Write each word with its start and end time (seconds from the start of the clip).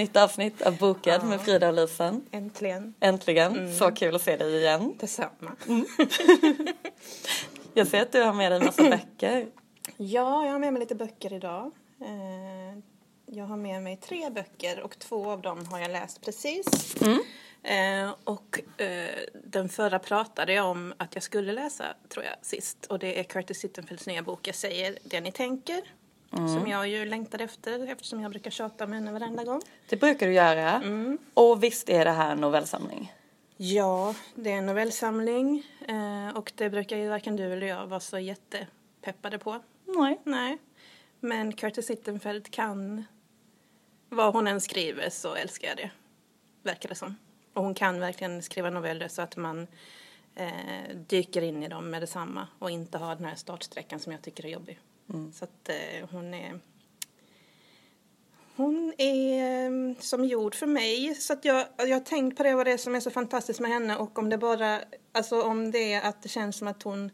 nytt 0.00 0.16
avsnitt 0.16 0.62
av 0.62 0.76
Bokad 0.78 1.24
med 1.24 1.40
Frida 1.40 1.68
och 1.68 1.74
Lisen. 1.74 2.24
Äntligen. 2.30 2.94
Äntligen. 3.00 3.74
Så 3.74 3.90
kul 3.90 4.14
att 4.14 4.22
se 4.22 4.36
dig 4.36 4.56
igen. 4.56 4.94
Detsamma. 5.00 5.56
Jag 7.74 7.86
ser 7.86 8.02
att 8.02 8.12
du 8.12 8.22
har 8.22 8.32
med 8.32 8.52
dig 8.52 8.58
en 8.60 8.64
massa 8.66 8.82
böcker. 8.82 9.46
Ja, 9.96 10.44
jag 10.44 10.52
har 10.52 10.58
med 10.58 10.72
mig 10.72 10.80
lite 10.80 10.94
böcker 10.94 11.32
idag. 11.32 11.70
Eh, 12.00 12.78
Jag 13.26 13.44
har 13.44 13.56
med 13.56 13.82
mig 13.82 13.96
tre 13.96 14.30
böcker 14.30 14.80
och 14.80 14.98
två 14.98 15.30
av 15.30 15.42
dem 15.42 15.66
har 15.66 15.78
jag 15.78 15.90
läst 15.90 16.20
precis. 16.24 16.96
Eh, 17.62 18.10
Och 18.24 18.60
eh, 18.80 19.08
den 19.44 19.68
förra 19.68 19.98
pratade 19.98 20.52
jag 20.52 20.66
om 20.66 20.94
att 20.96 21.14
jag 21.14 21.22
skulle 21.22 21.52
läsa, 21.52 21.84
tror 22.08 22.24
jag, 22.24 22.34
sist. 22.42 22.86
Och 22.86 22.98
det 22.98 23.18
är 23.20 23.24
Curtis 23.24 23.58
Sittenfelds 23.60 24.06
nya 24.06 24.22
bok 24.22 24.48
Jag 24.48 24.54
säger 24.54 24.98
det 25.04 25.20
ni 25.20 25.32
tänker. 25.32 25.80
Som 26.30 26.66
jag 26.66 26.88
ju 26.88 27.04
längtade 27.04 27.44
efter 27.44 27.88
eftersom 27.92 28.20
jag 28.20 28.30
brukar 28.30 28.50
tjata 28.50 28.84
om 28.84 28.92
henne 28.92 29.12
varenda 29.12 29.44
gång. 29.44 29.60
Det 29.88 29.96
brukar 29.96 30.26
du 30.26 30.32
göra. 30.32 30.82
Och 31.34 31.62
visst 31.62 31.88
är 31.88 32.04
det 32.04 32.10
här 32.10 32.32
en 32.32 32.38
novellsamling? 32.38 33.12
Ja, 33.56 34.14
det 34.34 34.52
är 34.52 34.58
en 34.58 34.66
novellsamling 34.66 35.66
eh, 35.88 36.36
och 36.36 36.52
det 36.54 36.70
brukar 36.70 36.96
ju 36.96 37.08
varken 37.08 37.36
du 37.36 37.52
eller 37.52 37.66
jag 37.66 37.86
vara 37.86 38.00
så 38.00 38.18
jättepeppade 38.18 39.38
på. 39.38 39.60
Nej. 39.84 40.20
Nej, 40.24 40.58
men 41.20 41.52
Curtis 41.52 41.86
Sittenfeld 41.86 42.50
kan, 42.50 43.04
vad 44.08 44.32
hon 44.32 44.46
än 44.46 44.60
skriver 44.60 45.10
så 45.10 45.34
älskar 45.34 45.68
jag 45.68 45.76
det, 45.76 45.90
verkar 46.62 46.88
det 46.88 46.94
som. 46.94 47.16
Och 47.52 47.62
hon 47.62 47.74
kan 47.74 48.00
verkligen 48.00 48.42
skriva 48.42 48.70
noveller 48.70 49.08
så 49.08 49.22
att 49.22 49.36
man 49.36 49.66
eh, 50.34 50.96
dyker 51.08 51.42
in 51.42 51.62
i 51.62 51.68
dem 51.68 51.90
med 51.90 52.02
detsamma 52.02 52.48
och 52.58 52.70
inte 52.70 52.98
har 52.98 53.16
den 53.16 53.24
här 53.24 53.34
startsträckan 53.34 54.00
som 54.00 54.12
jag 54.12 54.22
tycker 54.22 54.46
är 54.46 54.50
jobbig. 54.50 54.78
Så 55.34 55.44
att 55.44 55.68
eh, 55.68 56.08
hon 56.10 56.34
är 56.34 56.60
hon 58.56 58.92
är 58.98 59.64
eh, 59.64 59.96
som 60.00 60.24
gjord 60.24 60.54
för 60.54 60.66
mig. 60.66 61.14
Så 61.14 61.32
att 61.32 61.44
jag, 61.44 61.66
jag 61.76 61.96
har 61.96 62.00
tänkt 62.00 62.36
på 62.36 62.42
det, 62.42 62.54
vad 62.54 62.66
det 62.66 62.72
är 62.72 62.76
som 62.76 62.94
är 62.94 63.00
så 63.00 63.10
fantastiskt 63.10 63.60
med 63.60 63.70
henne 63.70 63.96
och 63.96 64.18
om 64.18 64.28
det 64.28 64.38
bara, 64.38 64.80
alltså 65.12 65.42
om 65.42 65.70
det 65.70 65.92
är 65.92 66.08
att 66.08 66.22
det 66.22 66.28
känns 66.28 66.56
som 66.56 66.68
att 66.68 66.82
hon 66.82 67.10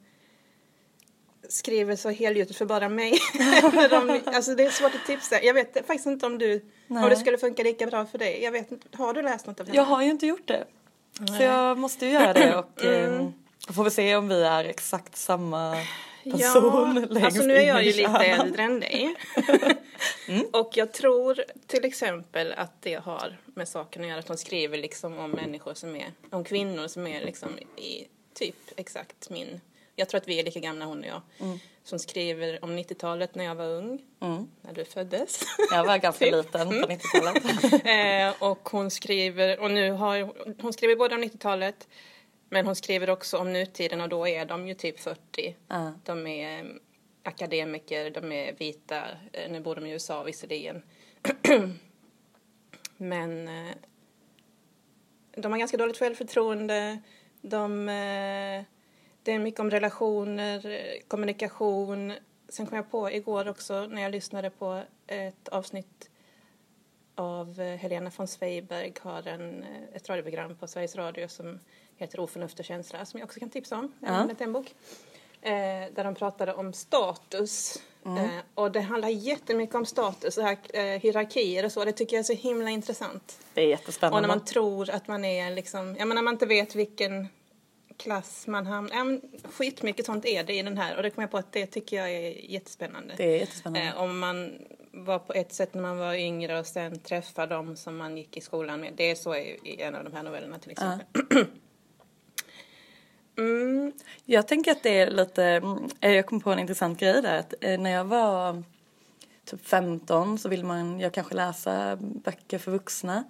skriver 1.48 1.97
så 1.97 2.11
helgjutet 2.11 2.56
för 2.56 2.64
bara 2.64 2.89
mig. 2.89 3.19
Om, 3.92 4.20
alltså 4.24 4.55
det 4.55 4.64
är 4.64 4.70
svårt 4.70 4.94
att 4.94 5.06
tipsa. 5.06 5.42
Jag 5.42 5.55
vet 5.55 5.86
faktiskt 5.86 6.06
inte 6.06 6.27
om 6.27 6.39
du, 6.39 6.55
om 6.55 6.61
Nej. 6.86 7.11
det 7.11 7.17
skulle 7.17 7.39
funka 7.39 7.62
lika 7.62 7.86
bra 7.86 8.06
för 8.06 8.19
dig. 8.19 8.42
Jag 8.42 8.52
vet 8.52 8.69
har 8.92 9.14
du 9.14 9.22
läst 9.22 9.47
något 9.47 9.61
av 9.61 9.67
henne? 9.67 9.77
Jag 9.77 9.84
har 9.84 10.02
ju 10.02 10.11
inte 10.11 10.27
gjort 10.27 10.48
det. 10.48 10.64
Så 11.36 11.42
jag 11.42 11.78
måste 11.78 12.06
ju 12.06 12.12
göra 12.12 12.33
det 12.33 12.56
och 12.56 12.84
eh, 12.84 13.28
får 13.72 13.84
vi 13.84 13.91
se 13.91 14.17
om 14.17 14.28
vi 14.28 14.42
är 14.42 14.64
exakt 14.64 15.17
samma 15.17 15.77
person 16.30 16.94
längst 16.94 17.24
alltså 17.24 17.42
nu 17.42 17.56
är 17.56 17.66
jag 17.66 17.84
ju 17.84 17.92
lite 17.92 18.24
äldre 18.24 18.62
än 18.62 18.80
dig. 18.80 19.14
Och 20.52 20.70
jag 20.77 20.92
tror 20.92 21.44
till 21.66 21.84
exempel 21.84 22.52
att 22.52 22.83
det 22.83 22.94
har 22.94 23.36
med 23.44 23.68
saken 23.68 24.02
att 24.02 24.08
göra 24.08 24.18
att 24.18 24.28
hon 24.28 24.36
skriver 24.38 24.78
liksom 24.78 25.18
om 25.18 25.30
människor 25.30 25.74
som 25.74 25.96
är, 25.96 26.12
om 26.30 26.44
kvinnor 26.44 26.88
som 26.88 27.06
är 27.06 27.24
liksom 27.24 27.58
i 27.77 28.06
typ 28.34 28.56
exakt 28.77 29.30
min, 29.30 29.60
jag 29.94 30.08
tror 30.08 30.20
att 30.20 30.28
vi 30.28 30.41
är 30.41 30.44
lika 30.44 30.60
gamla 30.60 30.84
hon 30.84 31.00
och 31.00 31.06
jag. 31.06 31.22
Som 31.84 31.98
skriver 31.98 32.64
om 32.64 32.78
90-talet 32.78 33.34
när 33.34 33.44
jag 33.44 33.55
var 33.55 33.66
ung, 33.66 34.00
när 34.61 34.72
du 34.74 34.84
föddes. 34.84 35.40
Jag 35.70 35.84
var 35.84 35.98
ganska 35.98 36.24
Typ. 36.24 36.34
liten 36.34 36.68
på 36.68 36.88
90-talet. 36.88 37.86
eh, 37.86 38.48
och 38.50 38.68
hon 38.68 38.90
skriver, 38.90 39.61
och 39.61 39.70
nu 39.70 39.90
har 39.90 40.33
hon 40.62 40.72
skriver 40.72 40.96
både 40.96 41.14
om 41.14 41.24
90-talet 41.24 41.89
men 42.56 42.67
hon 42.67 42.77
skriver 42.77 43.11
också 43.11 43.39
om 43.39 43.52
nutiden 43.52 44.00
och 44.00 44.08
då 44.08 44.28
är 44.28 44.44
de 44.44 44.68
ju 44.68 44.74
typ 44.74 45.00
40. 45.00 45.56
Ja. 45.68 45.92
De 46.05 46.27
är 46.27 46.58
eh, 46.58 46.70
akademiker, 47.22 48.11
de 48.11 48.33
är 48.33 48.52
vita, 48.52 49.02
eh, 49.33 49.50
nu 49.50 49.61
bor 49.61 49.74
de 49.74 49.86
i 49.86 49.90
USA 49.90 50.22
visserligen. 50.22 50.83
men 52.96 53.48
eh, 53.48 53.74
de 55.36 55.52
har 55.52 55.58
ganska 55.58 55.77
dåligt 55.77 55.98
självförtroende. 55.98 56.98
De, 57.40 57.86
det 59.22 59.33
är 59.33 59.39
mycket 59.39 59.61
om 59.61 59.70
relationer, 59.70 60.78
kommunikation. 61.08 62.12
Sen 62.48 62.66
kom 62.66 62.77
jag 62.77 62.90
på 62.90 63.11
igår 63.11 63.48
också 63.48 63.86
när 63.86 64.02
jag 64.02 64.12
lyssnade 64.12 64.50
på 64.50 64.83
ett 65.06 65.48
avsnitt 65.48 66.11
av 67.14 67.61
Helena 67.61 68.11
von 68.16 68.28
Zweiberg 68.28 68.92
har 69.00 69.27
en, 69.27 69.64
ett 69.92 70.08
radioprogram 70.08 70.56
på 70.56 70.66
Sveriges 70.66 70.96
Radio 70.96 71.28
som 71.28 71.61
heter 71.96 72.20
Oförnuft 72.20 72.58
och 72.58 72.64
känsla 72.64 73.05
som 73.05 73.20
jag 73.20 73.27
också 73.27 73.40
kan 73.40 73.51
tipsa 73.51 73.77
om. 73.77 73.92
Ja. 74.01 74.29
Ja. 74.29 74.45
En 74.45 74.52
bok. 74.52 74.74
Eh, 75.42 75.52
där 75.95 76.05
de 76.05 76.14
pratade 76.14 76.55
om 76.55 76.73
status. 76.73 77.83
Eh, 78.05 78.29
och 78.55 78.73
det 78.73 78.80
handlar 78.80 79.08
jättemycket 79.08 79.74
om 79.74 79.86
status, 79.86 80.34
så 80.34 80.40
här, 80.42 80.58
eh, 80.73 80.83
hierarkier 80.83 81.64
och 81.64 81.73
så. 81.73 81.84
Det 81.84 81.92
tycker 81.92 82.17
jag 82.17 82.20
är 82.20 82.24
så 82.24 82.33
himla 82.33 82.70
intressant. 82.70 83.39
Det 83.55 83.61
är 83.61 83.64
Och 83.64 83.70
jättespännande. 83.70 84.20
när 84.20 84.29
man 84.29 84.45
tror 84.45 84.90
att 84.90 85.08
man 85.08 85.24
är 85.24 85.51
liksom, 85.51 85.96
ja 85.98 86.05
men 86.05 86.14
när 86.14 86.23
man 86.23 86.34
inte 86.34 86.46
vet 86.46 86.74
vilken 86.74 87.29
klass 87.96 88.46
man 88.46 88.67
hamnar, 88.67 88.96
ja 88.96 89.05
men 89.05 89.23
skitmycket 89.52 90.07
sånt 90.07 90.27
är 90.27 90.45
det 90.45 90.55
i 90.55 90.63
den 90.63 90.78
här 90.78 90.96
och 90.96 91.02
det 91.02 91.11
kom 91.11 91.20
jag 91.23 91.30
på 91.30 91.39
att 91.39 91.52
det 91.52 91.67
tycker 91.67 91.96
jag 91.96 92.11
är 92.11 92.51
jättespännande. 92.51 93.14
Det 93.17 93.24
är 93.24 93.39
jättespännande. 93.39 93.89
Eh, 93.89 94.02
om 94.02 94.18
man 94.18 94.58
var 94.92 95.18
på 95.18 95.33
ett 95.33 95.52
sätt 95.52 95.74
när 95.74 95.83
man 95.83 95.98
var 95.98 96.14
yngre 96.14 96.58
och 96.58 96.67
sen 96.67 96.98
träffa 96.98 97.46
dem 97.46 97.77
som 97.77 97.96
man 97.96 98.17
gick 98.17 98.36
i 98.36 98.40
skolan 98.40 98.80
med. 98.80 98.92
Det 98.96 99.11
är 99.11 99.14
så 99.14 99.34
i 99.36 99.61
i 99.64 99.83
en 99.83 99.95
av 99.95 100.05
de 100.05 100.13
här 100.13 100.23
novellerna 100.23 100.58
till 100.58 100.70
exempel. 100.70 101.07
Mm, 101.30 101.46
Jag 104.24 104.48
tänker 104.48 104.73
att 104.73 104.83
det 104.83 104.98
är 105.01 105.11
lite, 105.11 105.45
mm, 105.45 105.89
eh, 106.01 106.13
jag 106.13 106.27
kom 106.27 106.41
på 106.41 106.51
en 106.52 106.58
intressant 106.58 107.01
grej 107.01 107.23
där 107.23 107.39
att 107.39 107.55
eh, 107.61 107.80
när 107.80 107.91
jag 107.91 108.05
var 108.05 108.63
typ 109.45 109.67
15 109.67 110.39
så 110.39 110.48
ville 110.48 110.64
man, 110.64 111.01
jag 111.01 111.13
kanske 111.13 111.35
läsa 111.35 111.96
böcker 112.01 112.58
för 112.58 112.70
vuxna. 112.70 113.25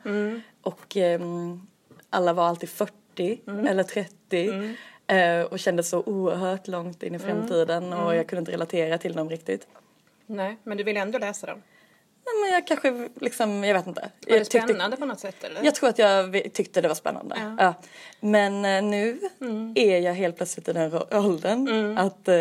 Och 0.62 0.96
ehm, 0.96 1.66
alla 2.10 2.32
var 2.32 2.48
alltid 2.48 2.68
40 2.68 3.40
eller 3.68 3.82
30 3.82 4.76
eh, 5.06 5.40
och 5.40 5.58
kände 5.58 5.82
så 5.82 6.02
oerhört 6.02 6.68
långt 6.68 7.02
in 7.02 7.14
i 7.14 7.18
framtiden 7.18 7.92
och 7.92 8.16
jag 8.16 8.26
kunde 8.28 8.40
inte 8.40 8.52
relatera 8.52 8.98
till 8.98 9.12
dem 9.12 9.30
riktigt. 9.30 9.66
nej, 10.26 10.56
men 10.64 10.76
du 10.76 10.84
vill 10.84 10.96
ändå 10.96 11.18
läsa 11.18 11.46
dem. 11.46 11.62
Men 12.42 12.52
jag 12.52 12.66
kanske 12.66 13.08
liksom, 13.20 13.64
jag 13.64 13.74
vet 13.74 13.86
inte. 13.86 14.00
Var 14.00 14.10
jag 14.36 14.40
det 14.40 14.44
spännande 14.44 14.96
på 14.96 15.06
något 15.06 15.20
sätt 15.20 15.44
eller? 15.44 15.64
Jag 15.64 15.74
tror 15.74 15.88
att 15.88 15.98
jag 15.98 16.42
tyckte 16.52 16.80
det 16.80 16.88
var 16.88 16.94
spännande. 16.94 17.36
Ja. 17.38 17.56
Ja. 17.58 17.74
Men 18.20 18.64
eh, 18.64 18.82
nu 18.82 19.18
är 19.74 19.98
jag 19.98 20.14
helt 20.14 20.36
plötsligt 20.36 20.68
i 20.68 20.72
den 20.72 20.92
åldern 21.12 21.98
att, 21.98 22.28
eh, 22.28 22.36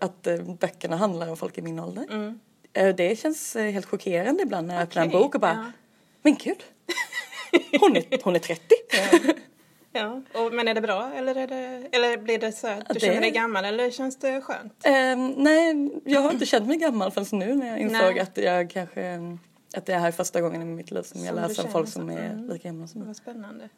att 0.00 0.26
eh, 0.26 0.36
böckerna 0.36 0.96
handlar 0.96 1.28
om 1.30 1.36
folk 1.36 1.58
i 1.58 1.62
min 1.62 1.78
ålder. 1.78 2.34
Eh, 2.72 2.94
Det 2.94 3.18
känns 3.18 3.54
helt 3.54 3.86
chockerande 3.86 4.42
ibland 4.42 4.66
när 4.66 4.74
jag 4.74 4.82
öppnar 4.82 5.02
en 5.02 5.10
bok 5.10 5.34
och 5.34 5.40
bara, 5.40 5.52
ja. 5.52 5.72
men 6.22 6.34
gud, 6.34 6.62
hon 7.80 7.96
är, 7.96 8.24
hon 8.24 8.34
är 8.36 8.40
30. 8.40 8.62
Ja, 8.92 9.34
och, 10.34 10.52
men 10.52 10.68
är 10.68 10.74
det 10.74 10.80
bra 10.80 11.12
eller, 11.14 11.34
är 11.34 11.46
det, 11.46 11.88
eller 11.92 12.16
blir 12.16 12.38
det 12.38 12.52
så 12.52 12.66
att 12.66 12.88
du 12.88 12.94
Det- 12.94 13.00
känner 13.00 13.20
dig 13.20 13.30
gammal 13.30 13.64
eller 13.64 13.90
känns 13.90 14.16
det 14.18 14.40
skönt? 14.40 14.72
Ehm, 14.84 15.34
nej, 15.36 15.90
jag 16.04 16.20
har 16.20 16.32
inte 16.32 16.46
känt 16.46 16.66
mig 16.66 16.76
gammal 16.76 17.10
förrän 17.10 17.38
nu 17.38 17.54
när 17.54 17.66
jag 17.66 17.78
insåg 17.78 18.00
Nej. 18.14 18.20
att 18.20 18.36
jag 18.36 18.70
kanske 18.70 19.18
att 19.76 19.86
det 19.86 19.94
här 19.94 20.08
är 20.08 20.12
första 20.12 20.40
gången 20.40 20.62
i 20.62 20.64
mitt 20.64 20.90
liv 20.90 21.02
som 21.02 21.20
jag 21.20 21.28
Som 21.28 21.36
du 21.42 21.48
läser 21.48 21.64
om 21.66 21.72
folk 21.72 21.88
som 21.88 22.10
är 22.10 22.30
Mm. 22.32 22.48
lika 22.48 22.68
gamla 22.68 22.86
som 22.86 23.00
mig. 23.00 23.06
Vad 23.06 23.16
spännande. 23.16 23.68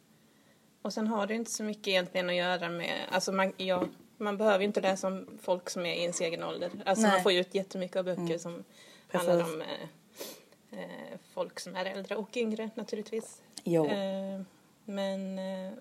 Och 0.82 0.92
sen 0.92 1.06
har 1.06 1.26
det 1.26 1.34
inte 1.34 1.50
så 1.50 1.62
mycket 1.62 1.88
egentligen 1.88 2.28
att 2.28 2.34
göra 2.34 2.68
med, 2.68 2.92
alltså 3.10 3.32
man, 3.32 3.52
ja, 3.56 3.84
man 4.18 4.36
behöver 4.36 4.58
ju 4.58 4.64
inte 4.66 4.80
läsa 4.80 5.06
om 5.06 5.26
folk 5.42 5.70
som 5.70 5.86
är 5.86 5.94
i 5.94 6.00
ens 6.02 6.20
egen 6.20 6.42
ålder. 6.44 6.70
Alltså 6.86 7.02
Nej. 7.02 7.12
man 7.12 7.22
får 7.22 7.32
ju 7.32 7.40
ut 7.40 7.54
jättemycket 7.54 7.96
av 7.96 8.04
böcker 8.04 8.38
som 8.38 8.64
handlar 9.12 9.36
Precis. 9.38 9.54
om 9.54 9.60
eh, 9.62 10.78
eh, 10.80 11.18
folk 11.34 11.60
som 11.60 11.76
är 11.76 11.84
äldre 11.84 12.16
och 12.16 12.36
yngre 12.36 12.70
naturligtvis. 12.74 13.42
Jo. 13.64 13.86
Eh, 13.86 14.40
men, 14.84 15.38
eh, 15.38 15.72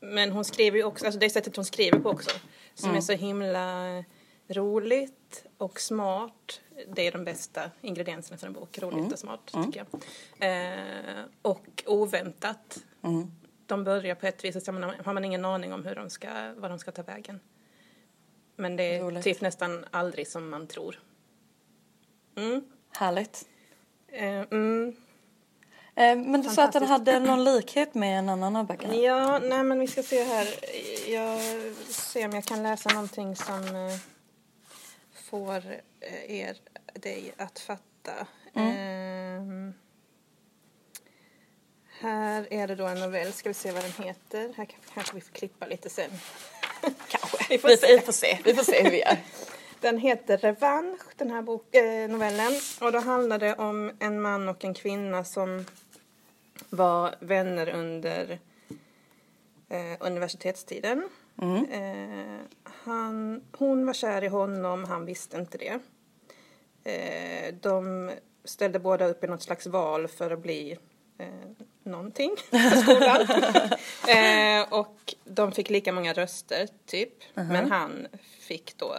men 0.00 0.30
hon 0.30 0.44
skriver 0.44 0.78
ju 0.78 0.84
också, 0.84 1.04
alltså 1.04 1.20
det 1.20 1.30
sättet 1.30 1.56
hon 1.56 1.64
skriver 1.64 1.98
på 1.98 2.10
också, 2.10 2.30
som 2.74 2.94
är 2.94 3.00
så 3.00 3.12
himla 3.12 4.04
roligt 4.48 5.46
och 5.58 5.80
smart. 5.80 6.60
Det 6.94 7.06
är 7.06 7.12
de 7.12 7.24
bästa 7.24 7.70
ingredienserna 7.80 8.38
för 8.38 8.46
en 8.46 8.52
bok, 8.52 8.78
roligt 8.78 9.12
och 9.12 9.18
smart 9.18 9.40
tycker 9.46 9.86
jag. 9.90 10.02
Eh, 10.50 11.24
och 11.42 11.82
oväntat. 11.86 12.84
Mm. 13.02 13.30
De 13.66 13.84
börjar 13.84 14.14
på 14.14 14.26
ett 14.26 14.44
vis 14.44 14.56
och 14.56 14.62
sen 14.62 14.82
har 14.82 15.12
man 15.12 15.24
ingen 15.24 15.44
aning 15.44 15.72
om 15.72 15.84
hur 15.84 15.94
de 15.94 16.10
ska, 16.10 16.28
vad 16.56 16.70
de 16.70 16.78
ska 16.78 16.90
ta 16.90 17.02
vägen. 17.02 17.40
Men 18.56 18.76
det 18.76 18.82
är 18.82 19.02
Roligt. 19.02 19.24
typ 19.24 19.40
nästan 19.40 19.84
aldrig 19.90 20.28
som 20.28 20.50
man 20.50 20.66
tror. 20.66 21.00
Mm. 22.36 22.64
Härligt. 22.90 23.48
Eh, 24.08 24.40
mm. 24.40 24.96
Eh, 25.98 26.16
Men 26.16 26.42
du 26.42 26.48
sa 26.50 26.64
att 26.64 26.72
den 26.72 26.86
hade 26.86 27.18
någon 27.18 27.44
likhet 27.44 27.94
med 27.94 28.18
en 28.18 28.28
annan 28.28 28.56
av 28.56 28.66
böckerna? 28.66 28.94
Ja, 28.94 29.38
nej 29.38 29.62
men 29.62 29.78
vi 29.78 29.86
ska 29.86 30.02
se 30.02 30.22
här. 30.24 30.48
Jag 31.10 31.40
ser 31.88 32.24
om 32.28 32.32
jag 32.32 32.44
kan 32.44 32.62
läsa 32.62 32.90
någonting 32.92 33.36
som 33.36 33.64
eh, 33.76 33.96
får 35.30 35.56
eh, 36.00 36.30
er, 36.40 36.56
dig 36.94 37.32
att 37.36 37.58
fatta. 37.58 38.26
Ehm, 38.54 39.74
här 42.00 42.46
är 42.50 42.66
det 42.66 42.74
då 42.74 42.86
en 42.86 43.00
novell, 43.00 43.32
ska 43.32 43.48
vi 43.48 43.54
se 43.54 43.72
vad 43.72 43.82
den 43.82 44.06
heter. 44.06 44.52
Här 44.56 44.64
kan- 44.64 44.80
kanske 44.94 45.14
vi 45.14 45.20
får 45.20 45.32
klippa 45.32 45.66
lite 45.66 45.90
sen. 45.90 46.10
Kanske. 47.08 47.38
Vi 47.50 47.58
får 47.58 47.68
vi, 47.68 47.76
se. 47.76 47.86
vi 47.96 48.00
får 48.00 48.12
se. 48.12 48.38
Vi 48.44 48.54
får 48.54 48.62
se 48.64 48.82
hur 48.82 48.90
vi 48.90 48.98
gör. 49.00 49.16
Den 49.80 49.98
heter 49.98 50.38
Revansch, 50.38 51.00
den 51.16 51.30
här 51.30 51.42
bok, 51.42 51.74
eh, 51.74 52.08
novellen. 52.08 52.52
Och 52.80 52.92
då 52.92 52.98
handlar 52.98 53.38
det 53.38 53.54
om 53.54 53.92
en 54.00 54.20
man 54.20 54.48
och 54.48 54.64
en 54.64 54.74
kvinna 54.74 55.24
som 55.24 55.64
var 56.70 57.14
vänner 57.20 57.68
under 57.68 58.38
eh, 59.68 59.96
universitetstiden. 60.00 61.08
Eh, 61.70 62.40
han, 62.62 63.42
hon 63.52 63.86
var 63.86 63.92
kär 63.92 64.24
i 64.24 64.28
honom, 64.28 64.84
han 64.84 65.04
visste 65.04 65.36
inte 65.36 65.58
det. 65.58 65.78
Eh, 66.84 67.54
de 67.60 68.10
ställde 68.44 68.78
båda 68.78 69.06
upp 69.06 69.24
i 69.24 69.26
något 69.26 69.42
slags 69.42 69.66
val 69.66 70.08
för 70.08 70.30
att 70.30 70.42
bli 70.42 70.78
eh, 71.18 71.26
någonting 71.82 72.36
på 72.50 72.80
skolan. 72.82 73.20
eh, 74.08 74.72
och 74.72 75.14
de 75.24 75.52
fick 75.52 75.70
lika 75.70 75.92
många 75.92 76.12
röster, 76.12 76.68
typ. 76.86 77.14
Men 77.34 77.70
han 77.70 78.06
fick 78.40 78.76
då 78.76 78.96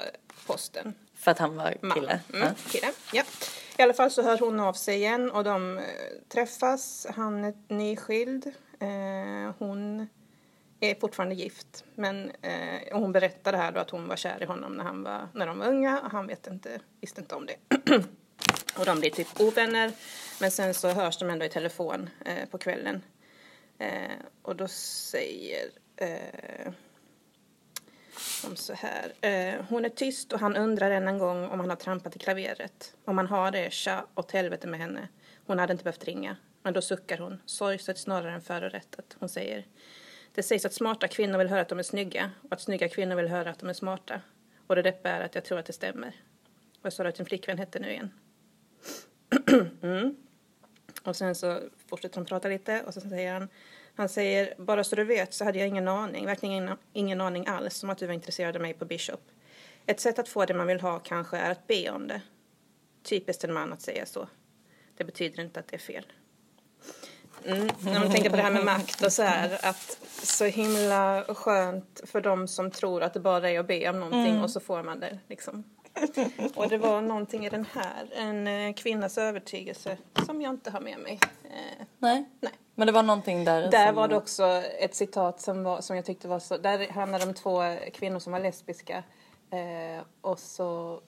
posten. 0.47 0.93
För 1.15 1.31
att 1.31 1.39
han 1.39 1.55
var 1.55 1.93
kille? 1.95 2.19
Mm, 2.33 2.55
kille. 2.67 2.91
Ja. 3.13 3.23
I 3.79 3.81
alla 3.81 3.93
fall 3.93 4.11
så 4.11 4.21
hör 4.21 4.37
hon 4.37 4.59
av 4.59 4.73
sig 4.73 4.95
igen 4.95 5.31
och 5.31 5.43
de 5.43 5.77
eh, 5.77 5.83
träffas. 6.27 7.07
Han 7.15 7.43
är 7.43 7.53
nyskild. 7.67 8.45
Eh, 8.79 9.53
hon 9.57 10.07
är 10.79 10.99
fortfarande 10.99 11.35
gift. 11.35 11.83
Men 11.95 12.31
eh, 12.41 12.93
och 12.93 13.01
hon 13.01 13.11
berättade 13.11 13.57
här 13.57 13.71
då 13.71 13.79
att 13.79 13.89
hon 13.89 14.07
var 14.07 14.15
kär 14.15 14.43
i 14.43 14.45
honom 14.45 14.73
när, 14.73 14.83
han 14.83 15.03
var, 15.03 15.27
när 15.33 15.47
de 15.47 15.59
var 15.59 15.67
unga. 15.67 16.01
Och 16.01 16.11
han 16.11 16.27
vet 16.27 16.47
inte, 16.47 16.79
visste 17.01 17.21
inte 17.21 17.35
om 17.35 17.45
det. 17.45 17.55
och 18.77 18.85
de 18.85 18.99
blir 18.99 19.09
typ 19.09 19.41
ovänner. 19.41 19.91
Men 20.41 20.51
sen 20.51 20.73
så 20.73 20.87
hörs 20.87 21.17
de 21.17 21.29
ändå 21.29 21.45
i 21.45 21.49
telefon 21.49 22.09
eh, 22.25 22.49
på 22.49 22.57
kvällen. 22.57 23.03
Eh, 23.77 24.17
och 24.41 24.55
då 24.55 24.67
säger 24.67 25.69
eh, 25.95 26.71
eh, 28.43 28.53
så 28.55 28.73
här. 28.73 29.13
Eh, 29.21 29.65
hon 29.69 29.85
är 29.85 29.89
tyst 29.89 30.33
och 30.33 30.39
han 30.39 30.55
undrar 30.55 30.91
än 30.91 31.07
en 31.07 31.17
gång 31.17 31.45
om 31.45 31.59
han 31.59 31.69
har 31.69 31.75
trampat 31.75 32.15
i 32.15 32.19
klaveret. 32.19 32.95
Om 33.05 33.17
han 33.17 33.27
har 33.27 33.51
det, 33.51 33.73
tja, 33.73 34.05
åt 34.15 34.31
helvete 34.31 34.67
med 34.67 34.79
henne. 34.79 35.07
Hon 35.45 35.59
hade 35.59 35.71
inte 35.71 35.83
behövt 35.83 36.05
ringa. 36.05 36.37
Men 36.63 36.73
då 36.73 36.81
suckar 36.81 37.17
hon, 37.17 37.41
sorgset 37.45 37.97
snarare 37.97 38.31
än 38.31 38.41
förorättat. 38.41 39.15
Hon 39.19 39.29
säger. 39.29 39.65
Det 40.33 40.43
sägs 40.43 40.65
att 40.65 40.73
smarta 40.73 41.07
kvinnor 41.07 41.37
vill 41.37 41.47
höra 41.47 41.61
att 41.61 41.69
de 41.69 41.79
är 41.79 41.83
snygga 41.83 42.31
och 42.41 42.53
att 42.53 42.61
snygga 42.61 42.89
kvinnor 42.89 43.15
vill 43.15 43.27
höra 43.27 43.49
att 43.49 43.59
de 43.59 43.69
är 43.69 43.73
smarta. 43.73 44.21
Och 44.67 44.75
det 44.75 44.81
deppiga 44.81 45.13
är 45.13 45.21
att 45.21 45.35
jag 45.35 45.45
tror 45.45 45.59
att 45.59 45.65
det 45.65 45.73
stämmer. 45.73 46.15
Vad 46.81 46.93
sa 46.93 47.03
du 47.03 47.09
att 47.09 47.15
din 47.15 47.25
flickvän 47.25 47.57
hette 47.57 47.79
nu 47.79 47.91
igen? 47.91 48.11
mm. 49.81 50.15
Och 51.03 51.15
sen 51.15 51.35
så 51.35 51.59
fortsätter 51.89 52.15
de 52.15 52.25
prata 52.25 52.47
lite 52.47 52.83
och 52.83 52.93
sen 52.93 53.09
säger 53.09 53.33
han 53.33 53.47
han 53.99 54.09
säger, 54.09 54.53
bara 54.57 54.83
så 54.83 54.95
du 54.95 55.03
vet 55.03 55.33
så 55.33 55.45
hade 55.45 55.59
jag 55.59 55.67
ingen 55.67 55.87
aning, 55.87 56.25
verkligen 56.25 56.77
ingen, 56.93 57.21
aning 57.21 57.47
alls 57.47 57.83
om 57.83 57.89
att 57.89 57.97
du 57.97 58.07
var 58.07 58.13
intresserad 58.13 58.55
av 58.55 58.61
mig 58.61 58.73
på 58.73 58.85
Bishop. 58.85 59.21
Ett 59.85 59.99
sätt 59.99 60.19
att 60.19 60.29
få 60.29 60.45
det 60.45 60.53
man 60.53 60.67
vill 60.67 60.81
ha 60.81 60.99
kanske 60.99 61.37
är 61.37 61.51
att 61.51 61.67
be 61.67 61.89
om 61.89 62.07
det. 62.07 62.21
Typiskt 63.03 63.43
en 63.43 63.53
man 63.53 63.73
att 63.73 63.81
säga 63.81 64.05
så. 64.05 64.27
Det 64.97 65.03
betyder 65.03 65.43
inte 65.43 65.59
att 65.59 65.67
det 65.67 65.75
är 65.75 65.79
fel. 65.79 66.05
Mm. 67.45 67.69
När 67.79 67.99
man 67.99 68.11
tänker 68.11 68.29
på 68.29 68.35
det 68.35 68.41
här 68.41 68.51
med 68.51 68.65
makt 68.65 69.03
och 69.03 69.13
så 69.13 69.23
här, 69.23 69.65
att 69.65 69.97
så 70.23 70.45
himla 70.45 71.25
skönt 71.27 72.01
för 72.05 72.21
de 72.21 72.47
som 72.47 72.71
tror 72.71 73.03
att 73.03 73.13
det 73.13 73.19
bara 73.19 73.49
är 73.49 73.59
att 73.59 73.67
be 73.67 73.89
om 73.89 73.99
någonting 73.99 74.43
och 74.43 74.51
så 74.51 74.59
får 74.59 74.83
man 74.83 74.99
det 74.99 75.19
liksom. 75.27 75.63
Och 76.55 76.69
det 76.69 76.77
var 76.77 77.01
någonting 77.01 77.45
i 77.45 77.49
den 77.49 77.65
här, 77.73 78.09
en 78.15 78.47
eh, 78.47 78.73
kvinnas 78.73 79.17
övertygelse 79.17 79.97
som 80.25 80.41
jag 80.41 80.53
inte 80.53 80.71
har 80.71 80.79
med 80.79 80.99
mig. 80.99 81.19
Eh, 81.43 81.85
Nej. 81.97 82.25
nej. 82.41 82.51
Men 82.75 82.85
det 82.85 82.91
var 82.91 83.03
någonting 83.03 83.45
där 83.45 83.71
Där 83.71 83.87
som... 83.87 83.95
var 83.95 84.07
det 84.07 84.15
också 84.15 84.45
ett 84.79 84.95
citat 84.95 85.41
som, 85.41 85.63
var, 85.63 85.81
som 85.81 85.95
jag 85.95 86.05
tyckte 86.05 86.27
var 86.27 86.39
så... 86.39 86.57
Där 86.57 86.87
handlade 86.87 87.23
det 87.23 87.27
om 87.27 87.33
två 87.33 87.61
kvinnor 87.93 88.19
som 88.19 88.33
var 88.33 88.39
lesbiska. 88.39 89.03
Eh, 89.51 90.03
och 90.21 90.39
så 90.39 91.01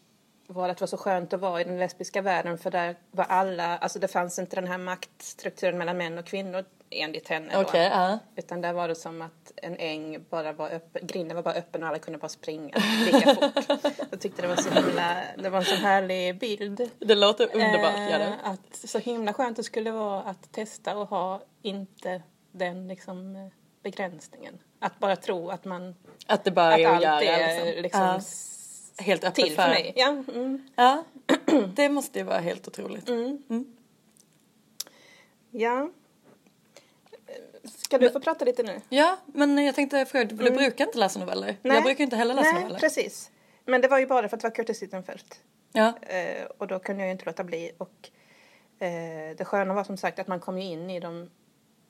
var 0.48 0.68
det 0.68 0.72
att 0.72 0.78
det 0.78 0.82
var 0.82 0.88
så 0.88 0.98
skönt 0.98 1.34
att 1.34 1.40
vara 1.40 1.62
i 1.62 1.64
den 1.64 1.80
lesbiska 1.80 2.22
världen 2.22 2.58
för 2.58 2.72
där 2.72 2.96
var 3.12 3.26
alla... 3.26 3.78
Alltså 3.78 4.00
det 4.00 4.08
fanns 4.08 4.40
inte 4.40 4.56
den 4.56 4.68
här 4.68 4.78
maktstrukturen 4.78 5.78
mellan 5.78 5.98
män 5.98 6.18
och 6.18 6.26
kvinnor 6.26 6.66
enligt 6.92 7.28
henne. 7.28 7.54
då. 7.54 7.62
Okej, 7.62 7.90
ja. 7.94 8.20
Utan 8.36 8.62
där 8.62 8.74
var 8.74 8.88
det 8.88 8.96
som 8.96 9.22
att 9.22 9.52
en 9.56 9.76
äng 9.78 10.26
bara 10.30 10.54
var 10.54 10.70
öppen, 10.70 11.08
grinden 11.08 11.36
var 11.36 11.44
bara 11.44 11.54
öppen 11.54 11.84
och 11.84 11.90
alla 11.90 12.00
kunde 12.00 12.20
bara 12.20 12.30
springa 12.30 12.78
lika 13.06 13.36
fort. 13.36 13.54
Jag 14.12 14.20
tyckte 14.22 14.42
det 14.42 14.48
var 14.48 14.56
så 14.56 14.70
himla, 14.70 15.18
det 15.38 15.50
var 15.50 15.60
en 15.60 15.66
så 15.66 15.76
härlig 15.76 16.40
bild. 16.40 16.90
Det 17.00 17.16
låter 17.16 17.56
underbart, 17.56 17.98
gör 18.12 18.20
det. 18.20 18.26
Eh, 18.26 18.50
att 18.50 18.76
så 18.90 19.00
himla 19.00 19.34
skönt 19.34 19.58
det 19.58 19.64
skulle 19.64 19.92
vara 19.92 20.22
att 20.22 20.52
testa 20.52 20.98
och 20.98 21.08
ha 21.10 21.42
inte 21.62 22.22
den 22.52 22.88
liksom 22.88 23.36
eh, 23.36 23.48
begränsningen. 23.84 24.58
Att 24.80 25.00
bara 25.00 25.16
tro 25.16 25.50
att 25.50 25.66
man, 25.66 25.96
Att 26.28 26.44
det 26.44 26.52
bara 26.52 26.74
att 26.74 26.80
är 26.80 26.88
att 26.88 26.94
allt 26.94 27.04
göra 27.26 27.36
är 27.38 27.82
liksom. 27.82 28.16
s- 28.18 28.58
Helt 28.98 29.24
öppet 29.24 29.36
till 29.46 29.56
för 29.56 29.68
mig. 29.68 29.94
Ja, 29.96 30.08
mm. 30.08 30.70
Ja, 30.76 31.04
det 31.76 31.90
måste 31.90 32.20
ju 32.20 32.26
vara 32.26 32.40
helt 32.40 32.68
otroligt. 32.68 33.10
ja. 35.52 35.90
Ska 37.64 37.98
du 37.98 38.10
få 38.10 38.20
prata 38.20 38.46
lite 38.46 38.64
nu? 38.64 38.82
Ja, 38.90 39.18
men 39.26 39.66
jag 39.66 39.76
tänkte 39.76 40.06
fråga, 40.06 40.26
du 40.26 40.36
brukar 40.52 40.86
inte 40.86 40.98
läsa 40.98 41.20
noveller? 41.20 41.56
Jag 41.62 41.84
brukar 41.84 42.04
inte 42.04 42.16
heller 42.16 42.34
läsa 42.34 42.48
Mm. 42.50 42.56
Nej, 42.56 42.64
noveller. 42.64 42.80
precis. 42.80 43.32
Men 43.66 43.82
det 43.82 43.88
var 43.88 44.00
ju 44.00 44.08
bara 44.08 44.30
för 44.30 44.38
att 44.38 44.42
det 44.42 44.48
var 44.48 44.56
Curtis 44.56 44.80
Sittenfeld. 44.80 45.36
Ja, 45.72 45.94
Eh, 46.02 46.46
och 46.58 46.68
då 46.68 46.80
kunde 46.80 47.02
jag 47.02 47.08
ju 47.08 47.12
inte 47.12 47.26
låta 47.26 47.44
bli. 47.44 47.72
Och 47.78 48.10
eh, 48.86 49.36
det 49.38 49.46
sköna 49.46 49.74
var 49.74 49.84
som 49.84 49.98
sagt 49.98 50.20
att 50.20 50.28
man 50.28 50.40
kom 50.40 50.58
ju 50.58 50.64
in 50.64 50.90
i 50.90 51.00
dem 51.00 51.30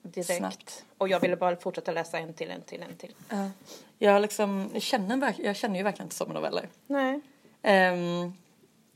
direkt. 0.02 0.38
Snabbt. 0.38 0.86
Och 0.98 1.08
jag 1.10 1.20
ville 1.20 1.36
bara 1.36 1.56
fortsätta 1.56 1.92
läsa 1.92 2.18
en 2.20 2.34
till, 2.34 2.52
en 2.52 2.62
till, 2.62 2.82
en 2.82 2.96
till. 2.98 3.16
ja. 3.30 3.50
Jag, 3.98 4.22
liksom, 4.22 4.70
jag, 4.74 4.82
känner, 4.82 5.34
jag 5.38 5.56
känner 5.56 5.78
ju 5.78 5.84
verkligen 5.84 6.06
inte 6.06 6.16
så 6.16 6.26
med 6.26 6.36
noveller. 6.36 6.70
Nej. 6.88 7.20
Ehm, 7.62 8.34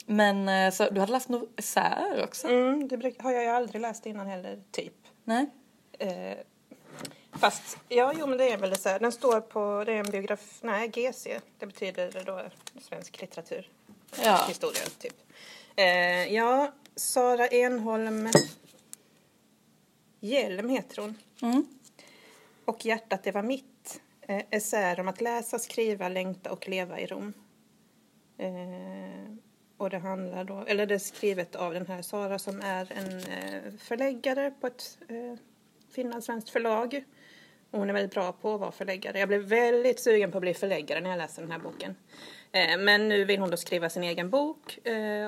men 0.05 0.49
eh, 0.49 0.71
så 0.71 0.89
du 0.89 0.99
hade 0.99 1.11
läst 1.11 1.29
no- 1.29 1.47
essäer 1.57 2.23
också? 2.23 2.47
Mm, 2.47 2.87
det 2.87 3.21
har 3.21 3.31
jag 3.31 3.43
ju 3.43 3.49
aldrig 3.49 3.81
läst 3.81 4.05
innan 4.05 4.27
heller, 4.27 4.61
typ. 4.71 4.93
Nej? 5.23 5.45
Eh, 5.99 6.37
fast, 7.39 7.77
ja, 7.89 8.13
jo 8.19 8.27
men 8.27 8.37
det 8.37 8.51
är 8.51 8.57
väl 8.57 8.77
så 8.77 8.89
här. 8.89 8.99
Den 8.99 9.11
står 9.11 9.41
på, 9.41 9.83
det 9.85 9.93
är 9.93 9.99
en 9.99 10.11
biograf, 10.11 10.59
nej, 10.61 10.87
GC. 10.87 11.39
Det 11.59 11.65
betyder 11.65 12.23
då 12.25 12.41
svensk 12.81 13.21
litteratur. 13.21 13.69
Ja. 14.23 14.45
Historia, 14.47 14.81
typ. 14.99 15.15
Eh, 15.75 16.33
ja, 16.33 16.71
Sara 16.95 17.47
Enholm 17.47 18.29
Hjelm 20.19 20.69
heter 20.69 21.01
hon. 21.01 21.17
Mm. 21.41 21.65
Och 22.65 22.85
Hjärtat 22.85 23.23
det 23.23 23.31
var 23.31 23.43
mitt. 23.43 24.01
Eh, 24.21 24.43
essäer 24.49 24.99
om 24.99 25.07
att 25.07 25.21
läsa, 25.21 25.59
skriva, 25.59 26.09
längta 26.09 26.51
och 26.51 26.67
leva 26.67 26.99
i 26.99 27.05
Rom. 27.05 27.33
Eh, 28.37 29.35
och 29.77 29.89
det 29.89 29.97
handlar 29.97 30.43
då, 30.43 30.63
eller 30.67 30.85
det 30.85 30.95
är 30.95 30.99
skrivet 30.99 31.55
av 31.55 31.73
den 31.73 31.87
här 31.87 32.01
Sara 32.01 32.39
som 32.39 32.61
är 32.61 32.91
en 32.91 33.17
eh, 33.17 33.73
förläggare 33.79 34.51
på 34.61 34.67
ett 34.67 34.97
eh, 35.07 35.39
finlandssvenskt 35.91 36.49
förlag. 36.49 37.03
Och 37.75 37.79
hon 37.79 37.89
är 37.89 37.93
väldigt 37.93 38.13
bra 38.13 38.31
på 38.31 38.53
att 38.53 38.59
vara 38.59 38.71
förläggare. 38.71 39.19
Jag 39.19 39.27
blev 39.27 39.41
väldigt 39.41 39.99
sugen 39.99 40.31
på 40.31 40.37
att 40.37 40.41
bli 40.41 40.53
förläggare 40.53 41.01
när 41.01 41.09
jag 41.09 41.17
läste 41.17 41.41
den 41.41 41.51
här 41.51 41.59
boken. 41.59 41.95
Eh, 42.51 42.77
men 42.77 43.09
nu 43.09 43.25
vill 43.25 43.39
hon 43.39 43.49
då 43.49 43.57
skriva 43.57 43.89
sin 43.89 44.03
egen 44.03 44.29
bok 44.29 44.79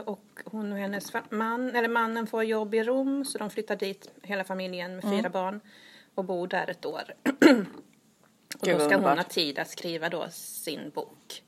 och 0.06 0.20
och 0.46 0.52
hon 0.52 0.72
och 0.72 0.78
hennes 0.78 1.14
man, 1.30 1.76
eller 1.76 1.88
mannen 1.88 2.28
får 2.28 2.44
jobb 2.44 2.76
i 2.76 2.84
Rom 2.84 3.26
så 3.26 3.38
de 3.38 3.50
flyttar 3.50 3.76
dit 3.76 4.12
hela 4.24 4.44
familjen 4.44 4.96
med 4.96 5.04
fyra 5.04 5.30
barn 5.30 5.62
och 6.16 6.26
bor 6.26 6.48
där 6.48 6.70
ett 6.70 6.86
år. 6.86 7.04
och 8.60 8.68
då 8.68 8.80
ska 8.80 8.84
hon 8.84 8.92
ha 8.92 8.96
underbart. 8.96 9.30
tid 9.30 9.60
att 9.60 9.70
skriva 9.70 10.10
då 10.10 10.28
sin 10.32 10.90
bok. 10.90 11.44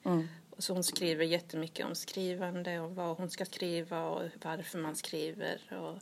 Och 0.49 0.63
så 0.63 0.73
hon 0.73 0.83
skriver 0.83 1.25
jättemycket 1.25 1.85
om 1.85 1.95
skrivande 1.95 2.79
och 2.79 2.95
vad 2.95 3.17
hon 3.17 3.29
ska 3.29 3.45
skriva 3.45 4.09
och 4.09 4.23
varför 4.43 4.77
man 4.77 4.95
skriver. 4.95 5.61
Och 5.81 5.97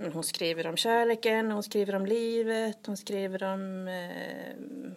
men 0.00 0.12
hon 0.12 0.24
skriver 0.24 0.66
om 0.66 0.76
kärleken, 0.76 1.50
hon 1.50 1.62
skriver 1.62 1.94
om 1.94 2.06
livet, 2.06 2.86
hon 2.86 2.96
skriver 2.96 3.42
om 3.42 3.88
eh, 3.88 4.92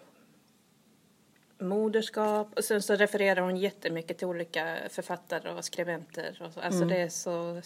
moderskap. 1.66 2.54
Och 2.56 2.64
sen 2.64 2.82
så 2.82 2.96
refererar 2.96 3.42
hon 3.42 3.58
jättemycket 3.58 4.18
till 4.18 4.28
olika 4.28 4.78
författare 4.90 5.50
och 5.50 5.66
skribenter. 5.66 6.42
Och 6.46 6.54
så. 6.54 6.60
Alltså 6.60 6.86
det 6.86 6.98
är 6.98 7.10
så 7.10 7.62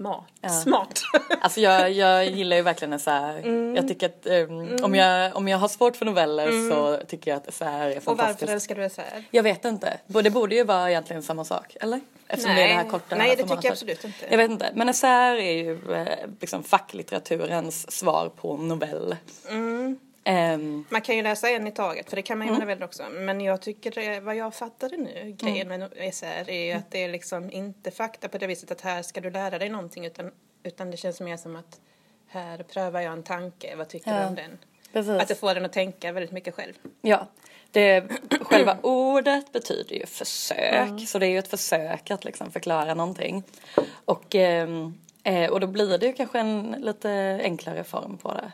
smart. 0.00 0.24
Ja. 0.40 0.48
smart. 0.48 1.02
Alltså 1.40 1.60
jag, 1.60 1.90
jag 1.90 2.26
gillar 2.30 2.56
ju 2.56 2.62
verkligen 2.62 2.92
essäer. 2.92 3.38
Mm. 3.38 3.76
Jag 3.76 3.88
tycker 3.88 4.06
att 4.06 4.26
ehm, 4.26 4.84
om, 4.84 4.94
jag, 4.94 5.36
om 5.36 5.48
jag 5.48 5.58
har 5.58 5.68
svårt 5.68 5.96
för 5.96 6.06
noveller 6.06 6.70
så 6.70 7.06
tycker 7.06 7.30
jag 7.30 7.36
att 7.36 7.48
essäer 7.48 7.86
är 7.90 7.96
och 7.96 8.02
varför 8.04 8.16
fantastiskt. 8.16 8.52
älskar 8.52 8.74
du 8.74 8.84
essäer? 8.84 9.24
Jag 9.30 9.42
vet 9.42 9.64
inte. 9.64 9.98
Det 10.06 10.30
borde 10.30 10.54
ju 10.54 10.64
vara 10.64 10.90
egentligen 10.90 11.22
samma 11.22 11.44
sak, 11.44 11.76
eller? 11.80 12.00
Eftersom 12.28 12.54
det 12.54 12.62
är 12.62 12.68
det 12.68 12.74
här 12.74 12.88
korta 12.88 13.16
nej 13.16 13.36
det 13.36 13.42
tycker 13.42 13.58
jag 13.62 13.72
absolut 13.72 14.04
inte. 14.04 14.26
Jag 14.30 14.38
vet 14.38 14.50
inte. 14.50 14.70
Men 14.74 14.88
essäer 14.88 15.36
är 15.36 15.52
ju 15.52 15.94
eh, 15.94 16.08
liksom 16.40 16.62
facklitteraturens 16.62 17.90
svar 17.90 18.30
på 18.36 18.56
novell. 18.56 19.16
Mm. 19.48 19.98
Ehm, 20.30 20.84
Man 20.88 21.00
kan 21.00 21.16
ju 21.16 21.22
läsa 21.22 21.50
en 21.50 21.66
i 21.66 21.72
taget, 21.72 22.08
för 22.10 22.16
det 22.16 22.22
kan 22.22 22.38
man 22.38 22.46
ju 22.46 22.50
Mm. 22.50 22.58
med 22.58 22.68
noveller 22.68 22.86
också. 22.86 23.02
Men 23.12 23.40
jag 23.40 23.60
tycker, 23.62 24.20
vad 24.20 24.36
jag 24.36 24.54
fattade 24.54 24.96
nu, 24.96 25.34
grejen 25.38 25.68
med 25.68 25.80
no- 25.80 25.92
essäer, 25.96 26.50
är 26.50 26.76
att 26.76 26.90
det 26.90 27.04
är 27.04 27.08
liksom 27.08 27.50
inte 27.52 27.90
fakta 27.90 28.28
på 28.28 28.38
det 28.38 28.46
viset 28.46 28.70
att 28.70 28.80
här 28.80 29.02
ska 29.02 29.20
du 29.20 29.30
lära 29.30 29.58
dig 29.58 29.68
någonting, 29.68 30.06
utan, 30.06 30.30
utan 30.62 30.90
det 30.90 30.96
känns 30.96 31.20
mer 31.20 31.36
som 31.36 31.56
att 31.56 31.80
här 32.28 32.58
prövar 32.62 33.00
jag 33.00 33.12
en 33.12 33.22
tanke, 33.22 33.76
vad 33.76 33.88
tycker 33.88 34.10
Ja, 34.14 34.20
du 34.20 34.26
om 34.26 34.34
den? 34.34 34.58
precis. 34.92 35.10
Att 35.22 35.28
det 35.28 35.34
får 35.34 35.54
den 35.54 35.64
att 35.64 35.72
tänka 35.72 36.12
väldigt 36.12 36.32
mycket 36.32 36.54
själv. 36.54 36.74
Ja, 37.02 37.26
Det, 37.72 38.04
själva 38.40 38.78
ordet 38.82 39.52
betyder 39.52 39.96
ju 39.96 40.06
försök, 40.06 41.08
så 41.08 41.18
det 41.18 41.26
är 41.26 41.30
ju 41.30 41.38
ett 41.38 41.48
försök 41.48 42.10
att 42.10 42.24
liksom 42.24 42.50
förklara 42.50 42.94
någonting. 42.94 43.42
Och, 44.04 44.34
ehm, 44.34 44.94
eh, 45.22 45.50
och 45.50 45.60
då 45.60 45.66
blir 45.66 45.98
det 45.98 46.06
ju 46.06 46.12
kanske 46.12 46.38
en 46.38 46.76
lite 46.78 47.40
enklare 47.42 47.84
form 47.84 48.18
på 48.18 48.34
det. 48.34 48.52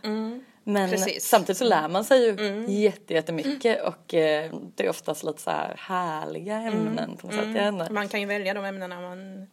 Men 0.68 0.90
Precis. 0.90 1.28
samtidigt 1.28 1.58
så 1.58 1.64
lär 1.64 1.88
man 1.88 2.04
sig 2.04 2.26
ju 2.26 2.64
jätte, 2.68 3.14
jättemycket 3.14 3.82
och 3.82 4.14
eh, 4.14 4.54
det 4.74 4.84
är 4.84 4.90
oftast 4.90 5.24
lite 5.24 5.42
så 5.42 5.50
här 5.50 5.74
härliga 5.78 6.56
ämnen 6.56 7.16
på 7.16 7.26
något 7.26 7.36
sätt. 7.36 7.46
Inte. 7.46 7.86
Man 7.90 8.08
kan 8.08 8.20
ju 8.20 8.26
välja 8.26 8.54
de 8.54 8.64
ämnena 8.64 9.00
man... 9.00 9.46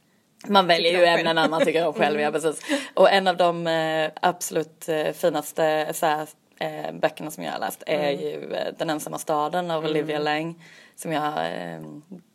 Man 0.47 0.67
väljer 0.67 0.91
ju 0.91 1.05
ämnena 1.05 1.47
man 1.47 1.65
tycker 1.65 1.87
om 1.87 1.93
själv, 1.93 2.19
ja 2.19 2.31
precis. 2.31 2.61
Och 2.93 3.11
en 3.11 3.27
av 3.27 3.37
de 3.37 3.67
eh, 3.67 4.11
absolut 4.21 4.89
eh, 4.89 5.11
finaste 5.11 5.91
så 5.93 6.05
här, 6.05 6.27
eh, 6.59 6.91
böckerna 6.93 7.31
som 7.31 7.43
jag 7.43 7.51
har 7.51 7.59
läst 7.59 7.83
är 7.87 8.09
ju 8.11 8.53
eh, 8.53 8.73
Den 8.77 8.89
ensamma 8.89 9.17
staden 9.17 9.71
av 9.71 9.85
Olivia 9.85 10.19
Lang 10.19 10.63
som 10.95 11.11
jag 11.11 11.27
eh, 11.27 11.81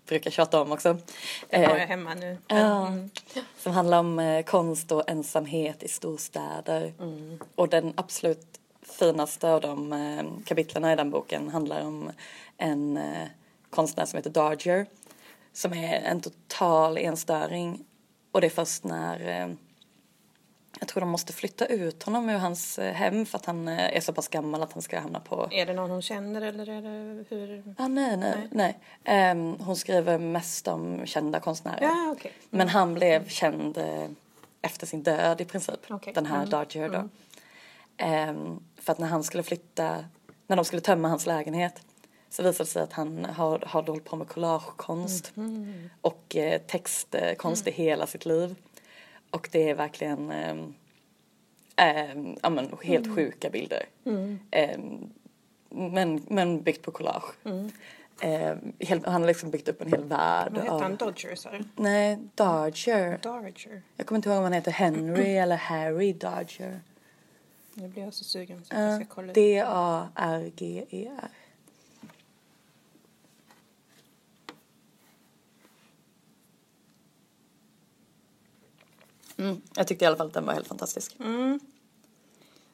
brukar 0.08 0.30
tjata 0.30 0.61
om 0.61 0.73
också. 0.73 0.97
Den 1.50 1.64
har 1.64 1.75
Eh, 1.75 1.80
jag 1.80 1.87
hemma 1.87 2.14
nu. 2.14 2.38
Ja, 2.47 2.92
som 3.58 3.73
handlar 3.73 3.99
om 3.99 4.18
eh, 4.18 4.42
konst 4.44 4.92
och 4.92 5.11
ensamhet 5.11 5.82
i 5.82 5.88
storstäder. 5.88 6.92
Och 7.54 7.68
den 7.68 7.92
absolut 7.97 8.58
finaste 8.90 9.50
av 9.50 9.61
de 9.61 9.92
eh, 9.92 10.25
kapitlerna 10.45 10.92
i 10.92 10.97
den 10.97 11.11
boken 11.11 11.49
handlar 11.49 11.87
om 11.87 12.11
en 12.57 12.97
eh, 12.97 13.28
konstnär 13.71 14.04
som 14.04 14.16
heter 14.16 14.30
Darger. 14.30 14.87
Som 15.52 15.73
är 15.73 16.00
en 16.00 16.21
total 16.21 16.99
enstöring. 16.99 17.85
Och 18.33 18.40
det 18.40 18.47
är 18.47 18.50
först 18.50 18.85
när 18.85 19.28
eh, 19.28 19.49
jag 20.80 20.88
tror 20.88 21.00
de 21.00 21.09
måste 21.11 21.33
flytta 21.33 21.66
ut 21.66 22.02
honom 22.02 22.28
ur 22.30 22.38
hans 22.38 22.78
eh, 22.78 22.95
hem 22.95 23.26
för 23.26 23.38
att 23.38 23.47
han 23.47 23.68
eh, 23.68 23.97
är 23.97 24.00
så 24.00 24.12
pass 24.12 24.28
gammal 24.28 24.62
att 24.62 24.73
han 24.73 24.83
ska 24.83 25.00
hamna 25.00 25.21
på 25.21 25.49
Är 25.50 25.66
det 25.66 25.73
någon 25.73 25.90
hon 25.90 26.02
känner 26.02 26.42
eller 26.42 26.68
är 26.68 26.83
det 26.83 27.25
hur? 27.28 27.75
Ah, 27.78 27.88
nej, 27.88 28.16
nej, 28.16 28.49
nej. 28.50 28.78
Ehm, 29.04 29.57
hon 29.61 29.76
skriver 29.76 30.18
mest 30.18 30.68
om 30.68 31.07
kända 31.07 31.40
konstnärer. 31.40 31.83
Ja, 31.83 32.14
okej. 32.16 32.33
Men 32.50 32.68
han 32.68 32.95
blev 32.95 33.28
känd 33.28 33.78
eh, 33.78 34.07
efter 34.62 34.87
sin 34.87 35.02
död 35.02 35.40
i 35.40 35.45
princip. 35.45 35.80
Okej. 35.90 36.12
Den 36.12 36.26
här 36.26 36.37
Mm. 36.37 36.50
Darger 36.50 36.88
då. 36.88 37.09
Ehm, 37.99 38.61
för 38.76 38.93
att 38.93 38.99
när 38.99 39.07
han 39.07 39.25
skulle 39.25 39.43
flytta, 39.43 40.05
när 40.47 40.57
de 40.57 40.64
skulle 40.64 40.83
tömma 40.83 41.09
hans 41.09 41.26
lägenhet 41.26 41.83
så 42.31 42.43
visade 42.43 42.64
det 42.64 42.71
sig 42.73 42.83
att 42.83 42.93
han 42.93 43.25
har, 43.25 43.59
har 43.67 43.83
hållit 43.83 44.05
på 44.05 44.17
med 44.17 44.28
collagekonst 44.28 45.33
Mm. 45.37 45.90
och 46.00 46.37
eh, 46.37 46.61
textkonst 46.61 47.67
i 47.67 47.71
hela 47.71 48.07
sitt 48.07 48.26
liv. 48.26 48.55
Och 49.31 49.49
det 49.52 49.71
är 49.71 49.75
verkligen 49.75 50.31
ehm, 50.31 50.75
ehm, 51.76 52.37
ja, 52.43 52.50
men, 52.50 52.71
helt 52.83 53.05
Mm. 53.07 53.17
sjuka 53.17 53.50
bilder. 53.50 53.83
Ehm, 54.50 55.11
men, 55.71 56.23
men 56.28 56.62
byggt 56.62 56.83
på 56.83 56.90
collage. 56.90 57.35
Ehm, 58.21 58.73
helt, 58.81 59.07
han 59.07 59.23
har 59.23 59.26
liksom 59.26 59.50
byggt 59.50 59.69
upp 59.69 59.83
en 59.83 59.88
hel 59.93 60.05
värld. 60.05 60.52
Vad 60.52 60.62
heter 60.62 60.75
av- 60.75 60.83
han? 60.83 60.97
Dodger? 60.97 61.38
Nej, 61.76 62.19
Darger. 62.35 63.19
Darger. 63.23 63.83
Jag 63.97 64.07
kommer 64.07 64.17
inte 64.17 64.28
ihåg 64.28 64.38
om 64.38 64.45
han 64.45 64.52
heter 64.52 64.71
Henry 64.71 65.37
eller 65.37 65.57
Harry 65.57 66.12
Darger. 66.12 66.81
Nu 67.80 67.88
blir 67.88 68.02
jag 68.04 68.14
så 68.14 68.25
sugen 68.25 68.64
så 68.64 68.75
jag 68.75 68.97
ska 68.97 69.14
kolla. 69.14 69.32
D-A-R-G-E-R. 69.32 71.30
Mm, 79.37 79.61
jag 79.75 79.87
tyckte 79.88 80.04
i 80.04 80.08
alla 80.08 80.16
fall 80.16 80.26
att 80.26 80.35
den 80.35 80.47
var 80.47 80.52
helt 80.54 80.66
fantastisk. 80.66 81.16
Mm. 81.20 81.61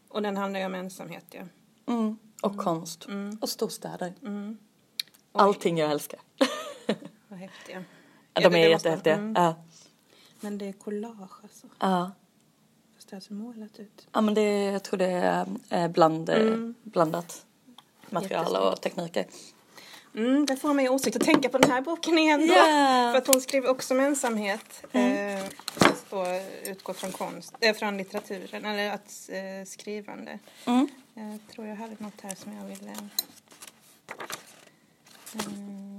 Och 0.08 0.22
den 0.22 0.36
handlar 0.36 0.60
ju 0.60 0.66
om 0.66 0.74
ensamhet, 0.74 1.24
ja. 1.30 1.42
Mm. 1.86 2.18
Och 2.42 2.56
konst. 2.56 3.06
Och 3.40 3.48
storstäder. 3.48 4.14
Mm. 4.22 4.58
Allting 5.32 5.78
jag 5.78 5.90
älskar. 5.90 6.20
Vad 7.28 7.38
häftiga. 7.38 7.84
De 8.32 8.44
är 8.44 8.50
det 8.50 8.50
måste- 8.50 8.68
jättehäftiga. 8.68 9.14
mm. 9.14 9.32
Ja. 9.36 9.54
Men 10.40 10.58
det 10.58 10.68
är 10.68 10.72
collage 10.72 11.42
alltså. 11.42 11.66
Ja. 11.78 12.10
Fast 13.04 13.10
det 13.10 13.14
är 13.14 13.16
alltså 13.16 13.32
målat 13.32 13.78
ut. 13.78 14.06
ja, 14.12 14.20
men 14.20 14.34
det, 14.34 14.62
jag 14.64 14.82
tror 14.82 14.98
det 14.98 15.06
är 15.06 15.46
eh, 15.70 15.88
bland, 15.88 16.28
eh, 16.28 16.36
Mm. 16.40 16.74
blandat 16.82 17.44
material 18.10 18.56
och 18.56 18.80
tekniker. 18.80 19.26
Mm, 20.14 20.46
det 20.46 20.56
får 20.56 20.74
mig 20.74 20.88
osökt 20.88 21.16
att 21.16 21.22
tänka 21.22 21.48
på 21.48 21.58
den 21.58 21.70
här 21.70 21.80
boken 21.80 22.18
igen 22.18 22.40
då. 22.46 22.54
Ja. 22.54 23.10
För 23.12 23.18
att 23.18 23.26
hon 23.26 23.40
skriver 23.40 23.68
också 23.70 23.94
om 23.94 24.00
ensamhet. 24.00 24.84
Eh, 24.92 25.44
fast 25.76 26.10
då 26.10 26.26
utgår 26.64 26.92
från 26.94 27.12
konst, 27.12 27.54
eh, 27.60 27.74
från 27.76 27.96
litteraturen, 27.96 28.64
eller 28.64 28.90
att 28.90 29.28
eh, 29.32 29.66
skrivande. 29.66 30.38
Mm. 30.64 30.88
Jag 31.14 31.38
tror 31.54 31.66
jag 31.66 31.76
hade 31.76 31.96
något 31.98 32.20
här 32.22 32.34
som 32.34 32.52
jag 32.56 32.64
ville... 32.64 32.92
Mm. 35.46 35.93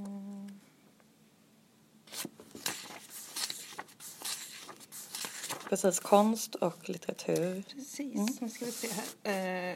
Precis, 5.70 6.00
konst 6.00 6.56
och 6.56 6.90
litteratur. 6.90 7.64
Precis, 7.76 8.42
nu 8.42 8.50
ska 8.50 8.66
vi 8.66 8.72
se 8.72 8.88
här. 8.88 9.70
Eh, 9.70 9.76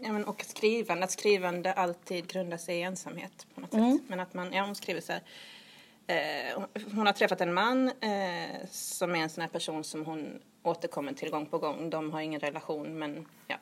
ja, 0.00 0.12
men, 0.12 0.24
och 0.24 0.44
skrivande, 0.48 1.04
att 1.04 1.10
skrivande 1.10 1.72
alltid 1.72 2.26
grundar 2.26 2.56
sig 2.56 2.76
i 2.78 2.82
ensamhet 2.82 3.46
på 3.54 3.60
något 3.60 3.70
sätt. 3.70 4.02
Men 4.08 4.20
att 4.20 4.34
man, 4.34 4.52
ja 4.52 4.64
hon 4.64 4.74
skriver 4.74 5.00
så 5.00 5.12
här. 5.12 5.22
Eh, 6.06 6.62
hon- 6.94 7.06
har 7.06 7.12
träffat 7.12 7.40
en 7.40 7.54
man 7.54 7.88
eh, 7.88 8.66
som 8.70 9.14
är 9.14 9.18
en 9.18 9.30
sån 9.30 9.42
här 9.42 9.48
person 9.48 9.84
som 9.84 10.04
hon 10.06 10.40
återkommer 10.62 11.12
till 11.12 11.30
gång 11.30 11.46
på 11.46 11.58
gång. 11.58 11.90
De 11.90 12.12
har 12.12 12.20
ingen 12.20 12.40
relation 12.40 12.98
men 12.98 13.26
ja, 13.46 13.56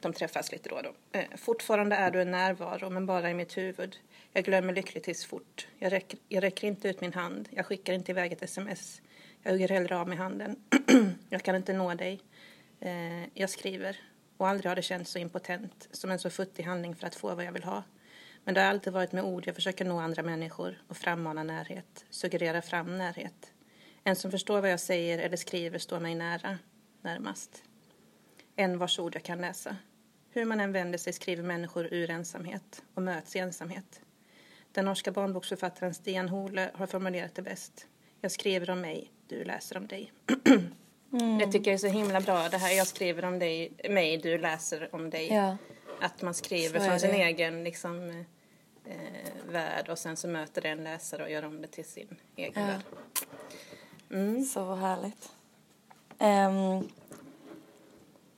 de 0.00 0.12
träffas 0.12 0.52
lite 0.52 0.68
då 0.68 0.76
och 0.76 0.82
då. 0.82 0.92
Fortfarande 1.36 1.96
är 1.96 2.10
du 2.10 2.22
en 2.22 2.30
närvaro 2.30 2.90
men 2.90 3.06
bara 3.06 3.30
i 3.30 3.34
mitt 3.34 3.56
huvud. 3.56 3.96
Jag 4.32 4.44
glömmer 4.44 4.72
lyckligtvis 4.74 5.24
fort. 5.24 5.66
Jag 5.78 5.92
räcker, 5.92 6.18
jag 6.28 6.42
räcker 6.42 6.66
inte 6.68 6.88
ut 6.88 7.00
min 7.00 7.12
hand. 7.12 7.48
Jag 7.52 7.66
skickar 7.66 7.92
inte 7.92 8.10
iväg 8.12 8.32
ett 8.32 8.42
sms. 8.42 9.00
Jag 9.42 9.52
hugger 9.52 9.68
hellre 9.68 9.96
av 9.96 10.08
med 10.08 10.18
handen. 10.18 10.56
jag 11.28 11.42
kan 11.42 11.56
inte 11.56 11.72
nå 11.72 11.94
dig. 11.94 12.20
Eh, 12.80 13.38
jag 13.38 13.50
skriver. 13.50 13.96
Och 14.36 14.48
aldrig 14.48 14.70
har 14.70 14.76
det 14.76 14.82
känts 14.82 15.10
så 15.10 15.18
impotent 15.18 15.88
som 15.90 16.10
en 16.10 16.18
så 16.18 16.30
futtig 16.30 16.62
handling 16.62 16.94
för 16.94 17.06
att 17.06 17.14
få 17.14 17.34
vad 17.34 17.44
jag 17.44 17.52
vill 17.52 17.64
ha. 17.64 17.82
Men 18.44 18.54
det 18.54 18.60
har 18.60 18.68
alltid 18.68 18.92
varit 18.92 19.12
med 19.12 19.24
ord 19.24 19.46
jag 19.46 19.54
försöker 19.54 19.84
nå 19.84 19.98
andra 19.98 20.22
människor 20.22 20.82
och 20.88 20.96
frammana 20.96 21.42
närhet, 21.42 22.04
suggerera 22.10 22.62
fram 22.62 22.98
närhet. 22.98 23.52
En 24.04 24.16
som 24.16 24.30
förstår 24.30 24.60
vad 24.60 24.70
jag 24.70 24.80
säger 24.80 25.18
eller 25.18 25.36
skriver 25.36 25.78
står 25.78 26.00
mig 26.00 26.14
nära, 26.14 26.58
närmast. 27.02 27.62
En 28.56 28.78
vars 28.78 28.98
ord 28.98 29.14
jag 29.14 29.22
kan 29.22 29.40
läsa. 29.40 29.76
Hur 30.30 30.44
man 30.44 30.60
än 30.60 30.72
vänder 30.72 30.98
sig 30.98 31.12
skriver 31.12 31.42
människor 31.42 31.94
ur 31.94 32.10
ensamhet 32.10 32.82
och 32.94 33.02
möts 33.02 33.36
i 33.36 33.38
ensamhet. 33.38 34.00
Den 34.72 34.84
norska 34.84 35.12
barnboksförfattaren 35.12 35.94
Stian 35.94 36.28
Hole 36.28 36.70
har 36.74 36.86
formulerat 36.86 37.34
det 37.34 37.42
bäst. 37.42 37.86
Jag 38.20 38.32
skriver 38.32 38.70
om 38.70 38.80
mig, 38.80 39.12
du 39.28 39.44
läser 39.44 39.76
om 39.76 39.86
dig. 39.86 40.12
Det 41.40 41.46
tycker 41.52 41.70
jag 41.70 41.74
är 41.74 41.78
så 41.78 41.86
himla 41.86 42.20
bra. 42.20 42.48
Det 42.48 42.56
här 42.58 42.72
jag 42.76 42.86
skriver 42.86 43.24
om 43.24 43.38
dig, 43.38 43.72
mig, 43.90 44.16
du 44.18 44.38
läser 44.38 44.88
om 44.94 45.10
dig. 45.10 45.28
Ja. 45.32 45.56
Att 46.00 46.22
man 46.22 46.34
skriver 46.34 46.80
från 46.80 47.00
sin 47.00 47.10
egen 47.14 47.64
liksom, 47.64 48.24
eh, 48.84 49.52
värld 49.52 49.88
och 49.88 49.98
sen 49.98 50.16
så 50.16 50.28
möter 50.28 50.62
det 50.62 50.68
en 50.68 50.84
läsare 50.84 51.22
och 51.22 51.30
gör 51.30 51.44
om 51.44 51.62
det 51.62 51.68
till 51.68 51.84
sin 51.84 52.16
egen 52.36 52.52
Ja. 52.62 52.66
värld. 52.66 52.80
Mm. 54.10 54.44
Så 54.44 54.74
härligt. 54.74 55.28
Um, 56.18 56.88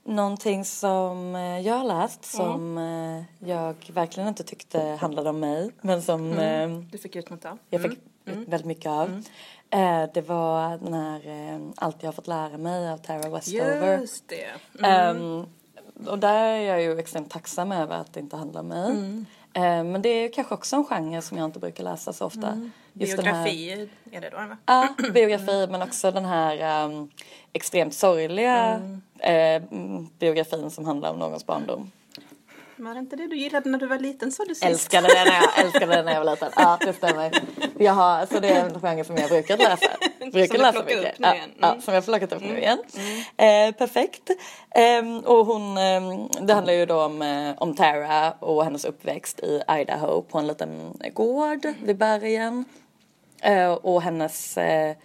någonting 0.04 0.64
som 0.64 1.34
eh, 1.34 1.60
jag 1.60 1.74
har 1.74 1.84
läst 1.84 2.24
som 2.24 2.78
eh, 2.78 3.48
jag 3.48 3.74
verkligen 3.92 4.28
inte 4.28 4.44
tyckte 4.44 4.80
handlade 5.00 5.30
om 5.30 5.40
mig 5.40 5.70
men 5.80 6.02
som 6.02 6.32
eh, 6.38 6.68
Du 6.90 6.98
fick 6.98 7.16
ut 7.16 7.30
något 7.30 7.44
av? 7.44 7.58
jag 7.70 7.82
fick 7.82 7.92
ut 7.92 7.98
väldigt 8.48 8.64
mycket 8.66 8.86
av. 8.86 9.22
Eh, 9.70 10.04
det 10.14 10.20
var 10.20 10.78
den 10.78 10.94
här 10.94 11.20
eh, 11.54 11.60
Allt 11.76 11.96
jag 12.00 12.08
har 12.08 12.12
fått 12.12 12.26
lära 12.26 12.58
mig 12.58 12.90
av 12.90 12.96
Tara 12.98 13.28
Westover. 13.28 13.98
Just 14.00 14.28
det. 14.28 14.46
Ehm, 14.86 15.46
och 16.06 16.18
där 16.18 16.44
är 16.44 16.60
jag 16.60 16.82
ju 16.82 16.98
extremt 16.98 17.30
tacksam 17.30 17.72
över 17.72 17.96
att 17.96 18.12
det 18.12 18.20
inte 18.20 18.36
handlar 18.36 18.60
om 18.60 18.68
mig. 18.68 18.90
Mm. 18.90 19.26
Eh, 19.54 19.62
men 19.92 20.02
det 20.02 20.08
är 20.08 20.32
kanske 20.32 20.54
också 20.54 20.76
en 20.76 20.84
genre 20.84 21.22
som 21.22 21.38
jag 21.38 21.44
inte 21.44 21.58
brukar 21.58 21.84
läsa 21.84 22.12
så 22.12 22.26
ofta. 22.26 22.70
Just 22.92 23.16
den 23.16 23.26
här- 23.26 23.46
är 24.10 24.20
det 24.20 24.30
då? 24.30 24.56
Ja, 24.66 24.88
biografi 25.14 25.66
men 25.70 25.82
också 25.82 26.10
den 26.10 26.24
här 26.24 26.84
um, 26.84 27.10
extremt 27.52 27.94
sorgliga 27.94 28.80
eh, 29.18 29.62
mm, 29.72 30.08
biografin 30.18 30.70
som 30.70 30.84
handlar 30.84 31.10
om 31.10 31.18
någons 31.18 31.46
barndom. 31.46 31.90
Var 32.80 32.94
det 32.94 33.00
inte 33.00 33.16
det 33.16 33.26
du 33.26 33.36
gillade 33.36 33.70
när 33.70 33.78
du 33.78 33.86
var 33.86 33.98
liten 33.98 34.32
sa 34.32 34.44
du 34.44 34.54
sist? 34.54 34.64
Älskade 34.64 35.08
den 35.08 35.26
när 35.26 35.34
jag, 35.34 35.64
älskade 35.66 35.94
den 35.96 36.04
när 36.04 36.12
jag 36.12 36.24
var 36.24 36.30
liten. 36.30 36.50
Ja, 36.56 36.78
det 36.80 36.92
stämmer. 36.92 37.32
Jag 37.78 37.92
har, 37.92 38.26
så 38.26 38.40
det 38.40 38.48
är 38.48 38.64
en 38.64 38.80
genre 38.80 39.04
som 39.04 39.16
jag 39.16 39.28
brukar 39.30 39.56
läsa. 39.56 39.86
Brukar 40.32 40.54
du 40.54 40.62
läsa 40.62 40.78
mycket. 40.84 40.98
upp 40.98 41.18
nu 41.18 41.26
ja, 41.26 41.34
igen. 41.34 41.50
ja, 41.60 41.68
Mm. 41.70 41.82
som 41.82 41.94
jag 41.94 42.04
plockat 42.04 42.32
upp 42.32 42.42
nu 42.42 42.58
igen. 42.58 42.78
Eh, 43.36 43.74
perfekt. 43.74 44.30
Ehm, 44.70 45.18
och 45.20 45.46
hon, 45.46 45.78
ehm, 45.78 46.28
det 46.40 46.54
handlar 46.54 46.72
ju 46.72 46.86
då 46.86 47.02
om, 47.04 47.22
eh, 47.22 47.54
om 47.58 47.74
Tara 47.76 48.32
och 48.32 48.64
hennes 48.64 48.84
uppväxt 48.84 49.40
i 49.40 49.62
Idaho 49.80 50.22
på 50.22 50.38
en 50.38 50.46
liten 50.46 50.98
gård 51.14 51.66
vid 51.82 51.96
bergen. 51.98 52.64
Eh, 53.42 53.70
och 53.72 54.02
hennes 54.02 54.56
eh, 54.58 54.96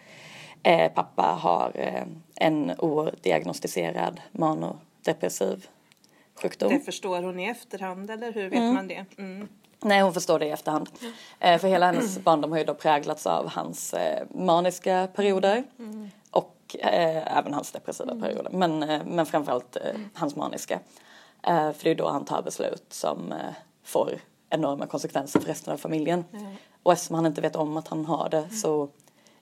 eh, 0.63 0.91
pappa 0.91 1.22
har 1.24 1.72
eh, 1.75 2.03
en 2.36 2.72
odiagnostiserad 2.79 4.22
manodepressiv 4.32 5.67
sjukdom. 6.42 6.70
Det 6.70 6.80
förstår 6.80 7.22
hon 7.22 7.39
i 7.39 7.46
efterhand, 7.46 8.12
eller 8.12 8.32
hur 8.32 8.50
vet 8.50 8.74
man 8.74 8.88
det? 8.88 9.06
Mm. 9.18 9.48
Nej, 9.82 10.01
hon 10.01 10.13
förstår 10.13 10.39
det 10.39 10.46
i 10.46 10.50
efterhand. 10.50 10.89
Eh, 11.39 11.60
för 11.60 11.68
hela 11.68 11.86
hennes 11.86 12.20
barndom 12.20 12.51
har 12.51 12.60
ju 12.60 12.65
då 12.65 12.74
präglats 12.74 13.27
av 13.27 13.50
hans 13.50 13.94
eh, 13.94 14.27
maniska 14.32 15.08
perioder 15.15 15.63
och 16.32 16.75
eh, 16.80 17.38
även 17.38 17.54
hans 17.54 17.72
depressiva 17.72 18.15
perioder. 18.15 18.51
Men, 18.51 18.84
eh, 18.84 19.01
men 19.06 19.25
framförallt 19.25 19.75
eh, 19.75 19.82
hans 20.13 20.36
maniska. 20.36 20.80
Eh, 21.44 21.72
för 21.72 21.84
det 21.84 21.89
är 21.89 21.96
då 21.96 22.10
han 22.10 22.25
tar 22.25 22.42
beslut 22.42 22.86
som 22.89 23.34
får 23.84 24.20
enorma 24.50 24.86
konsekvenser 24.86 25.39
för 25.39 25.48
resten 25.48 25.74
av 25.74 25.77
familjen. 25.77 26.24
Och 26.84 26.94
eftersom 26.94 27.15
han 27.15 27.25
inte 27.25 27.42
vet 27.42 27.56
om 27.56 27.77
att 27.77 27.88
han 27.88 28.06
har 28.06 28.30
det 28.30 28.50
så 28.50 28.89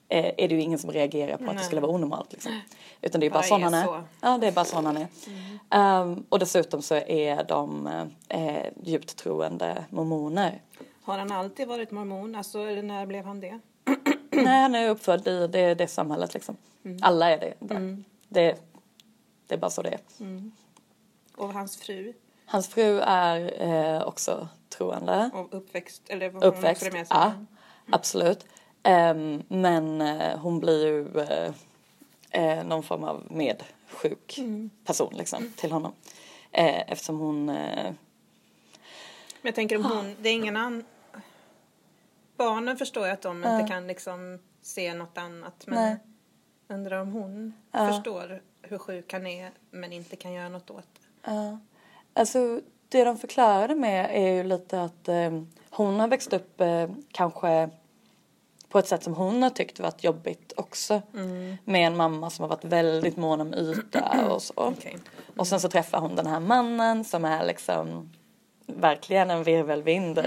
eh, 0.08 0.24
är 0.38 0.48
det 0.48 0.54
ju 0.54 0.60
ingen 0.60 0.78
som 0.78 0.92
reagerar 0.92 1.36
på 1.36 1.50
att 1.50 1.56
det 1.56 1.62
skulle 1.64 1.80
vara 1.80 1.92
onormalt. 1.92 2.32
Liksom. 2.32 2.60
Utan 3.02 3.20
det 3.20 3.26
är 3.26 3.30
bara 3.30 3.34
Bara 3.34 3.42
sån 3.42 3.62
han 3.62 3.74
är. 3.74 3.84
så. 3.84 4.02
Ja, 4.20 4.38
det 4.38 4.46
är 4.46 4.52
bara 4.52 4.64
sån 4.64 4.86
han 4.86 4.96
är. 4.96 5.06
Ehm, 5.70 6.24
och 6.28 6.38
dessutom 6.38 6.82
så 6.82 6.94
är 6.94 7.44
de 7.44 7.86
eh, 8.28 8.56
djupt 8.82 9.16
troende 9.16 9.84
mormoner. 9.90 10.62
Har 11.02 11.18
han 11.18 11.32
alltid 11.32 11.68
varit 11.68 11.90
mormon? 11.90 12.34
Alltså, 12.34 12.58
eller 12.58 12.82
när 12.82 13.06
blev 13.06 13.24
han 13.24 13.40
det? 13.40 13.58
Nej, 14.30 14.62
han 14.62 14.74
är 14.74 14.88
uppfödd 14.88 15.28
i 15.28 15.46
det, 15.46 15.74
det 15.74 15.88
samhället 15.88 16.34
liksom. 16.34 16.56
Alla 17.00 17.30
är 17.30 17.38
det. 17.38 17.54
där. 17.58 18.02
det. 18.28 18.56
Det 19.46 19.54
är 19.54 19.58
bara 19.58 19.70
så 19.70 19.82
det 19.82 19.90
är. 19.90 20.00
Och 21.36 21.52
hans 21.52 21.76
fru? 21.76 22.12
Hans 22.46 22.68
fru 22.68 23.00
är 23.00 23.62
eh, 23.62 24.02
också 24.02 24.48
troende. 24.68 25.30
Och 25.34 25.54
uppväxt? 25.54 26.02
Eller 26.08 26.30
var 26.30 26.40
hon 26.40 26.48
Uppväxt, 26.48 26.82
också 26.82 26.92
det 26.92 26.98
med 26.98 27.06
sig? 27.08 27.16
ja. 27.16 27.32
Absolut. 27.90 28.46
Ehm, 28.84 29.42
men 29.48 30.00
eh, 30.00 30.38
hon 30.38 30.60
blir 30.60 30.86
ju 30.86 31.20
eh, 32.30 32.64
någon 32.64 32.82
form 32.82 33.04
av 33.04 33.26
medsjuk 33.30 34.40
person 34.84 35.14
liksom, 35.16 35.52
till 35.56 35.72
honom. 35.72 35.92
Eftersom 36.52 37.18
hon... 37.18 37.46
Men 37.46 37.96
jag 39.42 39.54
tänker 39.54 39.76
om 39.76 39.84
hon, 39.84 40.16
det 40.20 40.28
är 40.28 40.32
ingen 40.32 40.56
annan... 40.56 40.84
Barnen 42.36 42.76
förstår 42.76 43.06
ju 43.06 43.12
att 43.12 43.22
de 43.22 43.36
inte 43.36 43.66
kan 43.68 43.86
liksom 43.86 44.38
se 44.62 44.94
något 44.94 45.18
annat. 45.18 45.66
Men 45.66 45.74
Nej. 45.74 45.96
undrar 46.68 47.00
om 47.00 47.12
hon 47.12 47.54
förstår 47.72 48.42
hur 48.62 48.78
sjuk 48.78 49.12
han 49.12 49.26
är 49.26 49.50
men 49.70 49.92
inte 49.92 50.16
kan 50.16 50.32
göra 50.32 50.48
något 50.48 50.70
åt 50.70 50.88
det. 50.94 51.30
Ja. 51.30 51.58
Alltså, 52.12 52.60
det 52.88 53.04
de 53.04 53.18
förklarade 53.18 53.74
med 53.74 54.10
är 54.12 54.32
ju 54.32 54.44
lite 54.44 54.82
att 54.82 55.08
eh, 55.08 55.42
hon 55.70 56.00
har 56.00 56.08
växt 56.08 56.32
upp 56.32 56.60
eh, 56.60 56.90
kanske 57.12 57.70
på 58.74 58.78
ett 58.78 58.88
sätt 58.88 59.02
som 59.02 59.14
hon 59.14 59.42
har 59.42 59.50
tyckt 59.50 59.80
varit 59.80 60.04
jobbigt 60.04 60.52
också. 60.56 61.02
Med 61.64 61.86
en 61.86 61.96
mamma 61.96 62.30
som 62.30 62.42
har 62.42 62.48
varit 62.48 62.64
väldigt 62.64 63.16
mån 63.16 63.40
om 63.40 63.54
yta 63.54 64.26
och 64.30 64.42
så. 64.42 64.52
Okej. 64.56 64.98
Och 65.36 65.46
sen 65.46 65.60
så 65.60 65.68
träffar 65.68 66.00
hon 66.00 66.16
den 66.16 66.26
här 66.26 66.40
mannen 66.40 67.04
som 67.04 67.24
är 67.24 67.46
liksom 67.46 68.12
verkligen 68.66 69.30
en 69.30 69.44
virvelvind. 69.44 70.18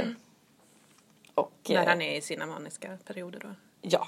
Och, 1.35 1.51
När 1.69 1.83
eh, 1.83 1.87
han 1.87 2.01
är 2.01 2.17
i 2.17 2.21
sina 2.21 2.45
maniska 2.45 2.97
perioder 3.05 3.39
då. 3.39 3.49
Ja. 3.81 4.07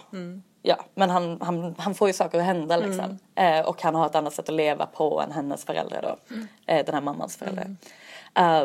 ja. 0.62 0.86
Men 0.96 1.10
han, 1.10 1.42
han, 1.42 1.76
han 1.78 1.96
får 1.96 2.08
ju 2.08 2.14
saker 2.14 2.40
att 2.40 2.46
hända 2.46 2.78
liksom. 2.78 3.20
Eh, 3.36 3.60
och 3.60 3.82
han 3.82 3.96
har 3.96 4.06
ett 4.06 4.16
annat 4.16 4.34
sätt 4.34 4.50
att 4.50 4.56
leva 4.56 4.86
på 4.86 5.22
än 5.22 5.32
hennes 5.32 5.66
föräldrar 5.66 6.02
då. 6.02 6.36
Eh, 6.66 6.86
den 6.86 6.94
här 6.96 7.02
mammans 7.02 7.38
föräldrar. 7.38 7.76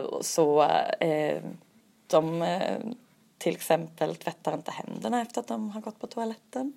Och 0.06 0.24
så 0.24 0.62
eh, 1.00 1.42
de 2.06 2.42
eh, 2.42 2.78
till 3.38 3.54
exempel 3.54 4.16
tvättar 4.16 4.54
inte 4.54 4.70
händerna 4.70 5.22
efter 5.22 5.40
att 5.40 5.48
de 5.48 5.70
har 5.70 5.80
gått 5.80 6.00
på 6.00 6.06
toaletten. 6.06 6.72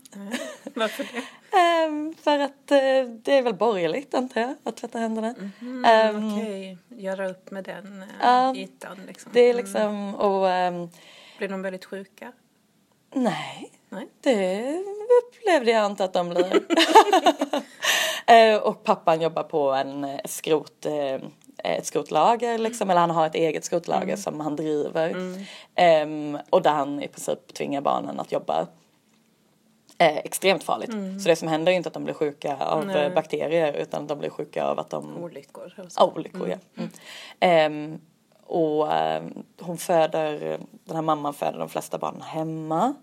Varför 0.73 1.03
det? 1.03 1.23
Eh, 1.57 2.15
för 2.23 2.39
att 2.39 2.71
eh, 2.71 3.11
det 3.23 3.33
är 3.37 3.41
väl 3.41 3.53
borgerligt 3.53 4.13
antar 4.13 4.41
jag, 4.41 4.55
att 4.63 4.77
tvätta 4.77 4.99
händerna. 4.99 5.35
Mm, 5.61 5.85
Eh, 5.85 6.33
Okej, 6.33 6.77
göra 6.89 7.29
upp 7.29 7.51
med 7.51 7.63
den 7.63 8.01
uh, 8.03 8.07
Ja, 8.21 8.55
ytan 8.55 8.97
liksom. 9.07 9.31
Det 9.33 9.39
är 9.39 9.53
liksom, 9.53 10.15
och 10.15 10.49
ehm, 10.49 10.89
Blir 11.37 11.47
de 11.47 11.61
väldigt 11.61 11.85
sjuka? 11.85 12.31
nej. 13.13 13.71
Nej. 13.89 14.07
Det 14.21 14.83
upplevde 15.23 15.71
jag 15.71 15.85
inte 15.85 16.03
att 16.03 16.13
de 16.13 16.29
blir. 16.29 16.61
Eh, 18.29 18.57
och 18.57 18.83
pappan 18.83 19.21
jobbar 19.21 19.43
på 19.43 19.71
en 19.71 20.19
skrot, 20.25 20.85
ett 21.63 21.85
skrotlager 21.85 22.57
liksom, 22.57 22.89
eller 22.89 23.01
han 23.01 23.09
har 23.09 23.25
ett 23.25 23.35
eget 23.35 23.65
skrotlager 23.65 24.15
som 24.15 24.39
han 24.39 24.55
driver. 24.55 25.15
Ehm, 25.75 26.37
och 26.49 26.61
där 26.61 26.71
han 26.71 27.03
i 27.03 27.07
princip 27.07 27.53
tvingar 27.53 27.81
barnen 27.81 28.19
att 28.19 28.31
jobba 28.31 28.67
eh, 29.97 30.17
extremt 30.17 30.63
farligt. 30.63 30.91
Så 31.23 31.29
det 31.29 31.35
som 31.35 31.47
händer 31.47 31.71
är 31.71 31.75
inte 31.75 31.87
att 31.87 31.93
de 31.93 32.03
blir 32.03 32.13
sjuka 32.13 32.57
av 32.57 32.89
eh, 32.89 33.13
bakterier 33.13 33.73
utan 33.73 34.07
de 34.07 34.19
blir 34.19 34.29
sjuka 34.29 34.65
av 34.65 34.79
att 34.79 34.89
de 34.89 35.23
Olyckor? 35.23 35.73
Ja, 35.95 36.11
olyckor 36.15 36.49
ja. 36.49 36.57
Mm. 36.77 36.89
Ehm, 37.39 37.99
och 38.45 38.93
ehm, 38.93 39.43
hon 39.59 39.77
föder, 39.77 40.59
den 40.83 40.95
här 40.95 41.01
mamman 41.01 41.33
föder 41.33 41.59
de 41.59 41.69
flesta 41.69 41.97
barnen 41.97 42.21
hemma. 42.21 42.93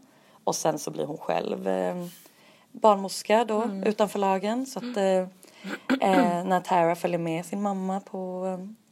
Och 0.44 0.56
sen 0.56 0.78
så 0.78 0.90
blir 0.90 1.04
hon 1.04 1.18
själv 1.18 1.68
eh, 1.68 2.06
barnmorska 2.72 3.44
då 3.44 3.70
utanför 3.84 4.18
lagen. 4.18 4.66
Så 4.66 4.78
att 4.78 4.96
eh, 4.96 5.26
eh, 6.00 6.44
när 6.44 6.60
Tara 6.60 6.94
följer 6.94 7.18
med 7.18 7.46
sin 7.46 7.62
mamma 7.62 8.00
på 8.00 8.46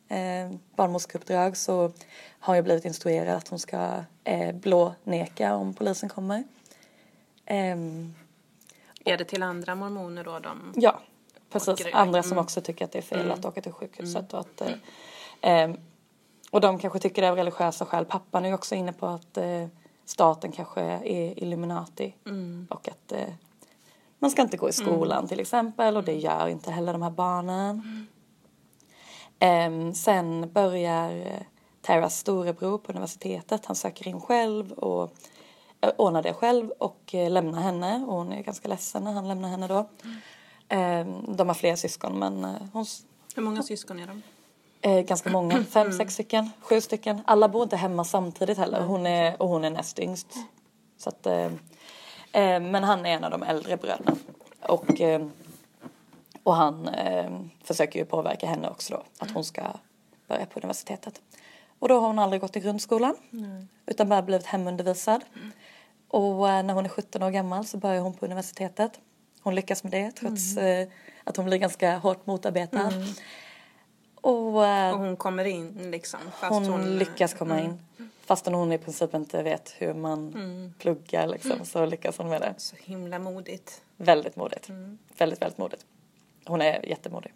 eh, 0.08 0.50
barnmorskeuppdrag 0.76 1.56
så 1.56 1.92
har 2.38 2.54
ju 2.54 2.62
blivit 2.62 2.84
instruerad 2.84 3.36
att 3.36 3.48
hon 3.48 3.58
ska 3.58 4.04
eh, 4.24 4.54
blåneka 4.54 5.54
om 5.54 5.74
polisen 5.74 6.08
kommer. 6.08 6.44
Ehm, 7.46 8.14
Är 9.04 9.16
det 9.18 9.24
till 9.24 9.42
andra 9.42 9.74
mormoner 9.74 10.24
då 10.24 10.38
de? 10.38 10.72
Ja, 10.76 11.00
precis. 11.50 11.86
Andra 11.92 12.22
som 12.22 12.38
också 12.38 12.60
tycker 12.60 12.84
att 12.84 12.92
det 12.92 12.98
är 12.98 13.02
fel 13.02 13.30
att 13.30 13.44
åka 13.44 13.60
till 13.62 13.72
sjukhuset. 13.72 14.32
Och, 14.32 14.40
att, 14.40 14.60
eh, 14.60 14.72
ehm, 15.40 15.76
och 16.50 16.60
de 16.60 16.78
kanske 16.78 16.98
tycker 16.98 17.22
det 17.22 17.28
av 17.30 17.36
religiösa 17.36 17.84
skäl. 17.86 18.04
Pappan 18.04 18.44
är 18.44 18.48
ju 18.48 18.54
också 18.54 18.74
inne 18.74 18.92
på 18.92 19.06
att 19.06 19.36
eh, 19.36 19.66
staten 20.04 20.52
kanske 20.52 20.80
är 20.82 21.38
Illuminati. 21.42 22.14
Och 22.70 22.88
att 22.88 23.12
eh, 23.12 23.28
man 24.22 24.30
ska 24.30 24.42
inte 24.42 24.56
gå 24.56 24.68
i 24.68 24.72
skolan 24.72 25.28
till 25.28 25.40
exempel. 25.40 25.96
Och 25.96 26.04
det 26.04 26.14
gör 26.14 26.48
inte 26.48 26.70
heller 26.70 26.92
de 26.92 27.02
här 27.02 27.10
barnen. 27.10 28.06
Ehm, 29.38 29.94
sen 29.94 30.52
börjar 30.52 31.16
eh, 31.26 31.42
Taras 31.80 32.18
storebror 32.18 32.78
på 32.78 32.92
universitetet. 32.92 33.66
Han 33.66 33.76
söker 33.76 34.08
in 34.08 34.20
själv 34.20 34.72
och 34.72 35.12
eh, 35.80 35.90
ordnar 35.96 36.22
det 36.22 36.32
själv 36.34 36.70
och 36.70 37.14
eh, 37.14 37.30
lämnar 37.30 37.60
henne. 37.60 38.04
Och 38.08 38.14
hon 38.14 38.32
är 38.32 38.42
ganska 38.42 38.68
ledsen 38.68 39.04
när 39.04 39.12
han 39.12 39.28
lämnar 39.28 39.48
henne 39.48 39.68
då. 39.68 39.88
Ehm, 40.68 41.36
de 41.36 41.48
har 41.48 41.54
fler 41.54 41.76
syskon 41.76 42.18
men 42.18 42.44
hon 42.72 42.86
Hur 43.34 43.42
många 43.42 43.62
syskon 43.62 44.00
är 44.00 44.06
de? 44.06 44.22
eh, 44.82 45.00
ganska 45.00 45.30
många. 45.30 45.64
Fem, 45.70 45.92
sex 45.92 46.14
stycken, 46.14 46.50
sju 46.60 46.80
stycken. 46.80 47.20
Alla 47.24 47.48
bor 47.48 47.62
inte 47.62 47.76
hemma 47.76 48.04
samtidigt 48.04 48.58
heller. 48.58 48.80
Hon 48.80 49.06
är, 49.06 49.42
och 49.42 49.48
hon 49.48 49.64
är 49.64 49.70
näst 49.70 49.98
yngst. 49.98 50.26
Så 50.98 51.08
att, 51.08 51.26
eh, 51.26 51.50
men 52.60 52.84
han 52.84 53.06
är 53.06 53.10
en 53.10 53.24
av 53.24 53.30
de 53.30 53.42
äldre 53.42 53.76
bröderna. 53.76 54.16
Och, 54.60 55.00
eh, 55.00 55.26
och 56.42 56.54
han 56.54 56.88
eh, 56.88 57.40
försöker 57.64 57.98
ju 57.98 58.04
påverka 58.04 58.46
henne 58.46 58.68
också 58.68 58.94
då. 58.94 59.02
Att 59.18 59.30
hon 59.30 59.44
ska 59.44 59.62
börja 60.28 60.46
på 60.46 60.60
universitetet. 60.60 61.20
Och 61.78 61.88
då 61.88 62.00
har 62.00 62.06
hon 62.06 62.18
aldrig 62.18 62.40
gått 62.40 62.56
i 62.56 62.60
grundskolan. 62.60 63.16
Utan 63.86 64.08
bara 64.08 64.22
blivit 64.22 64.46
hemundervisad. 64.46 65.24
Och 66.08 66.50
eh, 66.50 66.62
när 66.62 66.74
hon 66.74 66.84
är 66.84 66.88
17 66.88 67.22
år 67.22 67.30
gammal 67.30 67.64
så 67.64 67.76
börjar 67.76 68.00
hon 68.00 68.14
på 68.14 68.24
universitetet. 68.24 69.00
Hon 69.42 69.54
lyckas 69.54 69.82
med 69.82 69.92
det 69.92 70.10
trots 70.12 70.56
eh, 70.56 70.88
att 71.24 71.36
hon 71.36 71.46
blir 71.46 71.58
ganska 71.58 71.98
hårt 71.98 72.26
motarbetad. 72.26 72.92
Och, 74.22 74.66
eh, 74.66 74.92
Och 74.92 74.98
hon 74.98 75.16
kommer 75.16 75.44
in 75.44 75.90
liksom? 75.90 76.20
Fast 76.40 76.52
hon, 76.52 76.64
hon, 76.64 76.98
lyckas 76.98 77.34
komma 77.34 77.60
in. 77.60 77.78
Fastän 78.20 78.54
hon 78.54 78.72
i 78.72 78.78
princip 78.78 79.14
inte 79.14 79.42
vet 79.42 79.74
hur 79.78 79.94
man 79.94 80.74
pluggar 80.78 81.26
liksom, 81.26 81.64
så 81.64 81.86
lyckas 81.86 82.18
hon 82.18 82.28
med 82.28 82.40
det. 82.40 82.54
Så 82.56 82.76
himla 82.76 83.18
modigt. 83.18 83.82
Väldigt 83.96 84.36
modigt. 84.36 84.68
Väldigt, 85.18 85.42
väldigt 85.42 85.58
modigt. 85.58 85.86
Hon 86.44 86.60
är 86.60 86.88
jättemodig. 86.88 87.32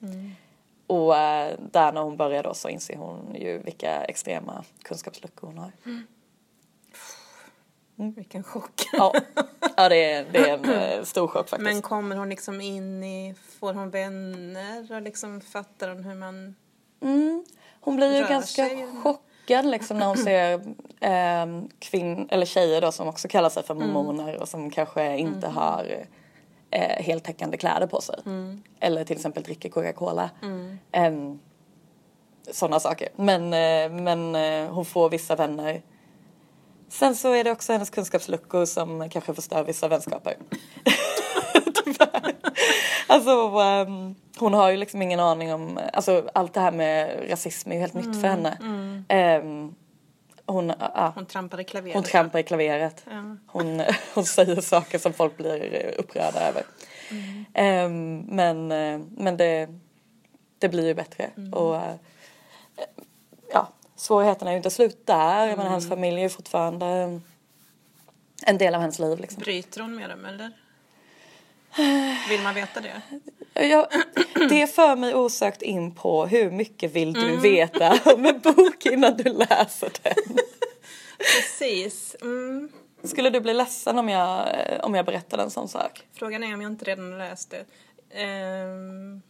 Och 0.87 1.17
eh, 1.17 1.59
där 1.73 1.93
när 1.93 2.01
hon 2.01 2.17
börjar 2.17 2.43
då 2.43 2.55
så 2.55 2.69
inser 2.69 2.97
hon 2.97 3.35
ju 3.35 3.59
vilka 3.59 4.05
extrema 4.05 4.65
kunskapsluckor 4.83 5.47
hon 5.47 5.59
har. 5.59 5.73
Vilken 7.97 8.43
chock. 8.43 8.89
Ja, 8.93 9.15
ja 9.77 9.89
det, 9.89 10.13
är, 10.13 10.27
det 10.33 10.39
är 10.39 10.59
en 10.59 10.65
eh, 10.99 11.05
stor 11.05 11.29
chock 11.29 11.49
faktiskt. 11.49 11.73
Men 11.73 11.83
kommer 11.83 12.17
hon 12.17 12.29
liksom 12.29 12.61
in 12.61 13.05
i, 13.05 13.35
får 13.61 13.75
hon 13.75 13.91
vänner 13.91 14.93
och 14.93 15.03
liksom 15.03 15.41
fattar 15.41 15.89
hon 15.89 16.05
hur 16.05 16.15
man... 16.15 16.55
Mm. 17.03 17.45
Hon 17.81 17.97
blir 17.97 18.15
ju 18.17 18.23
rör 18.23 18.29
ganska 18.29 18.65
sig. 18.69 18.87
chockad 19.03 19.67
liksom 19.67 19.99
när 19.99 20.07
hon 20.07 20.17
ser 20.19 20.53
eh, 21.01 21.47
kvinn 21.79 22.29
eller 22.31 22.47
tjejer 22.47 22.81
då 22.81 22.93
som 22.93 23.09
också 23.09 23.29
kallar 23.29 23.51
sig 23.51 23.63
för 23.63 23.75
mormoner 23.75 24.37
och 24.41 24.49
som 24.49 24.71
kanske 24.71 25.17
inte 25.17 25.49
har 25.49 26.07
eh, 26.71 27.05
heltäckande 27.05 27.57
kläder 27.57 27.87
på 27.87 28.01
sig. 28.01 28.19
Eller 28.81 29.05
till 29.05 29.17
exempel 29.17 29.43
dricker 29.43 29.69
Coca-Cola. 29.69 30.31
Eh, 30.93 31.13
Sådana 32.53 32.81
saker. 32.81 33.09
Men, 33.17 33.43
eh, 33.43 34.03
men 34.03 34.35
eh, 34.35 34.71
hon 34.75 34.85
får 34.85 35.11
vissa 35.11 35.37
vänner. 35.37 35.83
Sen 36.89 37.15
så 37.17 37.33
är 37.33 37.45
det 37.45 37.51
också 37.53 37.73
hennes 37.73 37.91
kunskapsluckor 37.91 38.65
som 38.65 39.11
kanske 39.11 39.35
förstör 39.35 39.65
vissa 39.65 39.89
vänskaper. 39.89 40.35
Tyvärr. 41.85 42.35
Alltså 43.07 43.31
ehm, 43.61 44.15
hon 44.39 44.55
har 44.55 44.71
ju 44.71 44.77
liksom 44.77 45.03
ingen 45.03 45.21
aning 45.21 45.53
om, 45.55 45.81
alltså 45.93 46.31
allt 46.35 46.55
det 46.55 46.61
här 46.61 46.73
med 46.73 47.31
rasism 47.31 47.71
är 47.71 47.75
ju 47.75 47.81
helt 47.81 47.95
nytt 47.95 48.21
för 48.21 48.29
henne. 48.29 48.59
Ehm, 49.09 49.75
hon, 50.47 50.73
ja, 50.81 51.13
Hon 51.15 51.27
trampade 51.27 51.65
klaveret. 51.65 51.95
hon 51.95 52.05
trampar 52.05 52.39
i 52.39 52.43
klaveret. 52.43 53.05
Ja. 53.11 53.37
Hon, 53.47 53.83
hon 54.15 54.25
säger 54.25 54.61
saker 54.61 54.99
som 54.99 55.13
folk 55.13 55.37
blir 55.37 55.95
upprörda 55.99 56.41
över. 56.49 56.63
Ehm, 57.55 58.19
men 58.19 58.73
eh, 58.73 59.01
men 59.17 59.37
det, 59.37 59.69
det 60.59 60.69
blir 60.69 60.87
ju 60.87 60.95
bättre. 60.95 61.31
Och 61.53 61.77
eh, 61.77 61.95
ja, 63.53 63.69
svårigheterna 63.97 64.51
är 64.51 64.55
ju 64.55 64.57
inte 64.57 64.71
slut 64.71 65.07
där. 65.07 65.57
Menar, 65.57 65.71
hans 65.71 65.89
familj 65.89 66.17
är 66.19 66.23
ju 66.23 66.29
fortfarande 66.29 67.21
en 68.47 68.59
del 68.59 68.75
av 68.75 68.81
hans 68.81 68.99
liv. 68.99 69.19
Liksom. 69.19 69.41
Bryter 69.41 69.81
hon 69.81 69.95
med 69.97 70.11
dem 70.11 70.25
eller? 70.25 70.53
Vill 72.29 72.41
man 72.43 72.55
veta 72.55 72.81
det? 72.81 73.03
Jag, 73.69 73.87
det 74.49 74.67
för 74.67 74.97
mig 74.97 75.15
osökt 75.15 75.63
in 75.63 75.95
på 75.95 76.27
hur 76.27 76.51
mycket 76.51 76.93
vill 76.93 77.13
du 77.13 77.37
veta 77.37 77.99
om 78.15 78.27
en 78.27 78.41
bok 78.41 78.87
innan 78.87 79.17
du 79.17 79.25
läser 79.33 79.91
den? 80.03 80.37
Precis. 81.19 82.17
Mm. 82.23 82.69
Skulle 83.05 83.31
du 83.31 83.41
bli 83.41 83.55
ledsen 83.55 83.99
om 83.99 84.09
jag, 84.09 84.49
om 84.83 84.95
jag 84.95 85.07
berättade 85.07 85.43
en 85.43 85.51
sån 85.51 85.69
sak? 85.69 86.03
Frågan 86.13 86.43
är 86.45 86.55
om 86.55 86.63
jag 86.63 86.73
inte 86.73 86.85
redan 86.85 87.19
läst 87.19 87.51
det. 87.51 87.65
Ehm, 88.21 89.23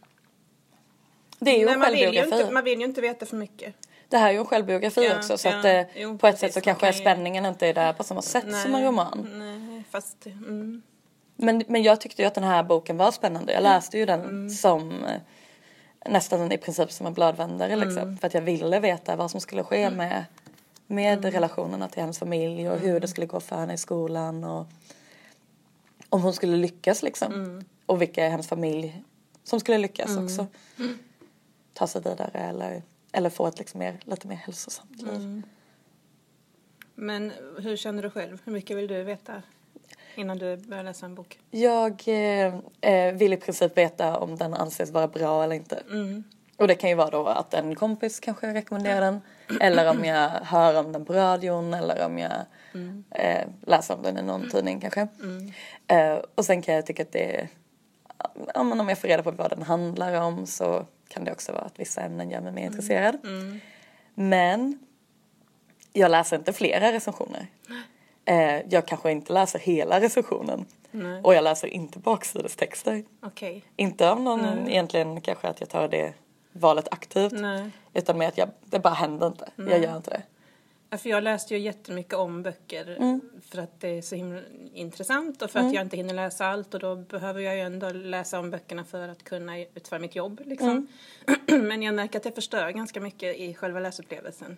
Det 1.39 1.51
är 1.51 1.59
ju 1.59 1.65
nej, 1.65 1.73
en 1.73 1.79
man, 1.79 1.91
vill 1.91 1.99
ju 1.99 2.05
självbiografi. 2.05 2.41
inte, 2.41 2.53
man 2.53 2.63
vill 2.63 2.79
ju 2.79 2.85
inte 2.85 3.01
veta 3.01 3.25
för 3.25 3.35
mycket. 3.35 3.75
Det 4.09 4.17
här 4.17 4.27
är 4.29 4.31
ju 4.33 4.39
en 4.39 4.45
självbiografi 4.45 5.05
Ja, 5.05 5.17
också 5.17 5.37
så 5.37 5.47
ja, 5.47 5.79
att 5.81 5.87
jo, 5.95 6.17
på 6.17 6.27
ett 6.27 6.39
sätt 6.39 6.53
så 6.53 6.61
kanske 6.61 6.79
kan 6.85 6.93
ju- 6.95 6.99
spänningen 7.01 7.45
inte 7.45 7.67
är 7.67 7.73
där 7.73 7.93
på 7.93 8.03
samma 8.03 8.21
sätt 8.21 8.43
som 8.63 8.75
en 8.75 8.83
roman. 8.85 9.29
Nej, 9.33 9.83
fast... 9.91 10.25
Mm. 10.25 10.81
Men, 11.37 11.63
men 11.67 11.83
jag 11.83 12.01
tyckte 12.01 12.21
ju 12.21 12.27
att 12.27 12.35
den 12.35 12.43
här 12.43 12.63
boken 12.63 12.97
var 12.97 13.11
spännande. 13.11 13.53
Jag 13.53 13.63
läste 13.63 13.97
ju 13.97 14.05
den 14.05 14.21
Mm. 14.21 14.49
som 14.49 15.03
eh, 15.03 15.21
nästan 16.05 16.51
i 16.51 16.57
princip 16.57 16.91
som 16.91 17.07
en 17.07 17.13
bladvändare 17.13 17.75
liksom. 17.75 17.97
Mm. 18.03 18.17
För 18.17 18.27
att 18.27 18.33
jag 18.33 18.41
ville 18.41 18.79
veta 18.79 19.15
vad 19.15 19.31
som 19.31 19.41
skulle 19.41 19.63
ske 19.63 19.89
med, 19.89 20.25
med 20.87 21.17
Mm. 21.19 21.31
relationerna 21.31 21.87
till 21.89 22.01
hennes 22.01 22.19
familj 22.19 22.69
och 22.69 22.79
hur 22.79 22.99
det 22.99 23.07
skulle 23.07 23.27
gå 23.27 23.39
för 23.39 23.55
henne 23.55 23.73
i 23.73 23.77
skolan 23.77 24.43
och 24.43 24.67
om 26.09 26.21
hon 26.21 26.33
skulle 26.33 26.57
lyckas 26.57 27.03
liksom. 27.03 27.33
Mm. 27.33 27.65
Och 27.85 28.01
vilka 28.01 28.25
i 28.27 28.29
hennes 28.29 28.47
familj 28.47 29.03
som 29.43 29.59
skulle 29.59 29.77
lyckas 29.77 30.17
också. 30.17 30.47
Ta 31.73 31.87
sig 31.87 32.01
vidare 32.01 32.39
eller, 32.39 32.81
eller 33.11 33.29
få 33.29 33.47
ett 33.47 33.59
liksom 33.59 33.79
mer, 33.79 33.99
lite 34.03 34.27
mer 34.27 34.35
hälsosamt 34.35 35.01
liv. 35.01 35.15
Mm. 35.15 35.43
Men 36.95 37.31
hur 37.59 37.77
känner 37.77 38.03
du 38.03 38.09
själv? 38.09 38.41
Hur 38.45 38.51
mycket 38.51 38.77
vill 38.77 38.87
du 38.87 39.03
veta 39.03 39.41
innan 40.17 40.37
du 40.37 40.57
börjar 40.57 40.83
läsa 40.83 41.05
en 41.05 41.15
bok? 41.15 41.39
Jag 41.51 42.03
eh, 42.07 42.55
eh, 42.81 43.13
vill 43.13 43.33
i 43.33 43.37
princip 43.37 43.77
veta 43.77 44.17
om 44.17 44.35
den 44.35 44.53
anses 44.53 44.91
vara 44.91 45.07
bra 45.07 45.43
eller 45.43 45.55
inte. 45.55 45.83
Mm. 45.91 46.23
Och 46.57 46.67
det 46.67 46.75
kan 46.75 46.89
ju 46.89 46.95
vara 46.95 47.09
då 47.09 47.25
att 47.25 47.53
en 47.53 47.75
kompis 47.75 48.19
kanske 48.19 48.53
rekommenderar 48.53 49.01
den. 49.01 49.21
Eller 49.61 49.89
om 49.89 50.05
jag 50.05 50.29
hör 50.29 50.79
om 50.79 50.91
den 50.91 51.05
på 51.05 51.13
radion 51.13 51.73
eller 51.73 52.05
om 52.05 52.17
jag 52.17 52.31
eh, 53.11 53.47
läser 53.61 53.95
om 53.95 54.03
den 54.03 54.17
i 54.17 54.21
någon 54.21 54.49
tidning 54.49 54.79
kanske. 54.79 55.07
Eh, 55.87 56.19
och 56.35 56.45
sen 56.45 56.61
kan 56.61 56.75
jag 56.75 56.85
tycka 56.85 57.03
att 57.03 57.11
det 57.11 57.35
är, 57.35 57.47
ja, 58.53 58.63
men 58.63 58.79
om 58.79 58.89
jag 58.89 58.97
får 58.97 59.07
reda 59.07 59.23
på 59.23 59.31
vad 59.31 59.49
den 59.49 59.61
handlar 59.61 60.21
om 60.21 60.45
så 60.45 60.85
kan 61.07 61.23
det 61.23 61.31
också 61.31 61.51
vara 61.51 61.63
att 61.63 61.79
vissa 61.79 62.01
ämnen 62.01 62.29
gör 62.29 62.41
mig 62.41 62.51
mer 62.51 62.65
intresserad. 62.65 63.17
Men 64.15 64.79
jag 65.93 66.11
läser 66.11 66.37
inte 66.37 66.53
flera 66.53 66.91
recensioner. 66.91 67.47
Eh, 68.27 68.61
jag 68.69 68.85
kanske 68.87 69.11
inte 69.11 69.33
läser 69.33 69.59
hela 69.59 69.99
recensionen. 70.01 70.65
Nej. 70.91 71.21
Och 71.23 71.33
jag 71.35 71.43
läser 71.43 71.67
inte 71.67 71.99
baksidestexter. 71.99 73.03
Okej. 73.21 73.63
Inte 73.75 74.11
av 74.11 74.21
någon 74.21 74.69
egentligen 74.69 75.21
kanske 75.21 75.47
att 75.47 75.59
jag 75.59 75.69
tar 75.69 75.87
det 75.87 76.13
valet 76.51 76.87
aktivt. 76.91 77.31
Nej. 77.31 77.69
Utan 77.93 78.17
med 78.17 78.27
att 78.27 78.37
jag, 78.37 78.49
det 78.65 78.79
bara 78.79 78.93
händer 78.93 79.27
inte. 79.27 79.49
Jag 79.55 79.83
gör 79.83 79.97
inte 79.97 80.09
det. 80.09 80.21
Ja, 80.89 80.97
För 80.97 81.09
jag 81.09 81.23
läste 81.23 81.53
ju 81.53 81.59
jättemycket 81.59 82.13
om 82.13 82.43
böcker 82.43 82.95
Mm. 82.97 83.21
för 83.49 83.57
att 83.61 83.79
det 83.81 83.87
är 83.87 84.01
så 84.01 84.15
himla 84.15 84.41
intressant 84.73 85.41
och 85.41 85.51
för 85.51 85.59
att 85.59 85.73
jag 85.73 85.85
inte 85.85 85.97
hinner 85.97 86.13
läsa 86.13 86.45
allt 86.47 86.73
och 86.73 86.79
då 86.79 86.95
behöver 86.95 87.41
jag 87.41 87.55
ju 87.55 87.61
ändå 87.61 87.89
läsa 87.89 88.39
om 88.39 88.51
böckerna 88.51 88.83
för 88.83 89.07
att 89.09 89.23
kunna 89.23 89.59
utföra 89.59 89.99
mitt 89.99 90.15
jobb 90.15 90.41
liksom. 90.45 90.87
Mm. 91.47 91.67
Men 91.67 91.83
jag 91.83 91.95
märker 91.95 92.19
att 92.19 92.23
det 92.23 92.31
förstör 92.31 92.69
ganska 92.69 93.01
mycket 93.01 93.35
i 93.37 93.53
själva 93.53 93.79
läsupplevelsen. 93.79 94.57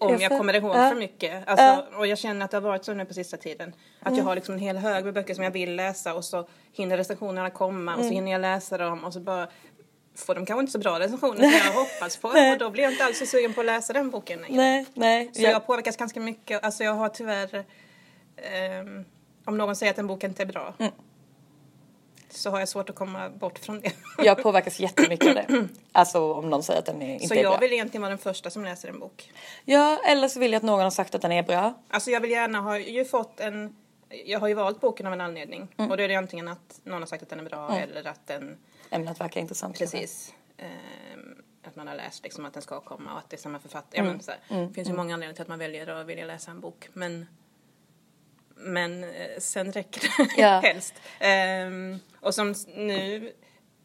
Om 0.00 0.10
Jag 0.12 0.20
jag, 0.20 0.30
kommer 0.38 0.54
ihåg 0.54 0.74
för 0.74 0.94
mycket. 0.94 1.48
Alltså, 1.48 1.96
Och 1.98 2.06
jag 2.06 2.18
känner 2.18 2.44
att 2.44 2.50
det 2.50 2.56
har 2.56 2.62
varit 2.62 2.84
så 2.84 2.94
nu 2.94 3.04
på 3.04 3.14
sista 3.14 3.36
tiden. 3.36 3.74
Att 4.00 4.06
Mm. 4.06 4.18
jag 4.18 4.24
har 4.24 4.34
liksom 4.34 4.54
en 4.54 4.60
hel 4.60 4.76
hög 4.76 5.04
med 5.04 5.14
böcker 5.14 5.34
som 5.34 5.44
jag 5.44 5.50
vill 5.50 5.76
läsa 5.76 6.14
och 6.14 6.24
så 6.24 6.48
hinner 6.72 6.96
recensionerna 6.96 7.50
komma 7.50 7.92
och 7.92 7.98
så 8.00 8.04
Mm. 8.04 8.14
hinner 8.14 8.32
jag 8.32 8.40
läsa 8.40 8.78
dem 8.78 9.04
och 9.04 9.12
så 9.12 9.20
bara 9.20 9.48
får 10.26 10.34
de 10.34 10.46
kanske 10.46 10.60
inte 10.60 10.72
så 10.72 10.78
bra 10.78 10.98
recensioner 11.00 11.36
som 11.36 11.50
jag 11.66 11.72
hoppats 11.80 12.16
på. 12.16 12.28
Och 12.28 12.58
då 12.58 12.70
blir 12.70 12.82
jag 12.82 12.92
inte 12.92 13.04
alls 13.04 13.18
så 13.18 13.26
sugen 13.26 13.54
på 13.54 13.60
att 13.60 13.66
läsa 13.66 13.92
den 13.92 14.10
boken 14.10 14.40
längre. 14.40 14.56
Nej, 14.56 14.86
nej. 14.94 15.30
Så 15.34 15.42
jag 15.42 15.66
påverkas 15.66 15.96
ganska 15.96 16.20
mycket. 16.20 16.64
Alltså 16.64 16.84
jag 16.84 16.94
har 16.94 17.08
tyvärr, 17.08 17.64
ehm, 18.36 19.04
om 19.44 19.58
någon 19.58 19.76
säger 19.76 19.92
att 19.92 19.98
en 19.98 20.06
bok 20.06 20.24
inte 20.24 20.42
är 20.42 20.46
bra, 20.46 20.74
Mm. 20.78 20.92
Så 22.36 22.50
har 22.50 22.58
jag 22.58 22.68
svårt 22.68 22.90
att 22.90 22.96
komma 22.96 23.30
bort 23.30 23.58
från 23.58 23.80
det. 23.80 23.92
jag 24.18 24.42
påverkas 24.42 24.80
jättemycket 24.80 25.28
av 25.28 25.34
det. 25.34 25.68
Alltså 25.92 26.32
om 26.32 26.50
någon 26.50 26.62
säger 26.62 26.78
att 26.80 26.86
den 26.86 27.02
är, 27.02 27.12
inte 27.14 27.26
så 27.28 27.34
är 27.34 27.42
jag 27.42 27.52
bra. 27.52 27.60
vill 27.60 27.72
egentligen 27.72 28.02
vara 28.02 28.08
den 28.10 28.18
första 28.18 28.50
som 28.50 28.64
läser 28.64 28.88
en 28.88 28.98
bok. 28.98 29.32
Ja, 29.64 30.00
eller 30.06 30.28
så 30.28 30.40
vill 30.40 30.52
jag 30.52 30.56
att 30.56 30.62
någon 30.62 30.80
har 30.80 30.90
sagt 30.90 31.14
att 31.14 31.22
den 31.22 31.32
är 31.32 31.42
bra. 31.42 31.74
Alltså 31.90 32.10
jag 32.10 32.20
vill 32.20 32.30
gärna 32.30 32.60
ha 32.60 32.78
ju 32.78 33.04
fått 33.04 33.40
en, 33.40 33.76
jag 34.24 34.40
har 34.40 34.48
ju 34.48 34.54
valt 34.54 34.80
boken 34.80 35.06
av 35.06 35.12
en 35.12 35.20
anledning. 35.20 35.68
Mm. 35.76 35.90
Och 35.90 35.96
då 35.96 36.02
är 36.02 36.08
det 36.08 36.14
antingen 36.14 36.48
att 36.48 36.80
någon 36.84 37.02
har 37.02 37.06
sagt 37.06 37.22
att 37.22 37.28
den 37.28 37.40
är 37.40 37.44
bra 37.44 37.76
eller 37.78 38.06
att 38.06 38.26
den, 38.26 38.58
Ämnet 38.90 39.20
verkar 39.20 39.40
intressant. 39.40 39.78
precis, 39.78 40.34
ehm, 40.58 41.42
att 41.64 41.76
man 41.76 41.88
har 41.88 41.94
läst 41.94 42.22
liksom 42.24 42.44
att 42.44 42.52
den 42.52 42.62
ska 42.62 42.80
komma 42.80 43.12
och 43.12 43.18
att 43.18 43.30
det 43.30 43.36
är 43.36 43.40
samma 43.40 43.58
författare. 43.58 44.00
Ja, 44.00 44.04
men 44.04 44.20
så 44.22 44.30
här. 44.48 44.66
Det 44.66 44.74
finns 44.74 44.88
ju 44.88 44.92
många 44.92 45.14
anledningar 45.14 45.34
till 45.34 45.42
att 45.42 45.48
man 45.48 45.58
väljer 45.58 45.86
att 45.86 46.06
vilja 46.06 46.24
läsa 46.26 46.50
en 46.50 46.60
bok. 46.60 46.88
Men, 46.92 47.26
men 48.56 49.04
eh, 49.04 49.10
sen 49.38 49.72
räcker 49.72 50.00
det 50.00 50.42
Ja. 50.42 50.60
helst. 50.64 50.94
Ehm, 51.20 51.98
och 52.26 52.34
som 52.34 52.54
nu 52.76 53.32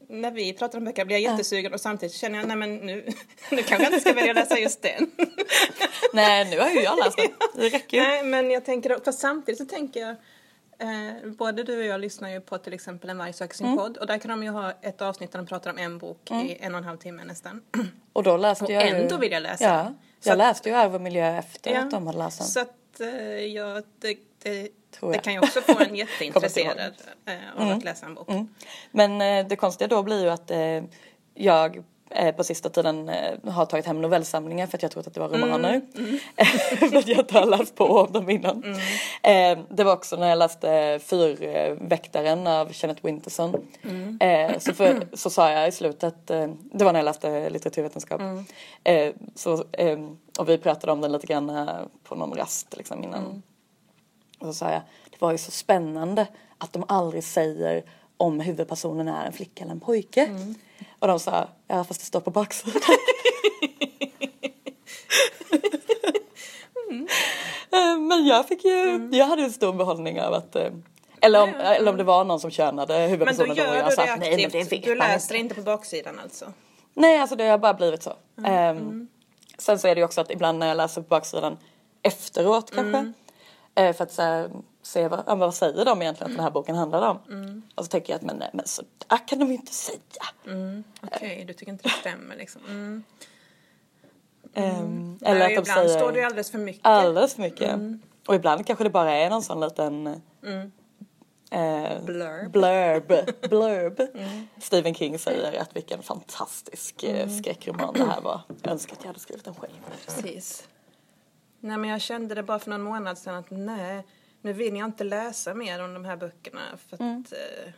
när 0.09 0.31
vi 0.31 0.53
pratar 0.53 0.77
om 0.77 0.85
böcker 0.85 1.05
blir 1.05 1.17
jag 1.17 1.31
jättesugen 1.31 1.73
och 1.73 1.81
samtidigt 1.81 2.15
känner 2.15 2.39
jag 2.39 2.47
nej 2.47 2.57
men 2.57 2.75
nu, 2.75 3.05
nu 3.51 3.63
kanske 3.63 3.83
jag 3.83 3.93
inte 3.93 3.99
ska 3.99 4.13
välja 4.13 4.33
läsa 4.33 4.57
just 4.59 4.81
den. 4.81 5.11
Nej, 6.13 6.49
nu 6.49 6.59
har 6.59 6.69
ju 6.69 6.81
jag 6.81 6.97
läst 6.97 7.17
den. 7.17 7.27
Det 7.55 7.69
räcker 7.69 7.97
ju. 7.97 8.03
Nej, 8.03 8.23
men 8.23 8.51
jag 8.51 8.65
tänker, 8.65 8.97
fast 9.05 9.19
samtidigt 9.19 9.57
så 9.57 9.65
tänker 9.65 9.99
jag, 9.99 10.09
eh, 10.79 11.31
både 11.37 11.63
du 11.63 11.77
och 11.79 11.85
jag 11.85 12.01
lyssnar 12.01 12.29
ju 12.29 12.41
på 12.41 12.57
till 12.57 12.73
exempel 12.73 13.09
En 13.09 13.17
varg 13.17 13.33
söker 13.33 13.55
sin 13.55 13.65
Mm. 13.65 13.77
podd 13.77 13.97
och 13.97 14.07
där 14.07 14.17
kan 14.17 14.29
de 14.31 14.43
ju 14.43 14.49
ha 14.49 14.71
ett 14.81 15.01
avsnitt 15.01 15.31
där 15.31 15.39
de 15.39 15.45
pratar 15.47 15.71
om 15.71 15.77
en 15.77 15.97
bok 15.97 16.31
i 16.31 16.57
en 16.59 16.71
och 16.73 16.77
en 16.77 16.83
halv 16.83 16.97
timme 16.97 17.23
nästan. 17.23 17.61
Och 18.13 18.23
då 18.23 18.37
läste 18.37 18.65
Och 18.65 18.71
jag 18.71 18.87
ju... 18.89 18.95
ändå 18.95 19.17
vill 19.17 19.31
jag 19.31 19.43
läsa 19.43 19.63
Ja. 19.63 19.93
Så 20.19 20.29
jag 20.29 20.31
att- 20.33 20.37
läste 20.37 20.69
ju 20.69 20.75
Arv 20.75 20.95
och 20.95 21.01
miljö 21.01 21.37
efter 21.37 21.71
Ja, 21.73 21.79
att 21.79 21.91
de 21.91 22.07
hade 22.07 22.19
läst 22.19 22.37
den. 22.39 22.47
Så 22.47 22.59
att 22.59 22.99
eh, 22.99 23.45
ja, 23.45 23.81
det, 23.99 24.17
det, 24.43 24.69
det 25.01 25.17
kan 25.17 25.33
ju 25.33 25.39
också 25.39 25.61
få 25.61 25.79
en 25.79 25.95
jätteintresserad 26.05 26.93
eh, 27.25 27.61
av 27.61 27.71
att 27.71 27.83
läsa 27.83 28.05
en 28.05 28.15
bok. 28.15 28.29
Mm. 28.29 28.47
Men 28.91 29.21
eh, 29.21 29.47
det 29.47 29.55
konstiga 29.55 29.87
då 29.87 30.03
blir 30.03 30.23
ju 30.23 30.29
att 30.29 30.51
eh, 30.51 30.83
jag 31.33 31.83
på 32.37 32.43
sista 32.43 32.69
tiden 32.69 33.11
har 33.47 33.65
tagit 33.65 33.85
hem 33.85 34.01
novellsamlingar 34.01 34.67
för 34.67 34.77
att 34.77 34.81
jag 34.81 34.91
trott 34.91 35.07
att 35.07 35.13
det 35.13 35.19
var 35.19 35.29
romaner. 35.29 35.81
för 36.89 36.97
att 36.97 37.07
jag 37.07 37.19
inte 37.19 37.39
har 37.39 37.45
läst 37.45 37.75
på 37.75 37.85
om 37.85 38.11
dem 38.11 38.29
innan. 38.29 38.63
Eh, 39.23 39.59
det 39.69 39.83
var 39.83 39.93
också 39.93 40.15
när 40.15 40.29
jag 40.29 40.37
läste 40.37 40.99
Fyrväktaren 41.03 42.47
av 42.47 42.71
Kenneth 42.71 43.05
Winterson. 43.05 43.67
Eh, 44.19 44.59
så, 44.59 44.73
för, 44.73 45.07
så 45.13 45.29
sa 45.29 45.51
jag 45.51 45.67
i 45.67 45.71
slutet, 45.71 46.27
det 46.27 46.83
var 46.83 46.91
när 46.93 46.99
jag 46.99 47.05
läste 47.05 47.49
litteraturvetenskap. 47.49 48.21
Eh, 48.83 49.13
så, 49.35 49.63
och 50.39 50.49
vi 50.49 50.57
pratade 50.57 50.91
om 50.91 51.01
den 51.01 51.11
lite 51.11 51.27
grann 51.27 51.67
på 52.03 52.15
någon 52.15 52.33
rast 52.33 52.77
liksom 52.77 53.03
innan. 53.03 53.41
Och 54.51 54.55
så 54.55 54.65
jag, 54.65 54.81
det 55.09 55.21
var 55.21 55.31
ju 55.31 55.37
så 55.37 55.51
spännande 55.51 56.27
att 56.57 56.73
de 56.73 56.83
aldrig 56.87 57.23
säger 57.23 57.83
om 58.17 58.39
huvudpersonen 58.39 59.07
är 59.07 59.25
en 59.25 59.33
flicka 59.33 59.63
eller 59.63 59.71
en 59.71 59.79
pojke. 59.79 60.29
Och 60.99 61.07
de 61.07 61.19
sa, 61.19 61.47
ja 61.67 61.83
fast 61.83 61.99
det 61.99 62.05
står 62.05 62.19
på 62.19 62.31
baksidan. 62.31 62.81
Eh, 67.73 67.97
Men 67.99 68.25
jag 68.25 68.47
fick 68.47 68.65
ju, 68.65 69.09
jag 69.11 69.25
hade 69.25 69.43
en 69.43 69.51
stor 69.51 69.73
behållning 69.73 70.21
av 70.21 70.33
att 70.33 70.55
eh, 70.55 70.69
eller 71.21 71.41
om, 71.41 71.49
eller 71.55 71.91
om 71.91 71.97
det 71.97 72.03
var 72.03 72.23
någon 72.23 72.39
som 72.39 72.51
könade 72.51 72.93
Men 72.93 73.03
då 73.03 73.09
huvudpersonen 73.09 73.51
och 73.51 73.57
gör 73.57 73.75
jag 73.75 73.89
du 73.89 73.95
sa 73.95 74.05
nej 74.05 74.17
men 74.19 74.49
det 74.51 74.71
vet 74.71 74.83
Du 74.83 74.95
läser 74.95 75.35
inte. 75.35 75.55
på 75.55 75.61
baksidan 75.61 76.19
alltså? 76.23 76.53
Nej, 76.93 77.19
alltså 77.19 77.35
det 77.35 77.43
har 77.47 77.57
bara 77.57 77.73
blivit 77.73 78.03
så. 78.03 78.13
Ehm, 78.45 79.07
Sen 79.57 79.79
så 79.79 79.87
är 79.87 79.95
det 79.95 79.99
ju 80.01 80.05
också 80.05 80.21
att 80.21 80.31
ibland 80.31 80.59
när 80.59 80.67
jag 80.67 80.77
läser 80.77 81.01
på 81.01 81.07
baksidan 81.07 81.57
efteråt 82.01 82.71
kanske. 82.75 83.13
Eh, 83.75 83.93
för 83.93 84.03
att 84.03 84.17
här, 84.17 84.51
se 84.81 85.07
vad, 85.07 85.23
ja, 85.27 85.35
vad 85.35 85.55
säger 85.55 85.85
de 85.85 86.01
egentligen 86.01 86.31
att 86.31 86.37
den 86.37 86.43
här 86.43 86.51
boken 86.51 86.75
handlar 86.75 87.09
om. 87.09 87.19
Och 87.75 87.85
så 87.85 87.89
tänker 87.89 88.13
jag 88.13 88.17
att 88.17 88.25
men, 88.25 88.37
nej, 88.37 88.49
men 88.53 88.67
så 88.67 88.83
där 89.07 89.27
kan 89.27 89.39
de 89.39 89.47
ju 89.47 89.53
inte 89.53 89.73
säga. 89.73 89.99
Okej, 91.01 91.43
du 91.47 91.53
tycker 91.53 91.71
inte 91.71 91.83
det 91.83 91.89
stämmer 91.89 92.35
liksom. 92.35 92.61
Mm. 92.67 93.03
Ehm, 94.53 95.19
eller 95.21 95.39
Nej, 95.39 95.57
att 95.57 95.65
de 95.65 95.71
ibland 95.71 95.87
säger 95.87 95.99
står 95.99 96.11
det 96.11 96.19
ju 96.19 96.25
alldeles 96.25 96.51
för 96.51 96.57
mycket. 96.57 96.85
alldeles 96.85 97.33
för 97.33 97.41
mycket. 97.41 97.79
Och 98.27 98.35
ibland 98.35 98.67
kanske 98.67 98.83
det 98.83 98.89
bara 98.89 99.11
är 99.11 99.29
någon 99.29 99.43
sån 99.43 99.59
liten 99.59 100.07
eh, 101.51 102.03
Blurb. 102.05 102.51
blurb. 102.51 103.07
blurb. 103.49 104.01
Stephen 104.61 104.93
King 104.93 105.19
säger 105.19 105.61
att 105.61 105.75
vilken 105.75 106.03
fantastisk 106.03 107.03
eh, 107.03 107.29
skräckroman 107.29 107.93
det 107.93 108.05
här 108.05 108.21
var. 108.21 108.41
Jag 108.61 108.71
önskar 108.71 108.93
att 108.95 109.01
jag 109.01 109.07
hade 109.07 109.19
skrivit 109.19 109.45
den 109.45 109.55
själv. 109.55 109.73
Precis. 110.05 110.67
Nej, 111.63 111.77
men 111.77 111.89
jag 111.89 112.01
kände 112.01 112.35
det 112.35 112.43
bara 112.43 112.59
för 112.59 112.69
någon 112.69 112.81
månad 112.81 113.17
sedan 113.17 113.35
att 113.35 113.49
nej, 113.51 114.05
nu 114.41 114.53
vill 114.53 114.75
jag 114.75 114.85
inte 114.85 115.03
läsa 115.03 115.53
mer 115.53 115.83
om 115.83 115.93
de 115.93 116.05
här 116.05 116.15
böckerna. 116.17 116.61
För 116.87 116.95
att, 116.95 116.99
Mm. 117.01 117.23
eh, 117.31 117.71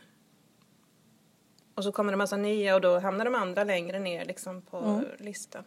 och 1.74 1.84
så 1.84 1.92
kommer 1.92 2.12
det 2.12 2.16
massa 2.16 2.36
nya 2.36 2.74
och 2.74 2.80
då 2.80 2.98
hamnar 2.98 3.24
de 3.24 3.34
andra 3.34 3.64
längre 3.64 3.98
ner 3.98 4.24
liksom 4.24 4.62
på 4.62 4.76
Mm. 4.78 5.04
listan. 5.18 5.64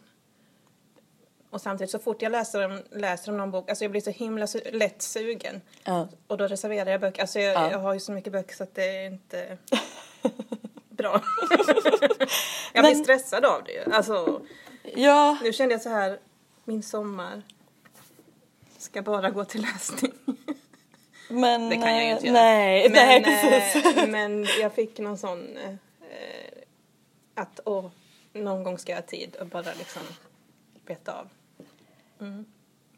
Och 1.50 1.60
samtidigt 1.60 1.90
så 1.90 1.98
fort 1.98 2.22
jag 2.22 2.32
läser 2.32 2.64
om, 2.64 2.82
läser 2.90 3.32
om 3.32 3.38
någon 3.38 3.50
bok, 3.50 3.68
alltså 3.68 3.84
jag 3.84 3.90
blir 3.90 4.00
så 4.00 4.10
himla 4.10 4.46
su- 4.46 4.72
lätt 4.72 5.02
sugen. 5.02 5.60
Ja. 5.84 6.08
Och 6.26 6.36
då 6.36 6.46
reserverar 6.46 6.90
jag 6.90 7.00
böcker. 7.00 7.20
Alltså 7.22 7.38
jag, 7.40 7.54
Ja. 7.54 7.70
jag 7.70 7.78
har 7.78 7.94
ju 7.94 8.00
så 8.00 8.12
mycket 8.12 8.32
böcker 8.32 8.54
så 8.56 8.62
att 8.62 8.74
det 8.74 8.84
är 8.84 9.06
inte 9.06 9.58
bra. 10.88 11.22
jag 12.72 12.84
blir 12.84 12.94
Men- 12.94 13.04
stressad 13.04 13.44
av 13.44 13.64
det 13.64 13.72
ju. 13.72 13.92
Alltså, 13.92 14.42
Ja, 14.94 15.38
nu 15.42 15.52
kände 15.52 15.74
jag 15.74 15.82
så 15.82 15.88
här, 15.88 16.18
min 16.64 16.82
sommar 16.82 17.42
ska 18.78 19.02
bara 19.02 19.30
gå 19.30 19.44
till 19.44 19.62
läsning. 19.62 20.12
men... 21.30 21.68
Det 21.68 21.76
kan 21.76 21.94
jag 21.96 22.04
ju 22.06 22.10
inte 22.12 22.26
göra. 22.26 22.34
Nej, 22.40 22.82
men, 22.90 22.92
nej 22.92 23.22
precis. 23.24 23.96
eh, 23.96 24.08
men 24.08 24.46
jag 24.60 24.72
fick 24.74 24.98
någon 24.98 25.18
sån 25.18 25.56
eh, 25.56 25.74
att 27.34 27.60
åh, 27.64 27.90
någon 28.32 28.62
gång 28.64 28.78
ska 28.78 28.92
jag 28.92 28.96
ha 28.98 29.06
tid 29.06 29.36
och 29.40 29.46
bara 29.46 29.74
liksom 29.78 30.02
beta 30.86 31.12
av. 31.12 31.28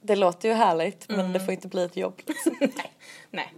Det 0.03 0.17
låter 0.17 0.49
ju 0.49 0.55
härligt, 0.55 1.09
men 1.09 1.21
Mm. 1.21 1.33
det 1.33 1.41
får 1.41 1.55
inte 1.55 1.69
bli 1.69 1.85
ett 1.85 1.97
jobb. 1.97 2.21
Nej, 3.31 3.55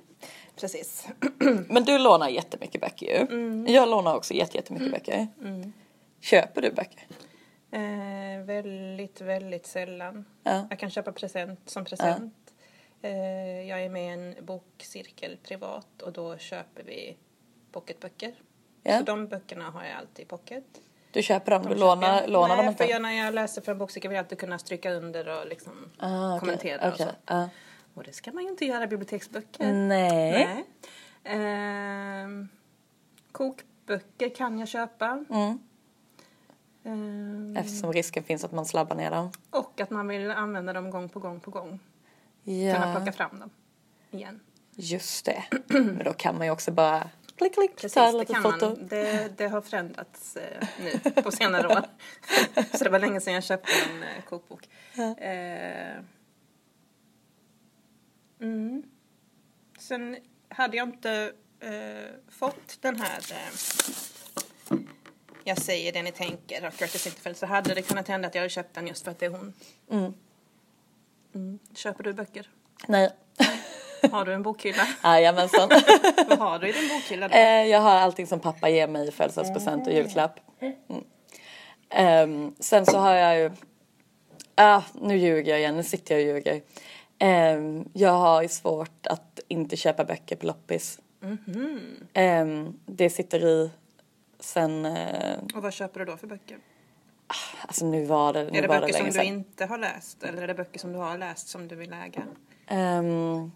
precis. 0.56 1.06
Men 1.68 1.84
du 1.84 1.98
lånar 1.98 2.28
jättemycket 2.28 2.80
böcker 2.80 3.06
ju. 3.06 3.16
Mm. 3.36 3.66
Jag 3.66 3.88
lånar 3.88 4.14
också 4.16 4.34
jätte- 4.34 4.56
jättemycket 4.56 4.90
böcker. 4.92 5.28
Köper 6.20 6.62
du 6.62 6.70
böcker? 6.70 7.06
Eh, 7.72 8.44
väldigt, 8.44 9.20
väldigt 9.20 9.66
sällan. 9.66 10.24
Ja. 10.42 10.66
Jag 10.70 10.78
kan 10.78 10.90
köpa 10.90 11.12
present 11.12 11.70
som 11.70 11.84
present. 11.84 12.34
Eh, 13.02 13.62
jag 13.68 13.82
är 13.84 13.88
med 13.88 14.04
i 14.04 14.08
en 14.08 14.44
bokcirkel 14.46 15.36
privat 15.42 16.02
och 16.02 16.12
då 16.12 16.38
köper 16.38 16.82
vi 16.82 17.16
pocketböcker. 17.72 18.34
Ja. 18.82 18.98
Så 18.98 19.04
de 19.04 19.26
böckerna 19.28 19.70
har 19.70 19.84
jag 19.84 19.96
alltid 19.98 20.22
i 20.24 20.28
pocket. 20.28 20.64
Du 21.10 21.22
köper 21.22 21.50
dem, 21.50 21.62
De 21.62 21.68
du 21.68 21.74
lånar, 21.74 22.20
jag. 22.20 22.30
lånar 22.30 22.48
Nej, 22.48 22.56
dem 22.56 22.66
inte? 22.66 22.84
för 22.84 22.90
jag, 22.90 23.02
när 23.02 23.12
jag 23.12 23.34
läser 23.34 23.62
för 23.62 23.72
en 23.72 23.78
bokcirkel 23.78 24.08
vill 24.08 24.16
jag 24.16 24.24
alltid 24.24 24.38
kunna 24.38 24.58
stryka 24.58 24.90
under 24.92 25.28
och 25.40 25.46
liksom 25.46 25.72
Ah, 25.98 26.28
okej, 26.28 26.40
kommentera 26.40 26.88
och 26.88 26.94
okej, 26.94 27.06
så. 27.06 27.12
ja. 27.26 27.48
Och 27.94 28.04
det 28.04 28.12
ska 28.12 28.32
man 28.32 28.42
ju 28.44 28.48
inte 28.50 28.64
göra 28.64 28.84
i 28.84 28.86
biblioteksböcker. 28.86 29.72
Nej. 29.72 30.32
Nej. 30.32 30.64
Ehm, 31.24 32.48
kokböcker 33.32 34.28
kan 34.34 34.58
jag 34.58 34.68
köpa. 34.68 35.24
Mm. 35.30 35.58
Ehm, 36.84 37.56
Eftersom 37.56 37.92
risken 37.92 38.22
finns 38.24 38.44
att 38.44 38.52
man 38.52 38.66
slabbar 38.66 38.96
ner 38.96 39.10
dem. 39.10 39.30
och 39.50 39.80
att 39.80 39.90
man 39.90 40.08
vill 40.08 40.30
använda 40.30 40.72
dem 40.72 40.90
gång 40.90 41.08
på 41.08 41.20
gång 41.20 41.40
på 41.40 41.50
gång. 41.50 41.78
Kunna 42.44 42.56
Ja, 42.56 42.92
plocka 42.96 43.12
fram 43.12 43.40
dem 43.40 43.50
igen. 44.10 44.40
just 44.76 45.24
det. 45.24 45.44
Men 45.68 46.04
då 46.04 46.12
kan 46.12 46.38
man 46.38 46.46
ju 46.46 46.50
också 46.52 46.70
bara 46.72 47.10
klick, 47.36 47.54
klick, 47.54 47.76
Precis, 47.76 47.94
ta 47.94 48.06
ett 48.06 48.12
det 48.12 48.18
litet 48.18 48.34
kan 48.34 48.42
foto. 48.42 48.66
man. 48.68 48.86
Det, 48.88 49.32
det 49.38 49.48
har 49.48 49.60
förändrats 49.60 50.36
eh, 50.36 50.68
nu 50.80 51.22
på 51.22 51.30
senare 51.30 51.68
år. 51.68 51.84
Så 52.78 52.84
det 52.84 52.90
var 52.90 52.98
länge 52.98 53.20
sedan 53.20 53.34
jag 53.34 53.44
köpte 53.44 53.72
en 53.90 54.02
eh, 54.02 54.22
kokbok. 54.28 54.68
Eh, 55.18 55.96
mm. 58.40 58.82
Sen 59.78 60.16
hade 60.48 60.76
jag 60.76 60.88
inte 60.88 61.32
eh, 61.60 62.30
fått 62.30 62.78
den 62.80 62.96
här 63.00 63.20
Jag 65.44 65.58
säger 65.58 65.92
det 65.92 66.02
ni 66.02 66.12
tänker 66.12 66.66
av 66.66 66.70
Curtis 66.70 67.06
Interfeld 67.06 67.36
så 67.36 67.46
hade 67.46 67.74
det 67.74 67.82
kunnat 67.82 68.08
hända 68.08 68.28
att 68.28 68.34
jag 68.34 68.42
hade 68.42 68.50
köpt 68.50 68.74
den 68.74 68.86
just 68.86 69.04
för 69.04 69.10
att 69.10 69.18
det 69.18 69.26
är 69.26 69.30
hon. 69.30 69.52
Mm. 69.90 70.14
Mm. 71.34 71.58
Köper 71.74 72.04
du 72.04 72.12
böcker? 72.12 72.48
Nej. 72.86 73.10
Har 74.10 74.24
du 74.24 74.34
en 74.34 74.42
bokhylla? 74.42 74.82
Jajamensan. 75.02 75.68
Vad 76.28 76.38
har 76.38 76.58
du 76.58 76.68
i 76.68 76.72
din 76.72 76.88
bokhylla 76.88 77.28
då? 77.28 77.34
Eh, 77.34 77.66
jag 77.66 77.80
har 77.80 77.94
allting 77.94 78.26
som 78.26 78.40
pappa 78.40 78.68
ger 78.68 78.88
mig 78.88 79.08
i 79.08 79.10
födelsedagspresent 79.10 79.86
och 79.86 79.92
julklapp. 79.92 80.40
Mm. 80.60 81.04
Ehm, 81.90 82.54
sen 82.60 82.86
så 82.86 82.98
har 82.98 83.14
jag 83.14 83.38
ju... 83.38 83.50
Ah, 84.54 84.82
nu 84.94 85.16
ljuger 85.16 85.50
jag 85.50 85.58
igen, 85.58 85.76
nu 85.76 85.82
sitter 85.82 86.14
jag 86.14 86.22
och 86.22 86.34
ljuger. 86.34 86.62
Ehm, 87.18 87.88
jag 87.92 88.12
har 88.12 88.42
ju 88.42 88.48
svårt 88.48 89.06
att 89.06 89.40
inte 89.48 89.76
köpa 89.76 90.04
böcker 90.04 90.36
på 90.36 90.46
loppis. 90.46 90.98
Ehm, 92.12 92.80
det 92.86 93.10
sitter 93.10 93.44
i 93.44 93.70
sen... 94.44 94.84
eh, 94.86 95.38
Och 95.54 95.62
vad 95.62 95.72
köper 95.72 96.00
du 96.00 96.06
då 96.06 96.16
för 96.16 96.26
böcker? 96.26 96.58
alltså 97.66 97.86
nu 97.86 98.04
var 98.04 98.32
det, 98.32 98.44
nu 98.44 98.58
Är 98.58 98.62
det 98.62 98.68
var 98.68 98.74
det 98.74 98.80
böcker 98.80 98.92
som 98.92 98.98
länge 99.02 99.10
du 99.10 99.12
sedan. 99.18 99.26
inte 99.26 99.66
har 99.66 99.78
läst 99.78 100.22
eller 100.22 100.42
är 100.42 100.46
det 100.46 100.54
böcker 100.54 100.78
som 100.78 100.92
du 100.92 100.98
har 100.98 101.18
läst 101.18 101.48
som 101.48 101.68
du 101.68 101.76
vill 101.76 101.92
äga? 101.92 102.22
Um, 102.98 103.52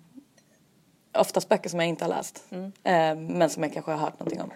oftast 1.12 1.48
böcker 1.48 1.68
som 1.70 1.80
jag 1.80 1.88
inte 1.88 2.04
har 2.04 2.08
läst. 2.08 2.44
Mm. 2.50 2.72
Ehm, 2.84 3.26
men 3.26 3.50
som 3.50 3.62
jag 3.62 3.72
kanske 3.72 3.90
har 3.90 3.98
hört 3.98 4.18
någonting 4.20 4.40
om. 4.40 4.50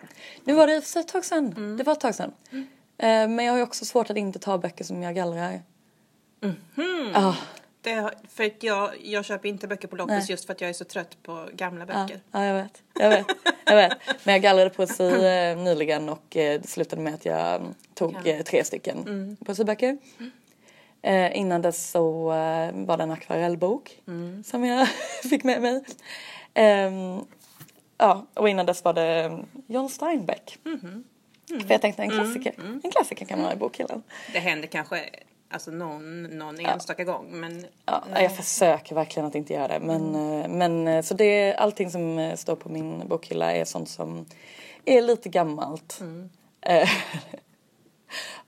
Nu 0.45 0.55
var 0.55 0.67
det 0.67 0.83
för 0.83 1.01
ett 1.01 1.09
tag 1.09 1.25
sedan. 1.25 1.47
Mm. 1.57 1.77
Det 1.77 1.85
var 1.85 1.93
ett 1.93 2.01
tag 2.01 2.15
sedan. 2.15 2.33
Ehm, 2.99 3.35
men 3.35 3.45
jag 3.45 3.53
har 3.53 3.59
ju 3.59 3.63
också 3.63 3.85
svårt 3.85 4.11
att 4.11 4.17
inte 4.17 4.39
ta 4.39 4.59
böcker 4.59 4.85
som 4.85 5.03
jag 5.03 5.15
gallrar. 5.15 5.63
Mhm. 6.41 7.13
Ah, 7.15 7.35
Det, 7.83 8.11
för 8.29 8.45
att 8.45 8.63
jag, 8.63 8.91
jag 9.03 9.25
köper 9.25 9.49
inte 9.49 9.69
böcker 9.69 9.89
på 9.89 9.97
loppis 9.97 10.15
Nej. 10.17 10.27
just 10.31 10.45
för 10.45 10.53
att 10.53 10.61
jag 10.61 10.71
är 10.71 10.75
så 10.75 10.85
trött 10.85 11.23
på 11.23 11.49
gamla 11.53 11.85
ja, 11.89 12.03
böcker. 12.03 12.21
ja, 12.33 12.45
jag 12.45 12.55
vet. 12.55 12.83
Jag 12.95 13.09
vet. 13.11 13.27
Jag 13.65 13.77
vet. 13.77 13.93
Men 14.25 14.33
jag 14.33 14.43
gallrade 14.43 14.71
poesi 14.71 15.05
eh, 15.27 15.57
nyligen 15.65 16.09
och 16.09 16.37
eh, 16.37 16.61
det 16.61 16.69
slutade 16.69 17.03
med 17.03 17.15
att 17.15 17.25
jag 17.25 17.55
mm, 17.55 17.75
tog 17.95 18.17
Ja. 18.25 18.31
eh, 18.33 18.43
tre 18.43 18.65
stycken 18.65 18.99
Mm. 18.99 19.37
poesiböcker. 19.37 19.99
Eh, 21.03 21.37
innan 21.39 21.63
dess 21.63 21.91
så 21.91 22.33
eh, 22.33 22.73
var 22.87 22.97
det 22.97 23.03
en 23.03 23.11
akvarellbok 23.11 24.01
Mm. 24.09 24.45
som 24.45 24.65
jag 24.65 24.89
fick 25.31 25.45
med 25.45 25.63
mig. 25.63 25.85
Ehm, 26.55 27.21
ja, 27.99 28.27
och 28.35 28.49
innan 28.49 28.67
dess 28.67 28.85
var 28.85 28.93
det 28.93 29.03
mm, 29.25 29.47
John 29.67 29.89
Steinbeck. 29.89 30.59
Mhm. 30.65 31.05
För 31.49 31.71
jag 31.71 31.81
tänkte 31.81 32.03
en 32.03 32.11
klassiker. 32.11 32.55
Mm. 32.59 32.81
En 32.85 32.91
klassiker 32.91 33.27
kan 33.27 33.39
man 33.39 33.47
ha 33.47 33.55
i 33.55 33.57
bokhyllan. 33.57 34.03
Det 34.33 34.39
händer 34.39 34.69
kanske 34.69 35.11
alltså 35.51 35.71
någon, 35.71 36.23
någon 36.23 36.61
enstaka 36.61 37.05
gång 37.05 37.41
men 37.41 37.67
Ja, 37.85 38.05
nej. 38.11 38.23
jag 38.23 38.37
försöker 38.37 38.95
verkligen 38.95 39.27
att 39.27 39.35
inte 39.35 39.53
göra 39.53 39.69
det. 39.79 39.87
Men, 39.87 40.15
eh, 40.15 40.49
men 40.49 40.89
eh, 40.89 41.03
så 41.03 41.15
det 41.15 41.55
allting 41.55 41.91
som 41.91 42.19
eh, 42.19 42.37
står 42.37 42.57
på 42.57 42.69
min 42.69 43.09
bokhylla 43.09 43.53
är 43.53 43.65
sånt 43.65 43.89
som 43.89 44.27
är 44.85 45.03
lite 45.03 45.29
gammalt. 45.29 46.01
Mm. 46.01 46.31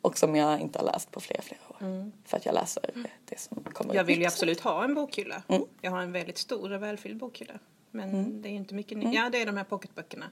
Och 0.02 0.18
som 0.18 0.36
jag 0.36 0.60
inte 0.60 0.78
har 0.78 0.86
läst 0.86 1.10
på 1.10 1.20
flera, 1.20 1.42
flera 1.42 1.60
år. 1.68 2.10
För 2.24 2.36
att 2.36 2.46
jag 2.46 2.54
läser 2.54 2.90
det 3.24 3.38
som 3.40 3.64
kommer 3.64 3.90
Mm. 3.90 3.96
jag 3.96 4.04
vill 4.04 4.20
ju 4.20 4.26
absolut 4.26 4.60
ha 4.60 4.84
en 4.84 4.94
bokhylla. 4.94 5.42
Mm. 5.48 5.62
Jag 5.80 5.90
har 5.90 6.02
en 6.02 6.12
väldigt 6.12 6.38
stor 6.38 6.72
och 6.72 6.82
välfylld 6.82 7.18
bokhylla. 7.18 7.54
Men 7.90 8.42
det 8.42 8.48
är 8.48 8.52
inte 8.52 8.74
mycket 8.74 8.98
nytt. 8.98 9.14
Ja, 9.14 9.28
det 9.32 9.42
är 9.42 9.46
de 9.46 9.56
här 9.56 9.64
pocketböckerna 9.64 10.26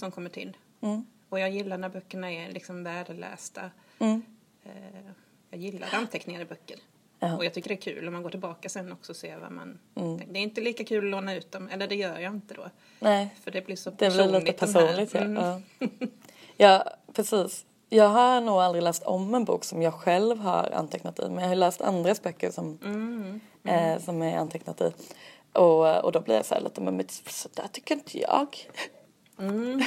som 0.00 0.10
kommer 0.10 0.30
till. 0.30 0.56
Mm. 0.80 1.06
Och 1.28 1.40
jag 1.40 1.50
gillar 1.50 1.78
när 1.78 1.88
böckerna 1.88 2.32
är 2.32 2.52
liksom 2.52 2.84
värdelästa. 2.84 3.70
Mm. 3.98 4.22
Eh, 4.64 4.70
jag 5.56 5.72
gillar 5.72 5.88
anteckningar 5.94 6.40
i 6.40 6.44
böcker. 6.44 6.76
Ja. 7.18 7.36
Och 7.36 7.44
jag 7.44 7.54
tycker 7.54 7.68
det 7.68 7.74
är 7.74 7.94
kul 7.94 8.06
om 8.06 8.12
man 8.14 8.22
går 8.22 8.30
tillbaka 8.30 8.68
sen 8.68 8.92
också 8.92 9.12
och 9.12 9.16
ser 9.16 9.38
vad 9.38 9.52
man... 9.52 9.78
Mm. 9.94 10.20
Det 10.32 10.38
är 10.38 10.42
inte 10.42 10.60
lika 10.60 10.84
kul 10.84 11.04
att 11.04 11.10
låna 11.10 11.34
ut 11.34 11.52
dem, 11.52 11.68
eller 11.72 11.88
det 11.88 11.94
gör 11.94 12.18
jag 12.18 12.32
inte 12.32 12.54
då. 12.54 12.70
Nej, 13.00 13.34
För 13.44 13.50
det 13.50 13.66
blir 13.66 13.76
så 13.76 13.90
det 13.90 13.96
blir 13.96 14.08
personligt. 14.10 14.44
lite 14.44 14.66
de 14.66 14.72
här. 14.74 14.96
personligt. 15.04 15.14
Ja. 15.14 15.20
Mm. 15.20 15.60
Ja. 15.96 16.06
ja, 16.56 16.84
precis. 17.12 17.64
Jag 17.88 18.08
har 18.08 18.40
nog 18.40 18.54
aldrig 18.54 18.82
läst 18.84 19.02
om 19.02 19.34
en 19.34 19.44
bok 19.44 19.64
som 19.64 19.82
jag 19.82 19.94
själv 19.94 20.38
har 20.38 20.70
antecknat 20.74 21.18
i. 21.18 21.22
Men 21.28 21.38
jag 21.38 21.48
har 21.48 21.56
läst 21.56 21.80
andras 21.80 22.22
böcker 22.22 22.50
som, 22.50 22.78
Mm. 22.84 23.40
eh, 23.64 23.98
som 24.02 24.22
är 24.22 24.38
antecknat 24.38 24.80
i. 24.80 24.92
Och, 25.52 26.04
och 26.04 26.12
då 26.12 26.20
blir 26.20 26.34
jag 26.34 26.44
så 26.46 26.54
här 26.54 26.60
lite, 26.62 26.80
men 26.80 27.04
så 27.28 27.48
där 27.54 27.68
tycker 27.72 27.94
inte 27.94 28.18
jag. 28.20 28.56
Mm. 29.38 29.82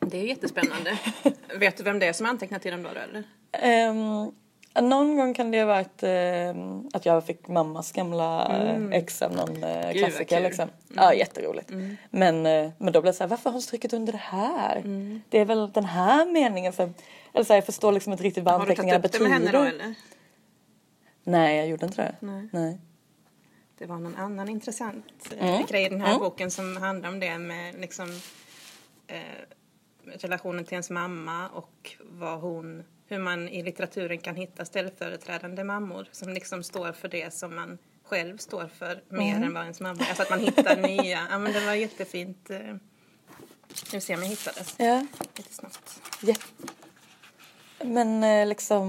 Det 0.00 0.18
är 0.18 0.24
jättespännande. 0.24 0.98
Vet 1.58 1.76
du 1.76 1.82
vem 1.82 1.98
det 1.98 2.06
är 2.06 2.12
som 2.12 2.26
har 2.26 2.30
antecknat 2.30 2.62
till 2.62 2.70
dem 2.72 2.82
då 2.82 2.88
eller? 2.88 3.24
Ehm, 3.52 4.32
någon 4.80 5.16
gång 5.16 5.34
kan 5.34 5.50
det 5.50 5.58
ha 5.58 5.66
varit 5.66 6.02
ehm, 6.02 6.88
att 6.92 7.06
jag 7.06 7.26
fick 7.26 7.48
mammas 7.48 7.92
gamla 7.92 8.46
mm. 8.46 8.92
ex 8.92 9.22
av 9.22 9.32
någon 9.32 9.64
eh, 9.64 9.92
klassiker 9.92 10.24
kul. 10.24 10.38
Mm. 10.38 10.42
liksom. 10.48 10.68
Ja, 10.96 11.14
jätteroligt. 11.14 11.70
Men, 12.10 12.46
eh, 12.46 12.70
men 12.78 12.92
då 12.92 13.00
blev 13.02 13.12
det 13.12 13.16
så 13.16 13.22
här, 13.24 13.28
varför 13.28 13.44
har 13.44 13.52
hon 13.52 13.62
strukit 13.62 13.92
under 13.92 14.12
det 14.12 14.18
här? 14.22 14.76
Mm. 14.76 15.22
Det 15.28 15.38
är 15.38 15.44
väl 15.44 15.70
den 15.72 15.84
här 15.84 16.26
meningen 16.26 16.72
som, 16.72 16.94
eller 17.32 17.44
så 17.44 17.52
här, 17.52 17.56
jag 17.58 17.66
förstår 17.66 17.92
liksom 17.92 18.12
inte 18.12 18.24
riktigt 18.24 18.44
vad 18.44 18.54
Har 18.54 18.60
du 18.60 18.74
tagit 18.74 18.94
anteckningarna 18.94 19.06
upp 19.06 19.12
det 19.12 19.20
med 19.20 19.30
betyder. 19.40 19.58
henne 19.58 19.70
då 19.78 19.84
eller? 19.84 19.94
Nej, 21.24 21.56
jag 21.56 21.68
gjorde 21.68 21.86
inte 21.86 22.02
det. 22.02 22.14
Nej. 22.26 22.48
Nej. 22.52 22.78
Det 23.78 23.86
var 23.86 23.98
någon 23.98 24.16
annan 24.16 24.48
intressant 24.48 25.34
eh, 25.38 25.48
Mm. 25.54 25.66
grej 25.66 25.86
i 25.86 25.88
den 25.88 26.00
här 26.00 26.08
Mm. 26.08 26.20
boken 26.20 26.50
som 26.50 26.76
handlar 26.76 27.08
om 27.08 27.20
det 27.20 27.38
med 27.38 27.74
liksom 27.80 28.20
eh, 29.06 29.16
relationen 30.20 30.64
till 30.64 30.72
ens 30.72 30.90
mamma 30.90 31.48
och 31.48 31.92
vad 32.00 32.40
hon, 32.40 32.84
hur 33.12 33.18
man 33.18 33.48
i 33.48 33.62
litteraturen 33.62 34.18
kan 34.18 34.36
hitta 34.36 34.64
ställföreträdande 34.64 35.64
mammor 35.64 36.08
som 36.12 36.28
liksom 36.32 36.62
står 36.62 36.92
för 36.92 37.08
det 37.08 37.34
som 37.34 37.54
man 37.54 37.78
själv 38.04 38.36
står 38.36 38.66
för 38.78 39.02
mer 39.08 39.30
Mm. 39.36 39.42
än 39.42 39.54
vad 39.54 39.62
ens 39.62 39.80
mamma 39.80 40.04
Alltså 40.08 40.22
att 40.22 40.30
man 40.30 40.40
hittar 40.40 40.76
nya. 40.76 41.26
Ja 41.30 41.38
men 41.38 41.52
det 41.52 41.66
var 41.66 41.74
jättefint. 41.74 42.50
Eh, 42.50 42.58
nu 43.92 44.00
ser 44.00 44.12
jag 44.12 44.18
om 44.18 44.22
jag 44.22 44.30
hittar 44.30 44.52
det 44.78 44.84
Ja. 44.84 45.06
lite 45.36 45.54
snabbt. 45.54 46.00
ja. 46.22 46.34
Men 47.84 48.24
eh, 48.24 48.46
liksom... 48.46 48.88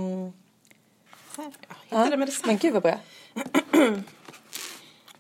Här, 1.38 1.52
jag 1.68 1.76
hittade 1.98 2.12
Ja. 2.12 2.18
med 2.18 2.28
detsamma. 2.28 2.48
Men 2.48 2.58
gud 2.58 2.74
vad 2.74 2.84
bra. 2.84 3.00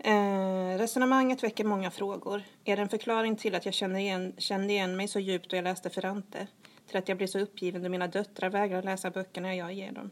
Eh, 0.06 0.78
resonemanget 0.78 1.44
väcker 1.44 1.64
många 1.64 1.92
frågor. 1.92 2.44
Är 2.66 2.76
det 2.76 2.82
en 2.82 2.90
förklaring 2.90 3.36
till 3.36 3.56
att 3.56 3.66
jag 3.66 3.74
känner 3.74 4.00
igen, 4.00 4.34
kände 4.38 4.74
igen 4.74 4.96
mig 4.96 5.08
så 5.08 5.20
djupt 5.20 5.50
då 5.50 5.56
jag 5.56 5.64
läste 5.64 5.90
Ferrante? 5.90 6.48
Till 6.94 7.00
att 7.00 7.10
jag 7.10 7.18
blir 7.18 7.28
så 7.28 7.40
uppgiven 7.40 7.84
då 7.84 7.90
mina 7.90 8.08
döttrar 8.08 8.50
vägrar 8.50 8.84
läsa 8.84 9.10
böckerna 9.10 9.56
jag 9.56 9.74
ger 9.74 9.92
dem? 9.92 10.12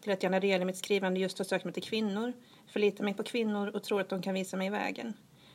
Till 0.00 0.12
att 0.12 0.22
jag 0.22 0.30
när 0.32 0.40
det 0.40 0.46
gäller 0.46 0.64
mitt 0.64 0.76
skrivande 0.76 1.20
just 1.20 1.38
har 1.38 1.44
sökt 1.44 1.64
mig 1.64 1.74
till 1.74 1.82
kvinnor, 1.82 2.32
förlitar 2.66 3.04
mig 3.04 3.14
på 3.14 3.22
kvinnor 3.22 3.68
och 3.68 3.82
tror 3.82 4.00
att 4.00 4.08
de 4.08 4.22
kan 4.22 4.34
visa 4.34 4.56
mig 4.56 4.70
vägen? 4.70 5.14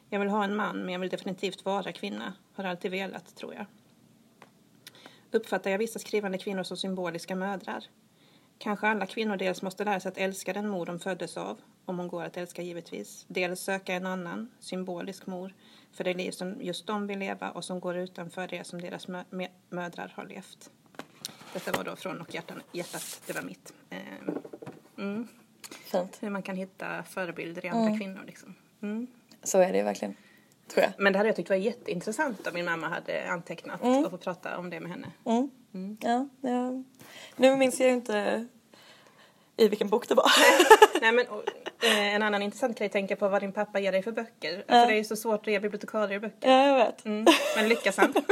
Jag 0.10 0.20
vill 0.20 0.30
ha 0.30 0.44
en 0.44 0.56
man, 0.56 0.78
men 0.78 0.90
jag 0.90 1.00
vill 1.00 1.10
definitivt 1.10 1.66
vara 1.66 1.92
kvinna. 1.92 2.34
Har 2.54 2.64
alltid 2.64 2.92
velat, 2.92 3.36
tror 3.36 3.54
jag. 3.54 3.66
Uppfattar 5.32 5.72
jag 5.72 5.78
vissa 5.78 6.00
skrivande 6.00 6.38
kvinnor 6.38 6.64
som 6.64 6.78
symboliska 6.78 7.36
mödrar? 7.36 7.84
Kanske 8.58 8.88
alla 8.88 9.06
kvinnor 9.06 9.38
dels 9.38 9.62
måste 9.62 9.84
lära 9.84 10.00
sig 10.00 10.10
att 10.10 10.18
älska 10.18 10.54
den 10.54 10.70
mor 10.70 10.86
de 10.86 11.00
föddes 11.00 11.38
av, 11.38 11.58
om 11.86 12.00
hon 12.00 12.08
går 12.08 12.24
att 12.24 12.38
älska 12.38 12.62
givetvis. 12.62 13.26
Dels 13.28 13.60
söka 13.60 13.94
en 13.94 14.06
annan, 14.06 14.52
symbolisk 14.60 15.28
mor, 15.28 15.54
för 15.94 16.04
det 16.04 16.14
liv 16.14 16.32
som 16.32 16.62
just 16.62 16.88
de 16.88 17.08
vill 17.08 17.20
leva 17.20 17.52
och 17.52 17.64
som 17.64 17.80
går 17.80 17.98
utanför 17.98 18.48
det 18.48 18.64
som 18.64 18.82
deras 18.82 19.08
mö 19.08 19.24
mö 19.30 19.48
mödrar 19.70 20.14
har 20.16 20.26
levt. 20.26 20.70
Detta 21.54 21.72
var 21.72 21.84
då 21.84 21.96
från 21.96 22.22
Och 22.22 22.34
hjärtan, 22.34 22.62
hjärtat, 22.72 23.22
det 23.28 23.34
var 23.34 23.42
mitt. 23.42 23.74
Eh, 23.90 23.98
mm. 24.98 25.28
Fint. 25.70 26.18
Hur 26.20 26.30
man 26.30 26.42
kan 26.42 26.56
hitta 26.56 27.04
förebilder 27.04 27.66
i 27.66 27.70
andra 27.70 27.98
kvinnor 27.98 28.24
liksom. 28.26 28.56
Mm. 28.82 29.08
Så 29.44 29.60
är 29.60 29.74
det 29.74 29.84
verkligen. 29.84 30.16
Tror 30.68 30.84
jag. 30.84 30.92
Men 30.98 31.14
det 31.14 31.20
hade 31.20 31.30
jag 31.30 31.36
tyckt 31.36 31.50
var 31.50 31.56
jätteintressant 31.56 32.48
om 32.48 32.54
min 32.54 32.66
mamma 32.66 32.88
hade 32.88 33.32
antecknat 33.32 33.82
och 33.82 34.12
få 34.12 34.18
prata 34.18 34.58
om 34.58 34.70
det 34.70 34.80
med 34.80 34.92
henne. 34.92 35.12
Mm. 35.26 35.98
Ja, 36.02 36.28
ja. 36.42 36.84
Nu 37.36 37.56
minns 37.56 37.80
jag 37.80 37.90
ju 37.90 37.96
inte 37.96 38.48
i 39.58 39.68
vilken 39.68 39.90
bok 39.90 40.08
det 40.08 40.16
var. 40.16 40.32
Nej, 41.02 41.12
men, 41.12 41.28
och, 41.28 41.44
en 41.88 42.24
annan 42.24 42.42
intressant 42.42 42.78
grej 42.78 42.86
att 42.86 42.92
tänka 42.92 43.16
på 43.16 43.28
vad 43.28 43.42
din 43.42 43.52
pappa 43.52 43.80
ger 43.80 43.92
dig 43.92 44.04
för 44.04 44.12
böcker. 44.12 44.64
Alltså, 44.68 44.88
Det 44.88 44.94
är 44.94 44.98
ju 44.98 45.04
så 45.04 45.16
svårt 45.16 45.48
att 45.48 45.54
ge 45.54 45.60
bibliotekarie 45.60 46.20
böcker. 46.20 46.50
ja, 46.50 46.68
jag 46.68 46.76
vet. 46.86 47.06
Mm. 47.06 47.26
Men 47.56 47.70
lyckas 47.70 47.98
han? 47.98 48.14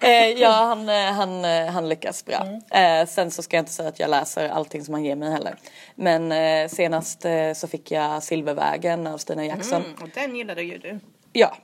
Eh, 0.00 0.28
ja, 0.28 0.50
han, 0.50 0.88
eh, 0.88 1.12
han, 1.12 1.44
eh, 1.44 1.66
han 1.66 1.88
lyckas 1.88 2.24
bra. 2.24 2.46
Eh, 2.80 3.06
sen 3.06 3.30
så 3.30 3.42
ska 3.42 3.56
jag 3.56 3.62
inte 3.62 3.72
säga 3.72 3.88
att 3.88 4.00
jag 4.00 4.10
läser 4.10 4.48
allting 4.48 4.84
som 4.84 4.94
han 4.94 5.04
ger 5.04 5.16
mig 5.16 5.30
heller. 5.32 5.56
Men 5.94 6.32
eh, 6.32 6.68
senast 6.68 7.24
eh, 7.24 7.52
så 7.52 7.68
fick 7.68 7.90
jag 7.90 8.22
Silvervägen 8.22 9.06
av 9.06 9.18
Stina 9.18 9.46
Jackson. 9.46 9.82
Mm, 9.84 10.02
och 10.02 10.08
den 10.14 10.36
gillade 10.36 10.62
ju 10.62 10.78
du. 10.78 11.00
Ja, 11.36 11.56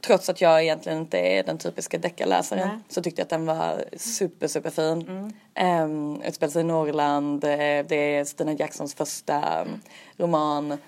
trots 0.00 0.28
att 0.28 0.40
jag 0.40 0.62
egentligen 0.62 0.98
inte 0.98 1.18
är 1.18 1.44
den 1.44 1.58
typiska 1.58 1.98
deckarläsaren 1.98 2.68
Nej. 2.68 2.78
så 2.88 3.02
tyckte 3.02 3.20
jag 3.20 3.24
att 3.24 3.30
den 3.30 3.46
var 3.46 3.84
super, 3.96 4.48
super 4.48 4.70
fin. 4.70 5.30
Mm. 5.54 6.22
utspelar 6.22 6.50
sig 6.50 6.60
i 6.60 6.64
Norrland, 6.64 7.44
eh, 7.44 7.48
det 7.86 8.16
är 8.16 8.24
Stina 8.24 8.52
Jacksons 8.52 8.94
första 8.94 9.62
mm. 9.62 9.80
roman 10.16 10.78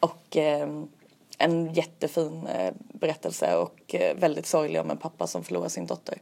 och 0.00 0.36
ehm, 0.36 0.88
en 1.38 1.72
jättefin 1.72 2.46
eh, 2.46 2.74
berättelse 2.78 3.56
och 3.56 3.94
eh, 3.94 4.16
väldigt 4.16 4.46
sorglig 4.46 4.80
om 4.80 4.90
en 4.90 4.96
pappa 4.96 5.26
som 5.26 5.44
förlorar 5.44 5.68
sin 5.68 5.86
dotter 5.86 6.18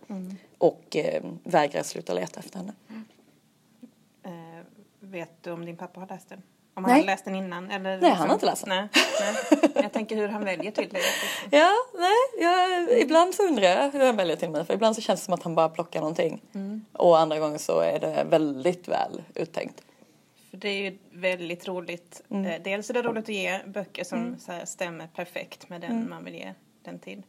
och 0.58 0.96
eh, 0.96 1.22
vägrar 1.44 1.82
sluta 1.82 2.14
leta 2.14 2.40
efter 2.40 2.58
henne. 2.58 2.72
Eh, 4.22 4.64
vet 5.00 5.42
du 5.42 5.50
om 5.50 5.64
din 5.66 5.76
pappa 5.76 6.00
har 6.00 6.06
läst 6.06 6.28
den? 6.28 6.42
Om 6.76 6.84
han 6.84 6.92
Nej. 6.92 7.00
har 7.00 7.06
läst 7.06 7.24
den 7.24 7.34
innan? 7.34 7.70
Eller 7.70 8.00
Nej, 8.00 8.10
han 8.10 8.26
har 8.28 8.34
inte 8.34 8.46
läst 8.46 8.64
den. 8.64 8.68
Nej, 8.76 8.88
nej. 9.20 9.70
Jag 9.74 9.92
tänker 9.92 10.16
hur 10.16 10.28
han 10.28 10.44
väljer 10.44 10.70
till 10.70 10.88
det. 10.88 11.00
Ja, 11.56 11.72
nej, 11.98 12.42
jag, 12.44 13.00
ibland 13.00 13.34
så 13.34 13.46
undrar 13.46 13.64
jag 13.64 13.90
hur 13.90 14.06
han 14.06 14.16
väljer 14.16 14.36
till 14.36 14.50
mig 14.50 14.64
för 14.64 14.74
ibland 14.74 14.94
så 14.96 15.02
känns 15.02 15.20
det 15.20 15.24
som 15.24 15.34
att 15.34 15.42
han 15.42 15.54
bara 15.54 15.68
plockar 15.68 16.00
någonting 16.00 16.40
och 16.92 17.18
andra 17.18 17.38
gånger 17.38 17.58
så 17.58 17.80
är 17.80 17.98
det 18.00 18.24
väldigt 18.30 18.88
väl 18.88 19.22
uttänkt. 19.34 19.82
För 20.50 20.56
det 20.56 20.68
är 20.68 20.90
ju 20.90 20.98
väldigt 21.12 21.68
roligt. 21.68 22.22
Eh, 22.30 22.62
dels 22.64 22.90
är 22.90 22.94
det 22.94 23.02
roligt 23.02 23.24
att 23.24 23.28
ge 23.34 23.60
böcker 23.66 24.04
som 24.04 24.36
så 24.38 24.52
här, 24.52 24.64
stämmer 24.64 25.06
perfekt 25.06 25.68
med 25.68 25.80
den 25.80 26.08
man 26.08 26.24
vill 26.24 26.34
ge 26.34 26.52
den 26.84 26.98
till. 26.98 27.22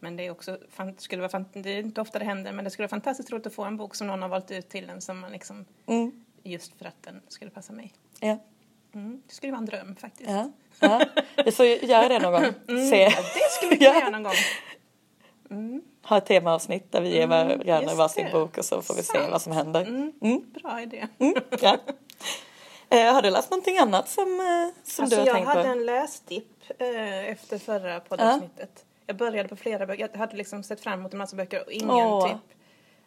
Men 0.00 0.16
det 0.16 0.26
är 0.26 0.30
också, 0.30 0.58
skulle 0.98 1.22
vara, 1.22 1.44
det 1.52 1.70
är 1.70 1.78
inte 1.78 2.00
ofta 2.00 2.18
det 2.18 2.24
händer, 2.24 2.52
men 2.52 2.64
det 2.64 2.70
skulle 2.70 2.84
vara 2.84 2.90
fantastiskt 2.90 3.32
roligt 3.32 3.46
att 3.46 3.54
få 3.54 3.64
en 3.64 3.76
bok 3.76 3.94
som 3.94 4.06
någon 4.06 4.22
har 4.22 4.28
valt 4.28 4.50
ut 4.50 4.68
till 4.68 4.90
en 4.90 5.00
som 5.00 5.20
man 5.20 5.32
liksom, 5.32 5.64
Mm. 5.86 6.24
just 6.42 6.78
för 6.78 6.84
att 6.84 7.02
den 7.02 7.20
skulle 7.28 7.50
passa 7.50 7.72
mig. 7.72 7.92
Ja. 8.20 8.38
Mm. 8.94 9.22
Det 9.26 9.34
skulle 9.34 9.52
vara 9.52 9.58
en 9.60 9.66
dröm 9.66 9.96
faktiskt. 9.96 10.30
Ja, 10.30 10.50
ja. 10.80 11.00
Får 11.52 11.66
göra 11.66 12.08
det 12.08 12.18
någon 12.18 12.32
gång. 12.32 12.52
Se. 12.90 12.96
Ja, 13.02 13.10
det 13.34 13.50
skulle 13.50 13.70
vi 13.70 13.76
kunna 13.76 13.90
Ja. 13.90 14.00
göra 14.00 14.10
någon 14.10 14.22
gång. 14.22 15.80
Ha 16.02 16.18
ett 16.18 16.26
temaavsnitt 16.26 16.92
där 16.92 17.00
vi 17.00 17.08
ger 17.14 17.26
varandra 17.26 17.82
just 17.82 17.96
varsin 17.96 18.24
det. 18.26 18.32
bok 18.32 18.58
och 18.58 18.64
så 18.64 18.82
får 18.82 18.94
vi 18.94 19.02
se 19.02 19.12
Sant. 19.18 19.30
vad 19.30 19.42
som 19.42 19.52
händer. 19.52 19.80
Mm. 19.82 20.12
Bra 20.62 20.82
idé. 20.82 21.06
Ja. 21.60 21.78
Eh, 22.92 23.12
har 23.14 23.22
du 23.22 23.30
läst 23.30 23.50
någonting 23.50 23.78
annat 23.78 24.08
som, 24.08 24.40
eh, 24.40 24.82
som 24.90 25.02
Alltså 25.04 25.16
du 25.16 25.20
har 25.22 25.26
jag 25.26 25.34
tänkt 25.36 25.48
hade 25.48 25.62
på? 25.62 25.68
en 25.68 25.86
läsdipp 25.86 26.62
eh, 26.78 27.28
efter 27.28 27.58
förra 27.58 28.00
poddavsnittet. 28.00 28.84
Jag 29.06 29.16
började 29.16 29.48
på 29.48 29.56
flera 29.56 29.86
böcker. 29.86 30.08
Jag 30.12 30.18
hade 30.18 30.36
liksom 30.36 30.62
sett 30.62 30.80
fram 30.80 30.98
emot 30.98 31.12
en 31.12 31.18
massa 31.18 31.36
böcker 31.36 31.62
och 31.66 31.72
ingen 31.72 31.90
Åh. 31.90 32.28
typ. 32.28 32.56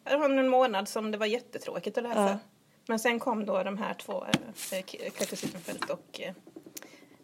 Det 0.03 0.17
var 0.17 0.29
en 0.29 0.49
månad 0.49 0.89
som 0.89 1.11
det 1.11 1.17
var 1.17 1.25
jättetråkigt 1.25 1.97
att 1.97 2.03
läsa. 2.03 2.21
Ja. 2.29 2.37
Men 2.87 2.99
sen 2.99 3.19
kom 3.19 3.45
då 3.45 3.63
de 3.63 3.77
här 3.77 3.93
två, 3.93 4.25
eh, 4.25 4.31
Cykelfält 4.53 5.89
och 5.89 6.21
eh, 6.21 6.33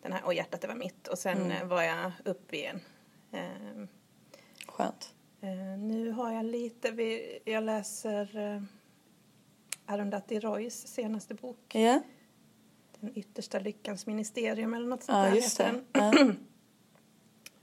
den 0.02 0.14
här 0.14 0.26
Och 0.26 0.34
hjärtat 0.34 0.62
det 0.62 0.68
var 0.68 0.76
mitt. 0.76 1.08
Och 1.08 1.18
sen 1.20 1.38
Mm. 1.38 1.52
eh, 1.52 1.66
var 1.68 1.82
jag 1.84 2.12
upp 2.26 2.54
igen. 2.54 2.80
Eh, 3.32 3.86
Skönt. 4.68 5.14
nu 5.78 6.12
har 6.12 6.32
jag 6.34 6.46
lite, 6.46 6.92
vi, 6.92 7.40
jag 7.46 7.64
läser 7.64 8.38
eh, 8.56 8.62
Arundhati 9.86 10.40
Roys 10.40 10.88
senaste 10.88 11.34
bok. 11.34 11.76
Ja, 11.76 12.02
Den 13.00 13.18
yttersta 13.18 13.60
lyckans 13.60 14.06
ministerium 14.06 14.74
eller 14.74 14.88
något 14.88 15.04
sånt 15.04 15.18
ja 15.18 15.24
där 15.24 15.36
just 15.36 15.58
det. 15.58 16.36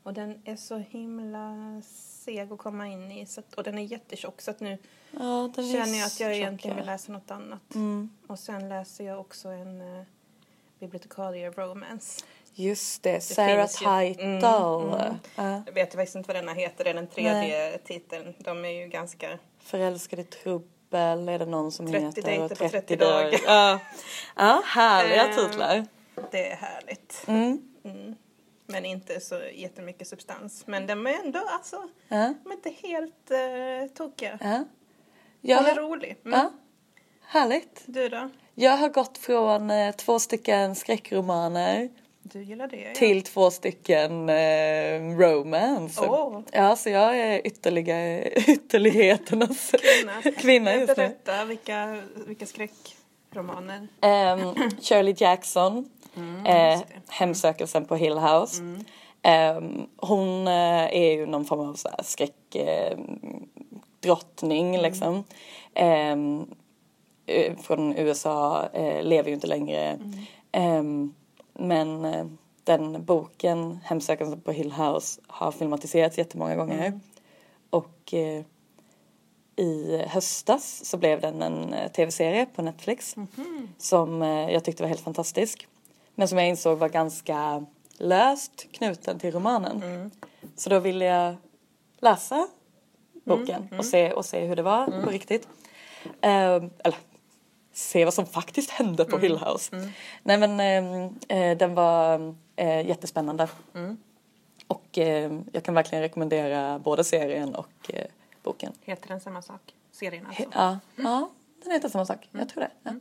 Och 0.03 0.13
den 0.15 0.41
är 0.45 0.57
så 0.57 0.77
himla 0.77 1.83
seg 2.27 2.53
att 2.53 2.59
komma 2.59 2.87
in 2.89 3.11
i. 3.13 3.27
Så 3.27 3.41
att, 3.41 3.55
och 3.55 3.63
den 3.63 3.79
är 3.79 3.83
jättetjock 3.83 4.41
så 4.41 4.51
att 4.51 4.61
nu 4.61 4.79
Ja, 5.11 5.53
känner 5.57 5.99
jag 5.99 6.07
att 6.07 6.21
jag 6.21 6.35
egentligen 6.37 6.77
vill 6.77 6.87
läsa 6.87 7.13
något 7.13 7.31
annat. 7.31 7.75
Mm. 7.75 8.11
Och 8.27 8.39
sen 8.39 8.69
läser 8.69 9.05
jag 9.05 9.21
också 9.21 9.49
en 9.49 9.81
uh, 9.81 10.03
bibliotekarie 10.81 11.51
romance. 11.51 12.25
Just 12.55 13.03
det, 13.03 13.21
Sarah 13.21 13.57
finns 13.67 13.83
ju- 13.83 14.15
Title. 14.15 14.27
Mm, 14.27 14.93
mm. 14.95 15.15
Ja. 15.37 15.63
Jag 15.67 15.73
vet 15.73 15.95
faktiskt 15.95 16.17
inte 16.17 16.27
vad 16.27 16.37
denna 16.37 16.53
heter, 16.53 16.85
det 16.85 16.91
är 16.91 16.95
den 16.95 17.07
tredje 17.07 17.79
titeln. 17.79 18.35
De 18.39 18.65
är 18.65 18.69
ju 18.71 18.87
ganska... 18.89 19.39
Förälskad 19.59 20.19
i 20.19 20.25
trubbel 20.25 21.29
är 21.29 21.39
det 21.39 21.47
någon 21.47 21.73
som 21.73 21.87
30 21.87 22.05
heter. 22.07 22.23
dejter 22.23 22.45
och 22.45 22.49
på 22.51 22.55
30 22.55 22.71
30 22.71 22.97
dagar. 22.97 23.41
Ja, 23.47 23.81
ja 24.37 24.63
härliga 24.67 25.27
Ehm. 25.27 25.35
titlar. 25.37 25.87
Det 26.31 26.51
är 26.53 26.57
härligt. 26.57 27.25
Mm. 27.27 27.76
Men 28.67 28.85
inte 28.85 29.21
så 29.21 29.41
jättemycket 29.55 30.09
substans. 30.09 30.63
Men 30.67 30.87
de 30.87 31.07
är 31.07 31.15
ändå 31.25 31.39
alltså, 31.49 31.89
Ja, 32.09 32.35
de 32.45 32.51
är 32.51 32.55
inte 32.55 32.71
helt 32.71 33.31
uh, 33.31 33.89
tokiga. 33.95 34.39
ja. 34.41 34.65
Hon 35.57 35.67
är 35.67 35.69
Jag, 35.69 35.79
rolig. 35.79 36.17
Mm. 36.25 36.39
ja, 36.39 36.53
härligt. 37.27 37.83
Du 37.87 38.09
då? 38.09 38.31
Jag 38.55 38.77
har 38.77 38.89
gått 38.89 39.19
från 39.19 39.71
eh, 39.71 39.95
två 39.95 40.19
stycken 40.19 40.75
skräckromaner 40.75 41.89
Du 42.23 42.43
gillar 42.43 42.69
det? 42.69 42.77
ja. 42.81 42.95
till 42.95 43.23
två 43.23 43.51
stycken 43.51 44.29
eh, 44.29 45.01
romance. 45.19 46.01
Åh. 46.07 46.41
Ja, 46.53 46.77
så 46.77 46.89
jag 46.91 47.19
är 47.19 47.47
ytterligare 47.47 48.29
ytterligheternas 48.49 49.71
Kvinna. 49.71 50.23
kvinna 50.41 50.75
just 50.75 50.89
nu. 50.89 50.95
Berätta, 50.95 51.45
vilka, 51.45 52.03
vilka 52.27 52.47
skräckromaner? 52.47 53.89
Ehm, 54.01 54.71
Shirley 54.81 55.15
Jackson, 55.19 55.91
Mm, 56.17 56.47
eh, 56.47 56.81
Hemsökelsen 57.09 57.85
på 57.85 57.97
Hill 57.97 58.19
House. 58.19 58.63
Ehm, 59.23 59.87
hon 59.97 60.49
eh, 60.49 60.85
är 60.85 61.13
ju 61.13 61.27
någon 61.27 61.45
form 61.45 61.61
av 61.61 61.75
så 61.75 61.89
här 61.89 62.03
skräckdrottning 62.03 62.67
eh, 62.67 63.43
drottning, 64.01 64.79
liksom. 64.79 65.25
Ehm, 65.75 66.47
eh, 67.27 67.57
från 67.57 67.97
USA, 67.97 68.69
eh, 68.73 69.03
lever 69.05 69.29
ju 69.29 69.35
inte 69.35 69.47
längre. 69.47 69.99
Ehm, 70.53 71.15
men 71.55 72.05
eh, 72.05 72.27
den 72.65 73.05
boken, 73.05 73.79
Hemsökelsen 73.85 74.41
på 74.41 74.53
Hill 74.53 74.73
House, 74.73 75.21
har 75.27 75.53
filmatiserats 75.53 76.19
jättemånga 76.19 76.57
gånger. 76.57 77.01
Och 77.71 78.15
eh, 78.15 78.43
i 79.57 80.05
höstas 80.09 80.85
så 80.85 80.97
blev 80.97 81.21
den 81.21 81.43
en 81.43 81.75
tv-serie 81.97 82.47
på 82.47 82.63
Netflix 82.63 83.17
som 83.79 84.23
eh, 84.23 84.51
jag 84.51 84.65
tyckte 84.65 84.83
var 84.83 84.89
helt 84.89 85.01
fantastisk. 85.01 85.67
Men 86.19 86.29
som 86.29 86.39
jag 86.39 86.49
insåg 86.49 86.79
var 86.79 86.89
ganska 86.89 87.67
löst 87.99 88.67
knuten 88.73 89.19
till 89.19 89.33
romanen. 89.33 90.11
Så 90.57 90.71
då 90.71 90.79
ville 90.79 91.05
jag 91.05 91.37
läsa 92.01 92.49
boken 93.25 93.69
och, 93.79 93.85
se, 93.85 94.13
och 94.13 94.25
se 94.25 94.45
hur 94.45 94.57
det 94.57 94.63
var 94.63 94.87
på 95.05 95.11
riktigt. 95.11 95.49
Ehm, 96.21 96.71
eller 96.79 96.99
se 97.73 98.05
vad 98.05 98.15
som 98.15 98.27
faktiskt 98.27 98.71
hände 98.71 99.05
på 99.05 99.19
Hill 99.19 99.39
House. 99.39 99.93
Nej 100.23 100.39
men 100.39 100.61
ehm, 100.61 101.15
eh, 101.29 101.59
den 101.59 101.75
var 101.75 102.35
eh, 102.57 102.87
jättespännande. 102.89 103.49
Och 104.67 104.99
eh, 104.99 105.41
jag 105.53 105.63
kan 105.63 105.75
verkligen 105.75 106.03
rekommendera 106.03 106.79
både 106.79 107.05
serien 107.05 107.55
och 107.55 107.71
eh, 107.89 108.07
boken. 108.43 108.73
Heter 108.81 109.09
den 109.09 109.21
samma 109.21 109.43
sak? 109.43 109.75
Serien 109.93 110.27
alltså? 110.27 110.43
Ja, 110.53 110.79
ja, 110.97 111.31
den 111.63 111.73
heter 111.73 111.89
samma 111.89 112.07
sak. 112.07 112.29
Jag 112.33 112.49
tror 112.49 112.61
det. 112.61 112.71
Ja. 112.83 112.93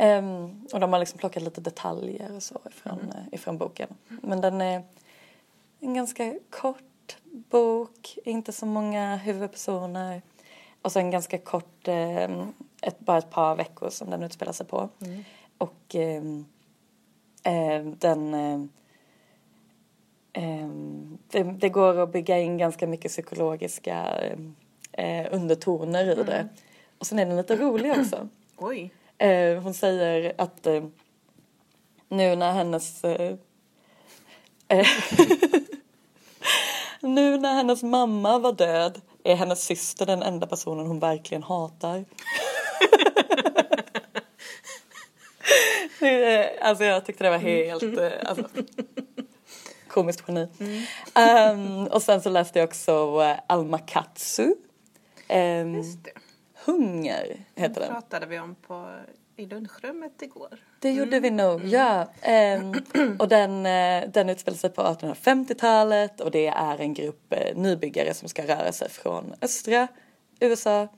Ehm, 0.00 0.66
och 0.72 0.80
de 0.80 0.92
har 0.92 1.00
liksom 1.00 1.18
plockat 1.18 1.42
lite 1.42 1.60
detaljer 1.60 2.36
och 2.36 2.42
så 2.42 2.60
ifrån, 2.70 3.00
mm. 3.00 3.24
ifrån 3.32 3.58
boken. 3.58 3.88
Men 4.08 4.40
den 4.40 4.60
är 4.60 4.82
en 5.80 5.94
ganska 5.94 6.38
kort 6.50 7.16
bok, 7.32 8.18
inte 8.24 8.52
så 8.52 8.66
många 8.66 9.16
huvudpersoner. 9.16 10.22
Och 10.82 10.92
så 10.92 10.98
en 10.98 11.10
ganska 11.10 11.38
kort, 11.38 11.88
eh, 11.88 12.46
ett, 12.82 12.98
bara 12.98 13.18
ett 13.18 13.30
par 13.30 13.56
veckor 13.56 13.90
som 13.90 14.10
den 14.10 14.22
utspelar 14.22 14.52
sig 14.52 14.66
på. 14.66 14.88
Mm. 15.00 15.24
Och 15.58 15.94
eh, 15.94 16.22
eh, 17.54 17.84
den... 17.84 18.34
Eh, 18.34 18.60
eh, 20.32 20.68
det, 21.30 21.42
det, 21.42 21.68
går 21.68 21.98
att 21.98 22.12
bygga 22.12 22.38
in 22.38 22.58
ganska 22.58 22.86
mycket 22.86 23.10
psykologiska 23.10 24.22
eh, 24.92 25.26
undertoner 25.34 26.04
i 26.04 26.12
mm. 26.12 26.26
det. 26.26 26.48
Och 26.98 27.06
sen 27.06 27.18
är 27.18 27.26
den 27.26 27.36
lite 27.36 27.56
rolig 27.56 27.98
också. 27.98 28.28
Oj. 28.56 28.92
Hon 29.62 29.74
säger 29.74 30.34
att 30.38 30.66
nu 32.08 32.36
när 32.36 32.52
hennes 32.52 33.02
nu 37.00 37.38
när 37.38 37.54
hennes 37.54 37.82
mamma 37.82 38.38
var 38.38 38.52
död 38.52 39.00
är 39.24 39.34
hennes 39.34 39.64
syster 39.64 40.06
den 40.06 40.22
enda 40.22 40.46
personen 40.46 40.86
hon 40.86 40.98
verkligen 40.98 41.42
hatar. 41.42 42.04
alltså 46.60 46.84
jag 46.84 47.04
tyckte 47.04 47.24
det 47.24 47.30
var 47.30 47.38
helt, 47.38 47.98
eh, 47.98 48.12
alltså, 48.24 48.48
komiskt 49.88 50.24
geni. 50.28 50.48
Mm. 50.60 50.82
Um, 51.60 51.86
och 51.86 52.02
sen 52.02 52.22
så 52.22 52.30
läste 52.30 52.58
jag 52.58 52.68
också 52.68 53.20
Alma 53.46 53.78
Katsu. 53.78 54.54
Um, 55.28 55.84
Hunger 56.68 57.36
heter 57.54 57.80
den. 57.80 57.90
pratade 57.90 58.26
vi 58.26 58.38
om 58.38 58.54
på 58.54 58.90
i 59.36 59.46
lunchrummet 59.46 60.22
igår. 60.22 60.58
Det 60.80 60.90
gjorde 60.90 61.16
mm. 61.16 61.22
vi 61.22 61.30
nog, 61.30 61.60
mm. 61.60 61.70
ja. 61.70 62.08
Um, 62.58 63.16
och 63.18 63.28
den, 63.28 63.66
uh, 63.66 64.10
den 64.10 64.28
utspelar 64.28 64.58
sig 64.58 64.70
på 64.70 64.82
1850-talet 64.82 66.20
och 66.20 66.30
det 66.30 66.46
är 66.46 66.80
en 66.80 66.94
grupp 66.94 67.32
uh, 67.32 67.60
nybyggare 67.60 68.14
som 68.14 68.28
ska 68.28 68.42
röra 68.46 68.72
sig 68.72 68.88
från 68.88 69.34
östra 69.40 69.88
USA, 70.40 70.88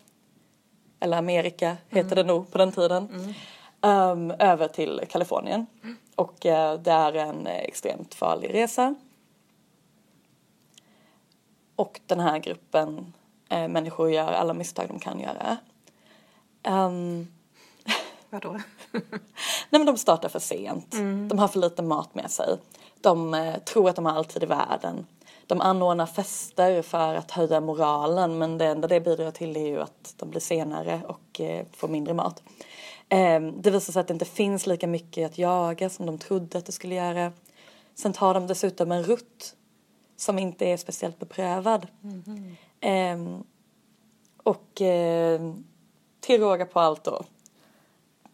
eller 1.00 1.16
Amerika 1.16 1.76
heter 1.88 2.12
mm. 2.12 2.26
det 2.26 2.32
nog 2.32 2.50
på 2.50 2.58
den 2.58 2.72
tiden, 2.72 3.34
um, 3.80 4.30
över 4.30 4.68
till 4.68 5.00
Kalifornien. 5.08 5.66
Och 6.14 6.46
uh, 6.46 6.74
det 6.82 6.90
är 6.90 7.12
en 7.12 7.46
extremt 7.46 8.14
farlig 8.14 8.54
resa. 8.54 8.94
Och 11.76 12.00
den 12.06 12.20
här 12.20 12.38
gruppen 12.38 13.12
människor 13.50 14.10
gör 14.10 14.32
alla 14.32 14.54
misstag 14.54 14.88
de 14.88 14.98
kan 14.98 15.20
göra. 15.20 15.56
Um, 16.68 17.26
Vadå? 18.30 18.50
Nej 18.92 19.00
men 19.70 19.86
de 19.86 19.96
startar 19.96 20.28
för 20.28 20.38
sent. 20.38 20.94
Mm. 20.94 21.28
De 21.28 21.38
har 21.38 21.48
för 21.48 21.58
lite 21.58 21.82
mat 21.82 22.14
med 22.14 22.30
sig. 22.30 22.58
De 23.00 23.34
eh, 23.34 23.56
tror 23.56 23.88
att 23.88 23.96
de 23.96 24.06
har 24.06 24.12
all 24.12 24.24
tid 24.24 24.42
i 24.42 24.46
världen. 24.46 25.06
De 25.46 25.60
anordnar 25.60 26.06
fester 26.06 26.82
för 26.82 27.14
att 27.14 27.30
höja 27.30 27.60
moralen 27.60 28.38
men 28.38 28.58
det 28.58 28.66
enda 28.66 28.88
det 28.88 29.00
bidrar 29.00 29.30
till 29.30 29.56
är 29.56 29.66
ju 29.66 29.80
att 29.80 30.14
de 30.16 30.30
blir 30.30 30.40
senare 30.40 31.02
och 31.06 31.40
eh, 31.40 31.66
får 31.72 31.88
mindre 31.88 32.14
mat. 32.14 32.42
Eh, 33.08 33.40
det 33.40 33.70
visar 33.70 33.92
sig 33.92 34.00
att 34.00 34.08
det 34.08 34.14
inte 34.14 34.24
finns 34.24 34.66
lika 34.66 34.86
mycket 34.86 35.30
att 35.30 35.38
jaga 35.38 35.90
som 35.90 36.06
de 36.06 36.18
trodde 36.18 36.58
att 36.58 36.66
det 36.66 36.72
skulle 36.72 36.94
göra. 36.94 37.32
Sen 37.94 38.12
tar 38.12 38.34
de 38.34 38.46
dessutom 38.46 38.92
en 38.92 39.02
rutt 39.02 39.54
som 40.16 40.38
inte 40.38 40.66
är 40.66 40.76
speciellt 40.76 41.18
beprövad. 41.18 41.86
Mm. 42.02 42.56
Och 44.42 44.82
eh, 44.82 45.40
till 46.20 46.40
råga 46.40 46.66
på 46.66 46.80
allt 46.80 47.04
då 47.04 47.24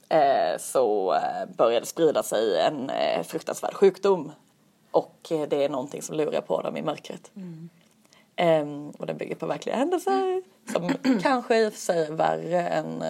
Eh, 0.08 0.58
så 0.58 1.14
eh, 1.14 1.56
började 1.56 1.86
sprida 1.86 2.22
sig 2.22 2.60
en 2.60 2.90
eh, 2.90 3.22
fruktansvärd 3.22 3.74
sjukdom. 3.74 4.32
Och 4.90 5.18
det 5.28 5.64
är 5.64 5.68
någonting 5.68 6.02
som 6.02 6.16
lurar 6.16 6.40
på 6.40 6.62
dem 6.62 6.76
i 6.76 6.82
mörkret. 6.82 7.30
Mm. 7.36 7.68
Um, 8.38 8.90
och 8.90 9.06
den 9.06 9.16
bygger 9.16 9.34
på 9.34 9.46
verkliga 9.46 9.76
händelser 9.76 10.42
som 10.72 10.92
kanske 11.22 11.58
i 11.58 11.68
och 11.68 11.72
för 11.72 11.80
sig 11.80 12.06
är 12.06 12.12
värre 12.12 12.68
än 12.68 13.02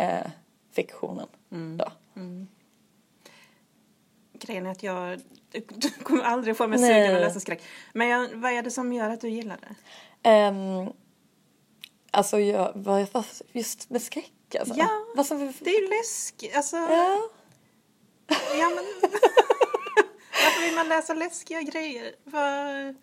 uh, 0.00 0.30
fiktionen. 0.72 1.26
Mm. 1.52 1.76
Då. 1.76 1.84
Mm. 2.16 2.48
Grejen 4.32 4.66
är 4.66 4.70
att 4.70 4.82
jag 4.82 5.20
du 5.68 5.90
kommer 5.90 6.22
aldrig 6.22 6.56
få 6.56 6.66
mig 6.66 6.78
sugen 6.78 7.14
att 7.14 7.20
läsa 7.20 7.40
skräck. 7.40 7.62
Men 7.92 8.08
jag, 8.08 8.28
vad 8.34 8.52
är 8.52 8.62
det 8.62 8.70
som 8.70 8.92
gör 8.92 9.10
att 9.10 9.20
du 9.20 9.28
gillar 9.28 9.56
det? 9.60 9.74
Um, 10.24 10.92
alltså 12.10 12.38
jag, 12.38 12.72
vad, 12.74 13.06
just 13.52 13.90
med 13.90 14.02
skräck 14.02 14.54
alltså. 14.60 14.74
Ja, 14.76 14.88
alltså, 15.16 15.34
det 15.34 15.70
är 15.70 15.80
ju 15.80 15.88
läskigt. 15.88 16.56
Alltså, 16.56 16.76
ja. 16.76 17.18
ja 18.58 18.68
men, 18.68 18.84
varför 20.44 20.66
vill 20.66 20.74
man 20.74 20.88
läsa 20.88 21.14
läskiga 21.14 21.62
grejer? 21.62 22.14
Vad, 22.24 22.94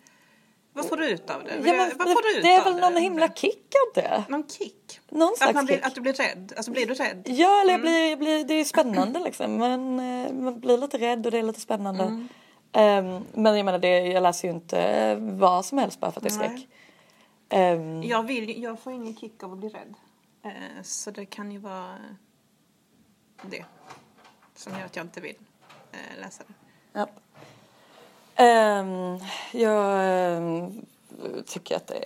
vad 0.72 0.88
får 0.88 0.96
du 0.96 1.08
ut 1.08 1.30
av 1.30 1.44
det? 1.44 1.54
Ja, 1.64 1.72
men, 1.72 1.90
vad 1.98 2.08
får 2.08 2.22
du 2.22 2.38
ut 2.38 2.44
det 2.44 2.52
är 2.52 2.64
väl 2.64 2.76
någon 2.76 2.94
det? 2.94 3.00
himla 3.00 3.28
kick 3.28 3.72
av 3.86 4.02
det. 4.02 4.24
Någon 4.28 4.48
kick? 4.48 5.00
Någon 5.08 5.36
slags 5.36 5.48
att, 5.48 5.54
man 5.54 5.64
blir, 5.64 5.76
kick. 5.76 5.86
att 5.86 5.94
du 5.94 6.00
blir 6.00 6.12
rädd? 6.12 6.52
Alltså 6.56 6.70
blir 6.70 6.86
du 6.86 6.94
rädd? 6.94 7.22
Ja, 7.26 7.60
eller 7.60 7.74
mm. 7.74 7.82
blir, 7.82 8.16
blir, 8.16 8.44
det 8.44 8.54
är 8.54 8.64
spännande 8.64 9.20
liksom. 9.20 9.58
Man, 9.58 10.00
eh, 10.00 10.32
man 10.32 10.60
blir 10.60 10.78
lite 10.78 10.98
rädd 10.98 11.26
och 11.26 11.32
det 11.32 11.38
är 11.38 11.42
lite 11.42 11.60
spännande. 11.60 12.04
Mm. 12.04 12.28
Um, 12.76 13.24
men 13.32 13.56
jag 13.56 13.64
menar, 13.64 13.78
det, 13.78 13.98
jag 13.98 14.22
läser 14.22 14.48
ju 14.48 14.54
inte 14.54 15.16
vad 15.20 15.64
som 15.64 15.78
helst 15.78 16.00
bara 16.00 16.12
för 16.12 16.20
att 16.20 16.24
det 16.24 16.28
är 16.28 16.46
skräck. 16.46 16.68
Um, 17.54 18.02
jag, 18.02 18.22
vill, 18.22 18.62
jag 18.62 18.80
får 18.80 18.92
ingen 18.92 19.16
kick 19.16 19.42
av 19.42 19.52
att 19.52 19.58
bli 19.58 19.68
rädd. 19.68 19.94
Eh, 20.42 20.82
så 20.82 21.10
det 21.10 21.26
kan 21.26 21.52
ju 21.52 21.58
vara 21.58 21.98
det 23.42 23.64
som 24.54 24.72
gör 24.72 24.84
att 24.84 24.96
jag 24.96 25.04
inte 25.04 25.20
vill 25.20 25.36
eh, 25.92 26.20
läsa 26.20 26.44
det. 26.46 26.54
Ja. 26.92 27.08
Um, 28.36 29.20
jag 29.52 30.36
um, 30.36 30.86
tycker 31.46 31.76
att 31.76 31.86
det 31.86 32.04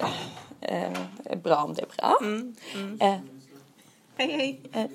är, 0.61 0.87
um, 0.89 1.07
är, 1.25 1.37
bra 1.37 1.65
om 1.65 1.75
det 1.75 1.83
är 1.83 1.89
bra. 1.97 2.19
Mm, 2.21 2.57
mm. 2.75 2.93
Uh, 2.93 3.21
hej, 4.17 4.61
hej. 4.73 4.91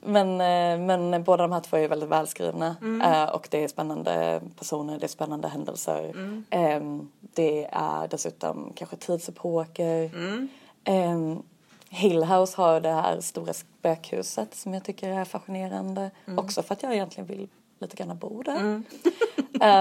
Men, 0.00 0.28
uh, 0.30 0.86
men 0.86 1.24
båda 1.24 1.42
de 1.42 1.52
här 1.52 1.60
två 1.60 1.76
är 1.76 1.88
väldigt 1.88 2.08
välskrivna 2.08 2.76
mm. 2.80 3.28
och 3.28 3.48
det 3.50 3.64
är 3.64 3.68
spännande 3.68 4.40
personer, 4.58 4.98
det 4.98 5.06
är 5.06 5.08
spännande 5.08 5.48
händelser. 5.48 6.12
Mm. 6.50 7.08
det 7.20 7.68
är 7.72 8.08
dessutom 8.08 8.72
kanske 8.74 8.96
tidsepoker. 8.96 10.10
Mm. 10.14 10.48
Um, 10.88 11.42
Hill 11.90 12.24
House 12.24 12.56
har 12.56 12.80
det 12.80 12.92
här 12.92 13.20
stora 13.20 13.52
spökhuset 13.52 14.54
som 14.54 14.74
jag 14.74 14.84
tycker 14.84 15.08
är 15.08 15.24
fascinerande. 15.24 16.10
Mm. 16.26 16.38
Också 16.38 16.62
för 16.62 16.74
att 16.74 16.82
jag 16.82 16.94
egentligen 16.94 17.26
vill 17.26 17.48
lite 17.78 17.96
grann 17.96 18.18
bo 18.18 18.42
där. 18.42 18.56
Mm. 18.56 18.84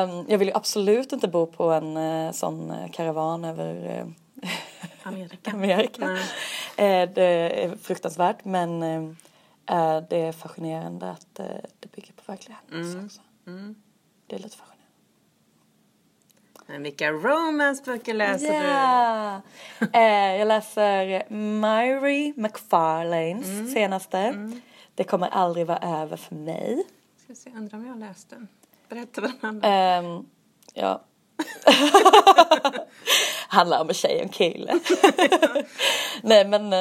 um, 0.10 0.26
jag 0.30 0.38
vill 0.38 0.48
ju 0.48 0.54
absolut 0.54 1.14
inte 1.14 1.28
bo 1.28 1.46
på 1.46 1.72
en 1.72 1.98
uh, 1.98 2.32
sån 2.32 2.74
karavan 2.94 3.46
över 3.46 4.02
uh, 4.02 4.50
Amerika. 5.04 5.52
Amerika. 5.54 6.02
Uh, 6.02 6.18
det 7.14 7.64
är 7.64 7.76
fruktansvärt 7.76 8.46
men 8.46 8.84
det 10.10 10.18
är 10.18 10.32
fascinerande 10.32 11.10
att 11.10 11.36
det 11.80 11.92
bygger 11.96 12.14
på 12.14 12.22
verkliga 12.26 12.58
händelser 12.62 12.94
mm. 12.94 13.06
också. 13.06 13.22
Mm. 13.48 13.76
Det 14.28 14.36
är 14.36 14.40
lite 14.40 14.58
fascinerande. 14.58 14.78
Men 16.68 16.84
vilka 16.84 17.12
romanceböcker 17.12 18.14
läser 18.14 18.54
yeah. 18.54 19.42
du? 19.80 19.86
eh, 19.94 20.36
jag 20.36 20.48
läser 20.48 21.30
Myri 21.34 22.34
McFarlanes 22.38 23.48
mm. 23.48 23.68
senaste. 23.68 24.18
Mm. 24.18 24.62
Det 24.96 25.04
kommer 25.04 25.28
aldrig 25.28 25.66
vara 25.68 26.02
över 26.02 26.18
för 26.18 26.36
mig. 26.36 26.84
Ska 27.24 27.36
se, 27.36 27.50
undrar 27.50 27.78
om 27.78 27.86
jag 27.86 27.94
har 27.94 28.00
läst 28.00 28.30
den. 28.30 28.48
Berätta 28.90 29.22
vad 29.22 29.32
den 29.32 29.40
handlar 29.42 30.04
um, 30.04 30.30
Ja. 30.74 31.04
handlar 33.48 33.82
om 33.82 33.90
en 33.90 33.96
tjej 33.96 34.16
och 34.16 34.24
en 34.24 34.30
kille. 34.30 34.80
Nej 36.22 36.48
men 36.48 36.74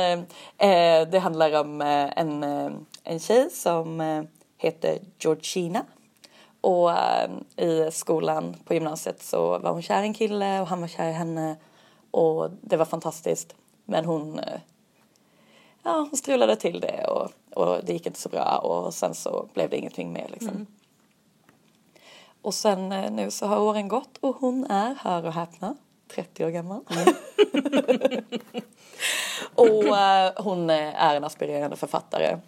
eh, 0.59 1.09
det 1.09 1.19
handlar 1.19 1.61
om 1.61 1.83
eh, 1.83 2.19
en, 2.19 2.43
eh, 2.43 2.73
en 3.05 3.21
tjej 3.21 3.51
som 3.51 4.01
eh, 4.01 4.23
heter 4.59 4.99
Georgina 5.19 5.85
och 6.61 6.91
äh, 6.91 7.31
i 7.57 7.91
skolan 7.93 8.57
på 8.65 8.75
gymnasiet 8.75 9.23
så 9.23 9.59
var 9.59 9.73
hon 9.73 9.83
kär 9.83 10.03
i 10.03 10.07
en 10.07 10.15
kille 10.15 10.61
och 10.61 10.67
han 10.67 10.81
var 10.81 10.89
kär 10.89 11.09
i 11.09 11.13
henne. 11.13 11.57
Och 12.11 12.51
det 12.61 12.77
var 12.77 12.85
fantastiskt. 12.85 13.55
Men 13.85 14.05
hon, 14.05 14.39
äh, 14.39 14.61
ja, 15.83 16.07
hon 16.11 16.17
strulade 16.17 16.57
till 16.57 16.81
det 16.81 17.07
och, 17.07 17.31
och 17.55 17.85
det 17.85 17.93
gick 17.93 18.07
inte 18.07 18.21
så 18.21 18.29
bra 18.29 18.59
och 18.59 18.95
sen 18.95 19.15
så 19.15 19.49
blev 19.55 19.71
det 19.71 19.77
ingenting 19.77 20.13
mer 20.13 20.29
liksom. 20.29 20.49
Mm. 20.49 20.67
Och 22.43 22.55
sen 22.55 22.89
nu 22.89 23.31
så 23.31 23.47
har 23.47 23.61
åren 23.61 23.89
gått 23.89 24.19
och 24.21 24.37
hon 24.37 24.65
är, 24.65 24.95
hör 24.95 25.27
och 25.27 25.33
häpna, 25.33 25.77
30 26.15 26.45
år 26.45 26.51
gammal. 26.51 26.81
Mm. 26.91 27.15
och 29.55 30.45
hon 30.45 30.71
är 30.71 31.17
en 31.17 31.25
aspirerande 31.25 31.77
författare 31.77 32.39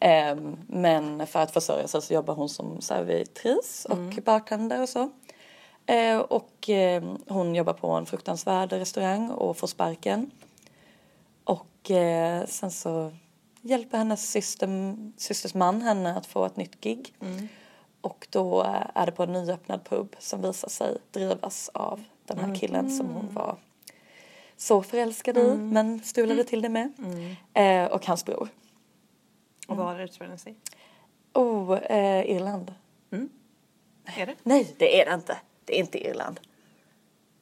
Um, 0.00 0.56
men 0.66 1.26
för 1.26 1.40
att 1.40 1.50
försörja 1.50 1.88
sig 1.88 2.02
så 2.02 2.14
jobbar 2.14 2.34
hon 2.34 2.48
som 2.48 2.80
servitris 2.80 3.86
och 3.90 3.96
mm. 3.96 4.24
bartender 4.24 4.82
och 4.82 4.88
så. 4.88 5.10
Uh, 5.90 6.18
och 6.18 6.68
uh, 6.68 7.16
hon 7.28 7.54
jobbar 7.54 7.72
på 7.72 7.90
en 7.90 8.06
fruktansvärd 8.06 8.72
restaurang 8.72 9.30
och 9.30 9.56
får 9.56 9.66
sparken. 9.66 10.30
Och 11.44 11.90
uh, 11.90 12.46
sen 12.46 12.70
så 12.70 13.12
hjälper 13.60 13.98
hennes 13.98 14.30
syster, 14.30 14.96
systers 15.16 15.54
man 15.54 15.82
henne 15.82 16.16
att 16.16 16.26
få 16.26 16.44
ett 16.44 16.56
nytt 16.56 16.80
gig. 16.80 17.14
Mm. 17.20 17.48
Och 18.00 18.26
då 18.30 18.62
eh, 18.62 18.82
är 18.94 19.06
det 19.06 19.12
på 19.12 19.22
en 19.22 19.32
nyöppnad 19.32 19.84
pub 19.84 20.16
som 20.18 20.42
visar 20.42 20.68
sig 20.68 20.98
drivas 21.10 21.70
av 21.74 22.02
den 22.28 22.38
här 22.38 22.54
killen 22.54 22.90
som 22.90 23.06
hon 23.06 23.34
var 23.34 23.56
så 24.56 24.82
förälskad 24.82 25.38
i 25.38 25.54
men 25.54 26.00
stulade 26.02 26.44
till 26.44 26.62
det 26.62 26.68
med. 26.68 26.92
Eh, 27.54 27.92
och 27.92 28.06
hans 28.06 28.24
bror. 28.24 28.48
Och 29.68 29.76
var 29.76 30.00
utspelar 30.00 30.36
sig? 30.36 30.54
Oh, 31.34 31.78
eh, 31.78 32.30
Irland. 32.30 32.74
Är 34.18 34.26
det? 34.26 34.34
Nej, 34.42 34.74
det 34.78 35.00
är 35.00 35.06
det 35.06 35.14
inte. 35.14 35.36
Det 35.64 35.76
är 35.76 35.80
inte 35.80 36.06
Irland. 36.06 36.40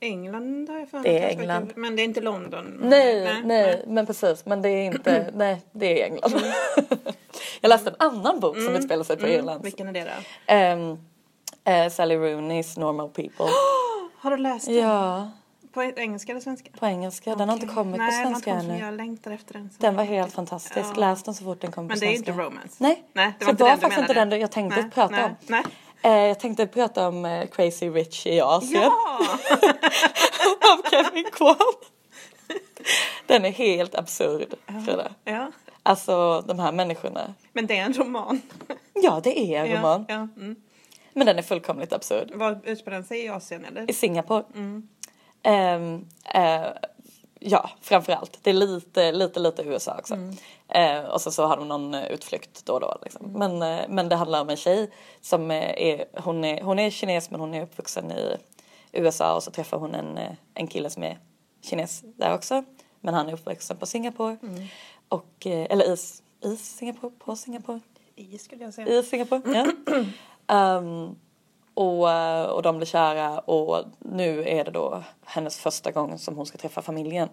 England 0.01 0.69
har 0.69 0.79
jag 0.79 0.89
för 0.89 0.99
mig. 0.99 1.13
Det 1.13 1.19
är 1.19 1.29
England. 1.29 1.73
Men 1.77 1.97
det 1.97 2.03
är 2.03 2.05
inte 2.05 2.21
London? 2.21 2.79
Nej, 2.83 3.43
nej, 3.45 3.85
men 3.87 4.07
precis. 4.07 4.47
Men 4.47 4.63
det 4.63 4.69
är 4.69 4.85
inte, 4.85 5.31
nej, 5.35 5.63
det 5.73 6.03
är 6.03 6.07
England. 6.07 6.33
jag 7.61 7.69
läste 7.69 7.91
en 7.91 7.97
annan 7.99 8.41
bok 8.41 8.57
som 8.57 8.75
utspelar 8.75 9.05
sig 9.05 9.17
på 9.17 9.27
Irland. 9.27 9.65
Vilken 9.65 9.89
är 9.89 9.93
det 9.93 10.05
då? 10.05 10.11
Ehm, 10.47 10.99
eh, 11.65 11.91
Sally 11.91 12.17
Rooney's 12.17 12.79
Normal 12.81 13.09
People. 13.09 13.47
Har 14.25 14.31
du 14.31 14.37
läst 14.37 14.67
den? 14.67 14.75
ja, 14.77 15.31
På 15.73 15.83
engelska 15.83 16.33
eller 16.33 16.41
svenska? 16.41 16.71
på 16.79 16.87
engelska. 16.87 17.35
Den 17.35 17.49
har 17.49 17.57
inte 17.57 17.75
kommit 17.75 17.99
Nej, 17.99 18.23
på 18.23 18.29
svenska 18.29 18.51
ännu. 18.51 18.63
kommit, 18.67 18.81
Jag 18.81 18.95
längtar 18.95 19.31
efter 19.31 19.53
den. 19.55 19.71
så. 19.71 19.77
Den 19.83 19.97
var 19.97 20.05
helt 20.05 20.33
fantastisk. 20.33 20.89
Ja. 20.95 21.01
Läs 21.01 21.23
den 21.23 21.35
så 21.35 21.45
fort 21.45 21.61
den 21.61 21.73
kommer 21.73 21.89
Men 21.89 21.97
på 21.99 22.01
det 22.01 22.07
är 22.07 22.11
svenska. 22.15 22.31
inte 22.33 22.43
romance? 22.43 22.75
Nej, 22.79 23.03
Nej, 23.13 23.33
det 23.39 23.45
så 23.45 23.47
var 23.47 23.51
inte 23.53 23.63
var 23.65 23.71
den 23.71 23.81
faktiskt 23.81 24.01
inte 24.11 24.25
den 24.25 24.41
jag 24.41 24.51
tänkte 24.53 24.81
Nej, 24.81 24.91
prata 24.91 25.17
nej, 25.17 25.25
om. 25.25 25.35
Nej. 25.47 25.63
Eh, 26.03 26.27
jag 26.29 26.41
tänkte 26.41 26.67
prata 26.67 27.09
om 27.09 27.25
eh, 27.25 27.47
Crazy 27.47 27.91
Rich 27.91 28.27
i 28.27 28.41
Asien 28.41 28.83
Ja! 28.83 29.19
av 30.73 30.91
Kevin 30.91 31.25
Kwan. 31.33 31.57
Den 33.27 33.45
är 33.45 33.51
helt 33.53 33.95
absurd, 33.95 34.55
Frida. 34.87 35.09
ja. 35.25 35.51
Alltså 35.83 36.41
de 36.41 36.59
här 36.59 36.73
människorna. 36.73 37.35
Men 37.53 37.67
det 37.67 37.77
är 37.79 37.85
en 37.85 37.95
roman. 37.95 38.41
Ja, 38.93 39.21
det 39.25 39.39
är 39.55 39.65
en 39.65 39.77
roman. 39.77 40.05
Ja, 40.09 40.15
ja. 40.15 40.29
Mm. 40.43 40.57
Men 41.15 41.27
den 41.27 41.39
är 41.39 41.43
fullkomligt 41.43 41.93
absurd. 41.93 42.31
Vad 42.35 42.67
utspelar 42.67 42.97
den 42.97 43.05
sig 43.05 43.25
i 43.25 43.29
Asien 43.29 43.65
eller? 43.65 43.91
I 43.91 43.93
Singapore. 43.93 44.45
Mm. 44.55 44.89
Ehm, 45.43 46.07
eh, 46.35 46.67
ja, 47.41 47.71
framförallt. 47.81 48.39
Det 48.43 48.51
är 48.51 48.55
lite, 48.55 49.13
lite, 49.13 49.41
lite 49.41 49.63
USA 49.63 49.97
också. 49.99 50.15
Mm. 50.15 50.37
Eh, 50.69 51.05
och 51.05 51.21
så, 51.21 51.31
så 51.31 51.47
har 51.47 51.57
de 51.57 51.69
någon 51.69 51.95
eh, 51.95 52.07
utflykt 52.07 52.67
då 52.67 52.73
och 52.73 52.81
då. 52.81 52.99
Liksom. 53.03 53.33
Men, 53.33 53.63
eh, 53.63 53.85
men 53.89 54.09
det 54.09 54.17
handlar 54.17 54.41
om 54.41 54.51
en 54.51 54.57
tjej 54.57 54.91
som 55.21 55.51
är, 55.51 56.05
hon 56.21 56.45
är, 56.45 56.63
hon 56.63 56.79
är 56.79 56.91
kines 56.91 57.31
men 57.31 57.41
hon 57.41 57.55
är 57.55 57.63
uppvuxen 57.63 58.13
i 58.13 58.37
USA 58.93 59.35
och 59.35 59.43
så 59.43 59.51
träffar 59.51 59.79
hon 59.79 59.95
en, 59.95 60.19
en 60.55 60.67
kille 60.67 60.91
som 60.91 61.03
är 61.03 61.19
kines 61.63 62.03
där 62.17 62.35
också. 62.35 62.65
Men 63.01 63.15
han 63.15 63.29
är 63.29 63.33
uppvuxen 63.33 63.77
på 63.77 63.87
Singapore. 63.87 64.37
Mm. 64.43 64.67
Och, 65.09 65.47
eller 65.47 65.85
i, 65.85 65.97
i 66.49 66.57
Singapore, 66.57 67.13
på 67.19 67.37
Singapore. 67.37 67.81
I 68.17 68.39
skulle 68.39 68.65
jag 68.65 68.75
säga. 68.75 68.89
I 68.89 69.03
Singapore, 69.03 69.43
ja. 69.55 69.67
Ehm, 70.47 71.17
och, 71.75 72.11
eh, 72.11 72.45
och 72.45 72.63
de 72.63 72.77
blir 72.77 72.87
kära 72.87 73.39
och 73.39 73.85
nu 73.99 74.49
är 74.49 74.65
det 74.65 74.71
då 74.71 75.03
hennes 75.25 75.59
första 75.59 75.91
gång 75.91 76.19
som 76.19 76.37
hon 76.37 76.47
ska 76.47 76.59
träffa 76.59 76.83
familjen. 76.83 77.29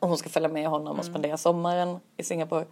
Och 0.00 0.08
hon 0.08 0.18
ska 0.18 0.28
följa 0.28 0.48
med 0.48 0.68
honom 0.68 0.98
och 0.98 1.04
spendera 1.04 1.36
sommaren 1.36 2.00
i 2.16 2.22
Singapore. 2.24 2.66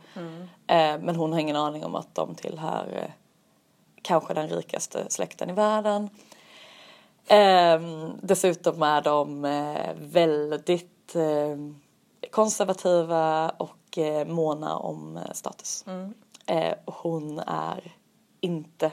Eh, 0.66 0.98
men 0.98 1.16
hon 1.16 1.32
har 1.32 1.40
ingen 1.40 1.56
aning 1.56 1.84
om 1.84 1.94
att 1.94 2.14
de 2.14 2.34
tillhör 2.34 3.02
eh, 3.02 3.10
kanske 4.02 4.34
den 4.34 4.48
rikaste 4.48 5.06
släkten 5.08 5.50
i 5.50 5.52
världen. 5.52 6.08
Ehm, 7.26 8.12
dessutom 8.22 8.82
är 8.82 9.02
de 9.02 9.44
eh, 9.44 9.94
väldigt 9.96 11.16
konservativa 12.30 13.48
och 13.48 13.98
måna 14.26 14.76
om 14.76 15.18
status. 15.32 15.84
Och 16.84 16.94
hon 16.94 17.38
är 17.38 17.92
inte 18.44 18.90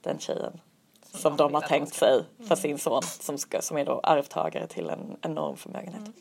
den 0.00 0.18
tjejen 0.18 0.60
som, 1.02 1.36
de 1.36 1.52
de 1.52 1.54
har 1.54 1.60
tänkt 1.62 1.94
ska 1.94 2.06
sig 2.06 2.24
för 2.48 2.56
sin 2.56 2.78
son 2.78 3.02
som, 3.02 3.38
ska, 3.38 3.62
som 3.62 3.76
är 3.76 3.84
då 3.84 4.00
arvtagare 4.02 4.66
till 4.66 4.90
en 4.90 5.16
enorm 5.22 5.56
förmögenhet. 5.56 6.14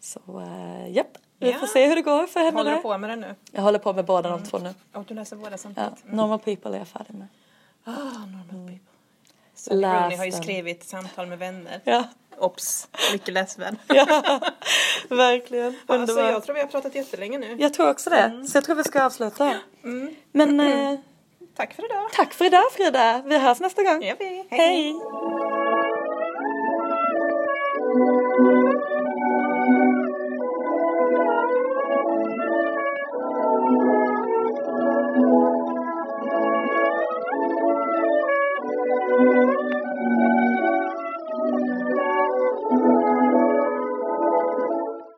Så 0.00 0.20
eh, 0.40 0.92
japp, 0.92 1.18
vi 1.38 1.50
Ja. 1.50 1.58
får 1.58 1.66
se 1.66 1.86
hur 1.86 1.96
det 1.96 2.02
går 2.02 2.26
för 2.26 2.40
henne 2.40 2.58
Håller 2.58 2.76
du 2.76 2.82
på 2.82 2.98
med 2.98 3.10
den 3.10 3.20
nu? 3.20 3.34
Jag 3.50 3.62
håller 3.62 3.78
på 3.78 3.92
med 3.92 4.04
båda 4.04 4.28
de 4.30 4.42
två 4.44 4.58
nu. 4.58 4.74
Och 4.92 5.04
du 5.04 5.14
läser 5.14 5.36
båda 5.36 5.50
Ja, 5.50 5.56
samtidigt? 5.56 6.04
Normal 6.12 6.38
people 6.38 6.74
är 6.74 6.78
jag 6.78 6.88
färdig 6.88 7.14
med. 7.14 7.28
Ah, 7.84 7.92
normal 7.92 8.66
people. 8.66 8.78
Sally 9.54 9.80
Läs 9.80 10.02
Rooney 10.02 10.16
har 10.16 10.24
ju 10.24 10.32
skrivit 10.32 10.84
Samtal 10.84 11.26
med 11.26 11.38
vänner. 11.38 11.80
Ja, 11.84 12.04
Ops, 12.38 12.88
mycket 13.12 13.34
läsvärd. 13.34 13.76
ja 13.86 14.40
verkligen. 15.08 15.78
Alltså, 15.86 16.20
jag 16.20 16.42
tror 16.44 16.54
vi 16.54 16.60
har 16.60 16.66
pratat 16.68 16.94
jättelänge 16.94 17.38
nu. 17.38 17.56
Jag 17.58 17.74
tror 17.74 17.90
också 17.90 18.10
det. 18.10 18.46
Så 18.48 18.56
jag 18.56 18.64
tror 18.64 18.76
vi 18.76 18.84
ska 18.84 19.04
avsluta. 19.04 19.56
Men 20.32 20.60
eh, 20.60 20.98
Tack 21.56 21.74
för 21.74 21.84
idag. 21.84 22.12
tack 22.12 22.34
för 22.34 22.44
idag 22.44 22.72
Frida. 22.72 23.22
Vi 23.26 23.38
hörs 23.38 23.60
nästa 23.60 23.82
gång. 23.82 24.00
Det. 24.00 24.44
Hej. 24.50 24.94